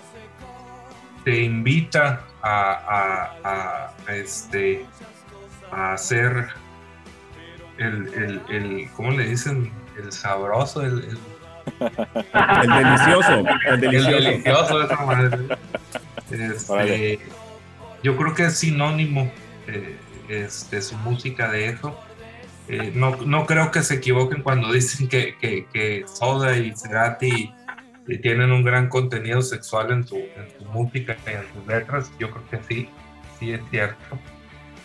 [1.25, 4.85] te invita a, este,
[5.73, 6.49] a hacer
[7.79, 9.73] el, el, el, ¿cómo le dicen?
[10.03, 11.19] El sabroso, el, el-
[11.81, 14.79] El delicioso, el el delicioso.
[14.79, 15.39] de esa manera.
[16.31, 17.19] Este,
[18.03, 19.31] yo creo que es sinónimo
[19.67, 19.97] eh,
[20.29, 21.99] este, su música de eso.
[22.69, 27.53] Eh, no, no creo que se equivoquen cuando dicen que, que, que Soda y Cerati
[28.23, 32.11] tienen un gran contenido sexual en su, en su música y en sus letras.
[32.19, 32.89] Yo creo que sí,
[33.39, 34.19] sí es cierto.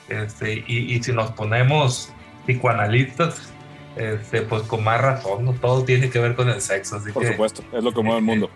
[0.07, 2.14] Este, y, y si nos ponemos
[2.49, 3.53] psicoanalistas,
[3.95, 5.53] este, pues con más razón, ¿no?
[5.53, 6.95] todo tiene que ver con el sexo.
[6.95, 8.49] Así Por que, supuesto, es lo que mueve el mundo.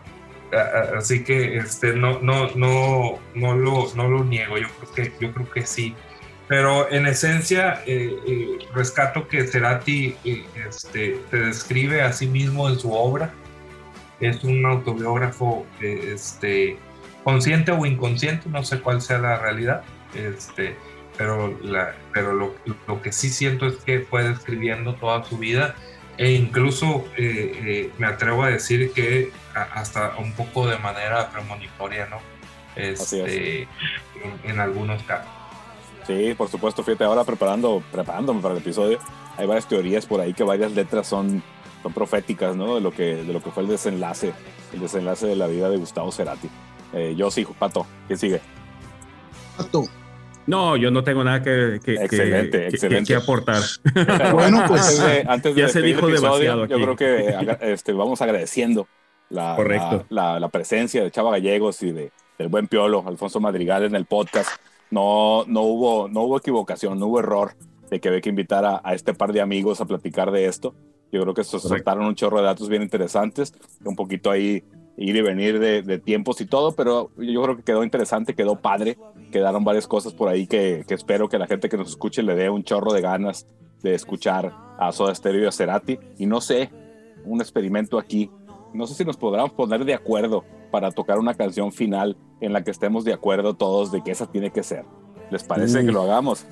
[0.97, 5.33] así que este, no, no, no, no, lo, no lo niego, yo creo que, yo
[5.33, 5.95] creo que sí.
[6.47, 12.67] Pero en esencia, eh, eh, rescato que Cerati eh, este, te describe a sí mismo
[12.67, 13.33] en su obra.
[14.19, 16.77] Es un autobiógrafo este,
[17.23, 19.83] consciente o inconsciente, no sé cuál sea la realidad,
[20.13, 20.75] este,
[21.17, 22.55] pero, la, pero lo,
[22.87, 25.75] lo, que sí siento es que fue describiendo toda su vida
[26.17, 27.05] e incluso
[27.97, 32.19] me atrevo a decir que hasta un poco de manera premonitoria, ¿no?
[32.75, 33.69] Este, en,
[34.43, 35.29] en algunos casos.
[36.05, 38.99] Sí, por supuesto, fíjate, ahora preparando, preparándome para el episodio,
[39.37, 41.41] hay varias teorías por ahí que varias letras son,
[41.81, 42.75] son proféticas, ¿no?
[42.75, 44.33] De lo, que, de lo que fue el desenlace,
[44.73, 46.49] el desenlace de la vida de Gustavo Cerati.
[46.93, 48.41] Eh, yo sí, Pato, ¿quién sigue?
[49.57, 49.85] Pato.
[50.45, 53.13] No, yo no tengo nada que, que, excelente, que, excelente.
[53.13, 53.61] que aportar.
[54.33, 56.83] bueno, pues antes de, antes de ya se dijo episodio, demasiado Yo aquí.
[56.83, 58.87] creo que este, vamos agradeciendo
[59.29, 60.05] la, Correcto.
[60.09, 63.95] La, la, la presencia de Chava Gallegos y de, del buen Piolo, Alfonso Madrigal en
[63.95, 64.49] el podcast
[64.93, 67.53] no, no, hubo, no hubo equivocación, no hubo error
[67.89, 70.75] de que había que invitar a, a este par de amigos a platicar de esto.
[71.11, 73.53] Yo creo que se soltaron un chorro de datos bien interesantes,
[73.83, 74.63] un poquito ahí
[74.95, 78.59] ir y venir de, de, tiempos y todo, pero yo creo que quedó interesante, quedó
[78.59, 78.97] padre,
[79.33, 82.35] quedaron varias cosas por ahí que, que espero que la gente que nos escuche le
[82.35, 83.45] dé un chorro de ganas
[83.81, 85.99] de escuchar a Soda Stereo y a Cerati.
[86.17, 86.69] Y no sé,
[87.25, 88.31] un experimento aquí,
[88.73, 92.63] no sé si nos podremos poner de acuerdo para tocar una canción final en la
[92.63, 94.85] que estemos de acuerdo todos de que esa tiene que ser.
[95.31, 95.85] ¿Les parece Uf.
[95.85, 96.45] que lo hagamos?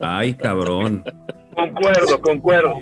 [0.00, 1.04] Ay, cabrón.
[1.54, 2.74] Concuerdo, concuerdo.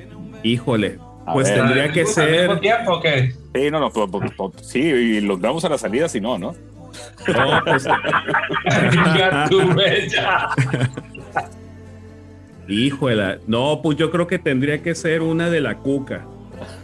[0.43, 0.99] Híjole.
[1.27, 1.59] A Pues ver.
[1.59, 2.41] tendría que ¿Al ser.
[2.49, 3.33] mismo tiempo o qué?
[3.55, 6.39] Sí, no, no, po- po- po- sí, y los vamos a la salida si no,
[6.39, 6.55] ¿no?
[7.29, 7.87] No, pues,
[12.69, 13.39] híjole.
[13.47, 16.25] No, pues yo creo que tendría que ser una de la cuca.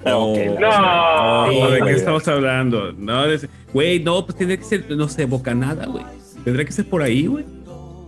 [0.05, 0.33] No.
[0.33, 2.93] o ¿De qué estamos hablando?
[2.93, 3.23] No,
[3.73, 6.05] güey, no, pues tendría que ser, no sé, bocanada, güey.
[6.45, 7.45] Tendría que ser por ahí, güey.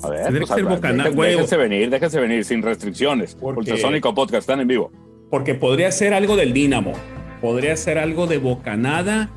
[0.02, 1.31] A ver, Tendría pues, que ser a ver, Bocaná, dejen- güey.
[1.32, 3.35] déjense venir, déjense venir, sin restricciones.
[3.35, 4.93] Porque- Ultrasónico Podcast, están en vivo.
[5.31, 6.93] Porque podría ser algo del Dínamo.
[7.40, 9.31] Podría ser algo de bocanada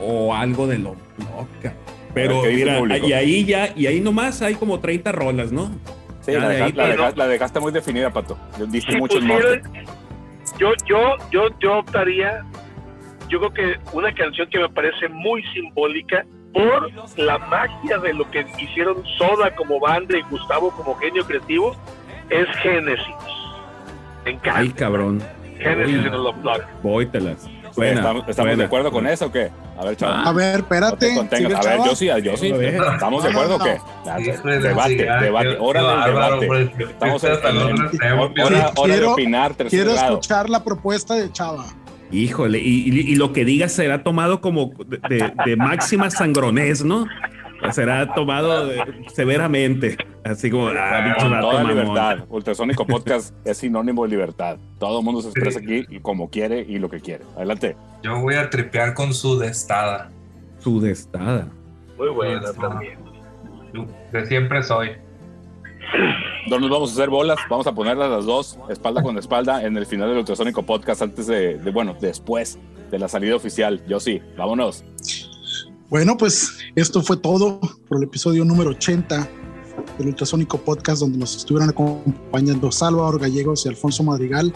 [0.00, 1.74] o algo de lo loca.
[2.12, 5.50] Pero ¿qué dice el mira, y ahí ya, y ahí nomás hay como 30 rolas,
[5.50, 5.70] ¿no?
[6.20, 8.38] Sí, Ya la, de ahí, la la dejaste muy definida, Pato.
[8.68, 9.26] Diste Si mucho el
[10.58, 10.98] yo, yo,
[11.32, 12.44] yo, yo optaría,
[13.28, 18.30] yo creo que una canción que me parece muy simbólica por la magia de lo
[18.30, 21.74] que hicieron Soda como banda y Gustavo como genio creativo
[22.30, 23.06] es Génesis.
[24.24, 24.74] Me Ay, encanta.
[24.76, 25.22] cabrón.
[25.58, 26.60] Génesis en Love Blood.
[26.82, 27.48] Voytelas.
[27.76, 28.56] Buena, ¿Estamos, estamos buena.
[28.62, 29.50] de acuerdo con eso o qué?
[29.78, 30.26] A ver, chaval.
[30.28, 31.14] A ver, No te espérate.
[31.14, 31.52] contengas.
[31.52, 32.46] sigue, A ver, yo sí, yo sí.
[32.52, 33.78] ¿Estamos de No, no, acuerdo o qué?
[34.06, 34.60] no.
[34.60, 34.94] Debate,
[35.24, 35.56] debate.
[35.58, 36.84] Hora del debate.
[36.84, 41.64] Estamos extremos, hora, de Quiero- opinar, Quiero escuchar la propuesta de Chava.
[42.12, 46.84] Híjole, y, y- y lo que diga será tomado como de, de- de máxima sangronés,
[46.84, 47.06] ¿no?
[47.72, 49.96] Será tomado de- severamente.
[50.24, 52.18] Así como, ah, Con toda libertad.
[52.28, 54.58] Ultrasónico Podcast es sinónimo de libertad.
[54.78, 57.24] Todo el mundo se expresa aquí como quiere y lo que quiere.
[57.36, 57.76] Adelante.
[58.02, 60.10] Yo voy a tripear con su destada.
[60.58, 61.48] Sudestada.
[61.98, 62.98] Muy buena también.
[64.12, 64.90] De siempre soy.
[66.48, 69.76] No nos vamos a hacer bolas, vamos a ponerlas las dos, espalda con espalda, en
[69.76, 72.58] el final del Ultrasónico Podcast, antes de, de, bueno, después
[72.90, 73.82] de la salida oficial.
[73.86, 74.84] Yo sí, vámonos.
[75.90, 79.28] Bueno, pues esto fue todo por el episodio número 80
[79.98, 84.52] del Ultrasónico Podcast, donde nos estuvieron acompañando Salvador Gallegos y Alfonso Madrigal,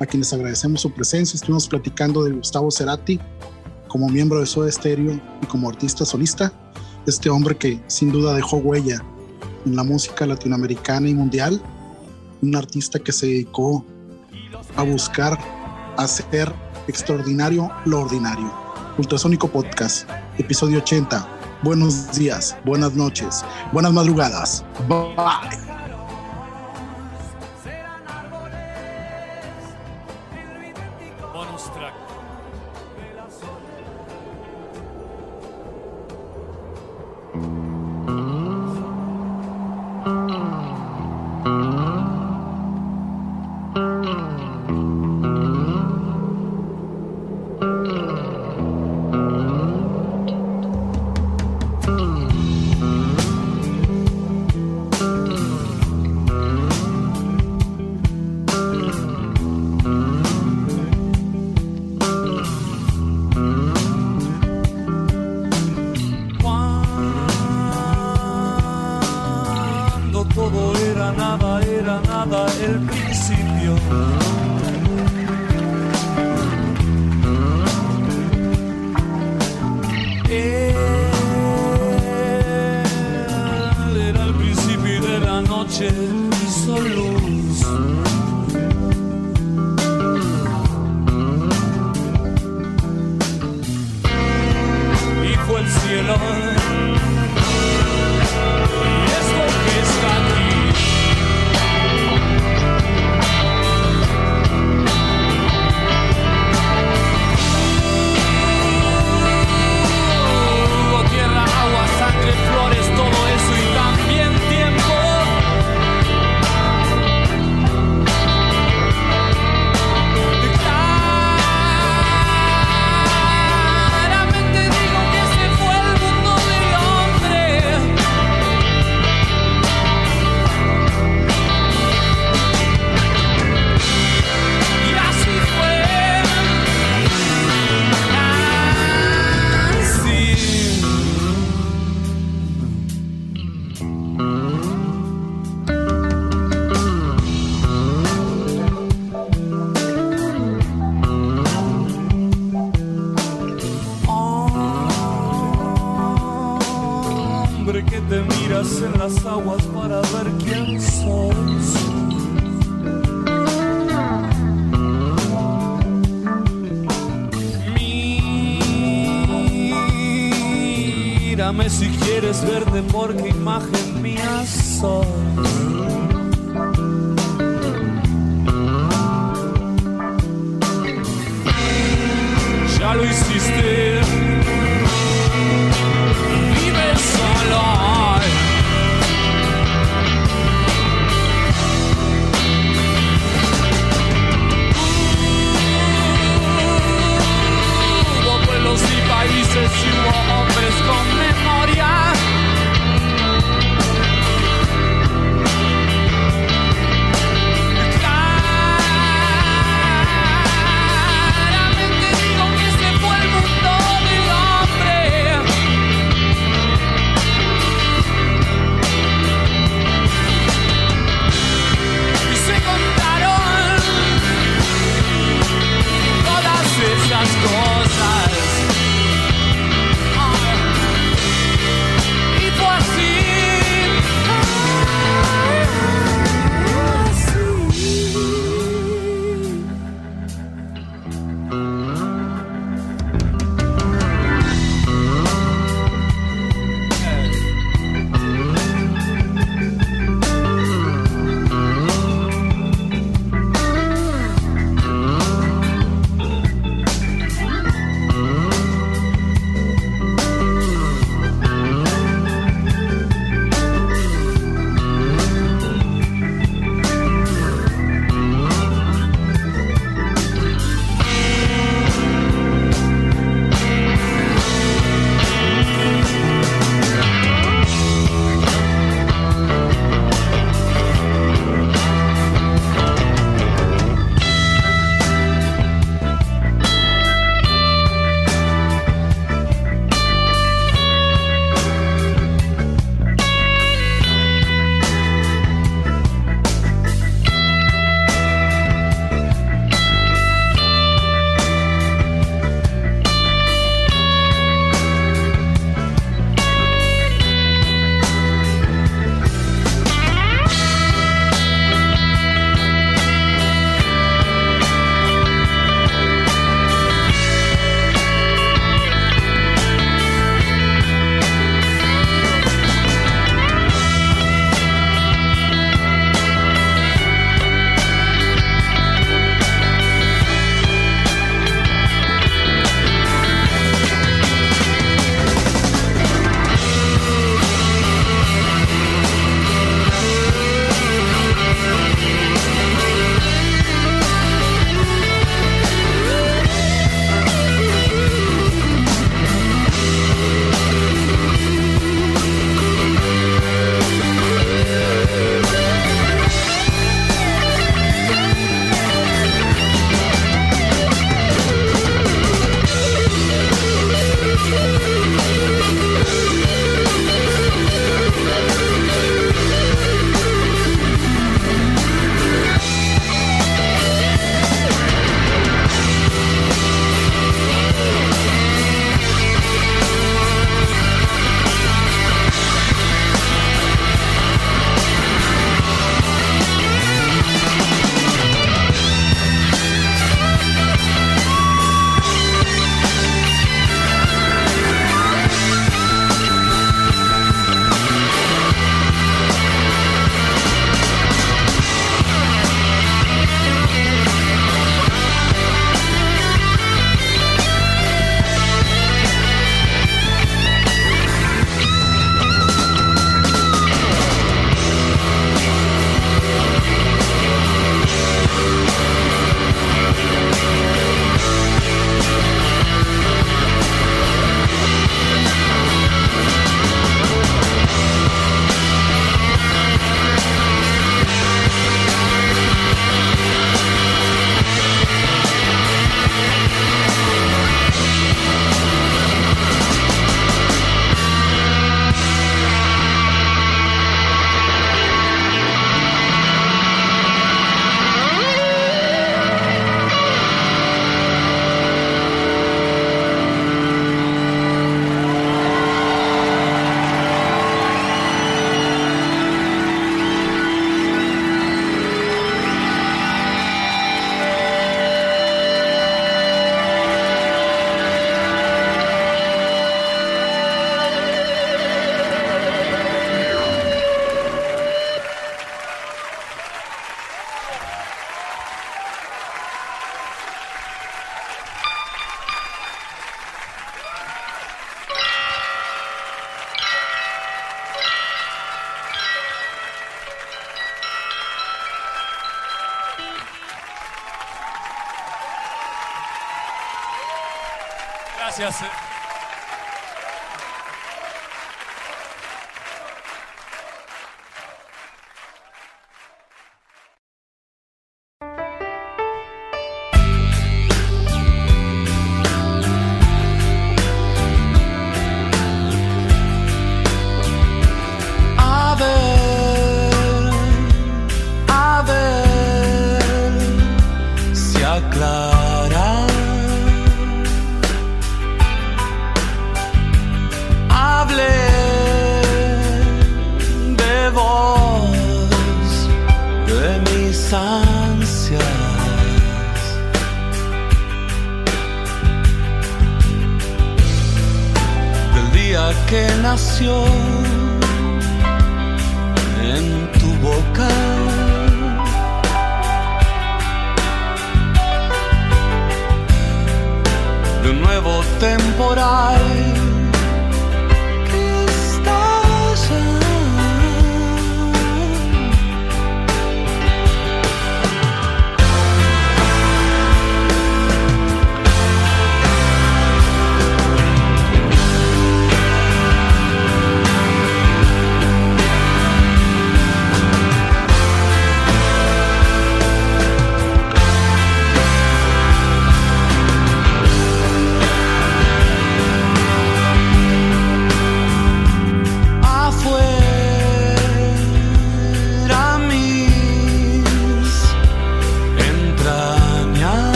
[0.00, 1.36] a quienes agradecemos su presencia.
[1.36, 3.20] Estuvimos platicando de Gustavo Cerati
[3.86, 6.50] como miembro de Soda Stereo y como artista solista.
[7.06, 9.04] Este hombre que sin duda dejó huella
[9.66, 11.62] en la música latinoamericana y mundial.
[12.40, 13.84] Un artista que se dedicó
[14.76, 15.38] a buscar
[15.98, 16.50] hacer
[16.88, 18.50] extraordinario lo ordinario.
[18.98, 20.08] Ultrasónico Podcast,
[20.38, 21.26] episodio 80.
[21.62, 24.64] Buenos días, buenas noches, buenas madrugadas.
[24.88, 25.81] Bye.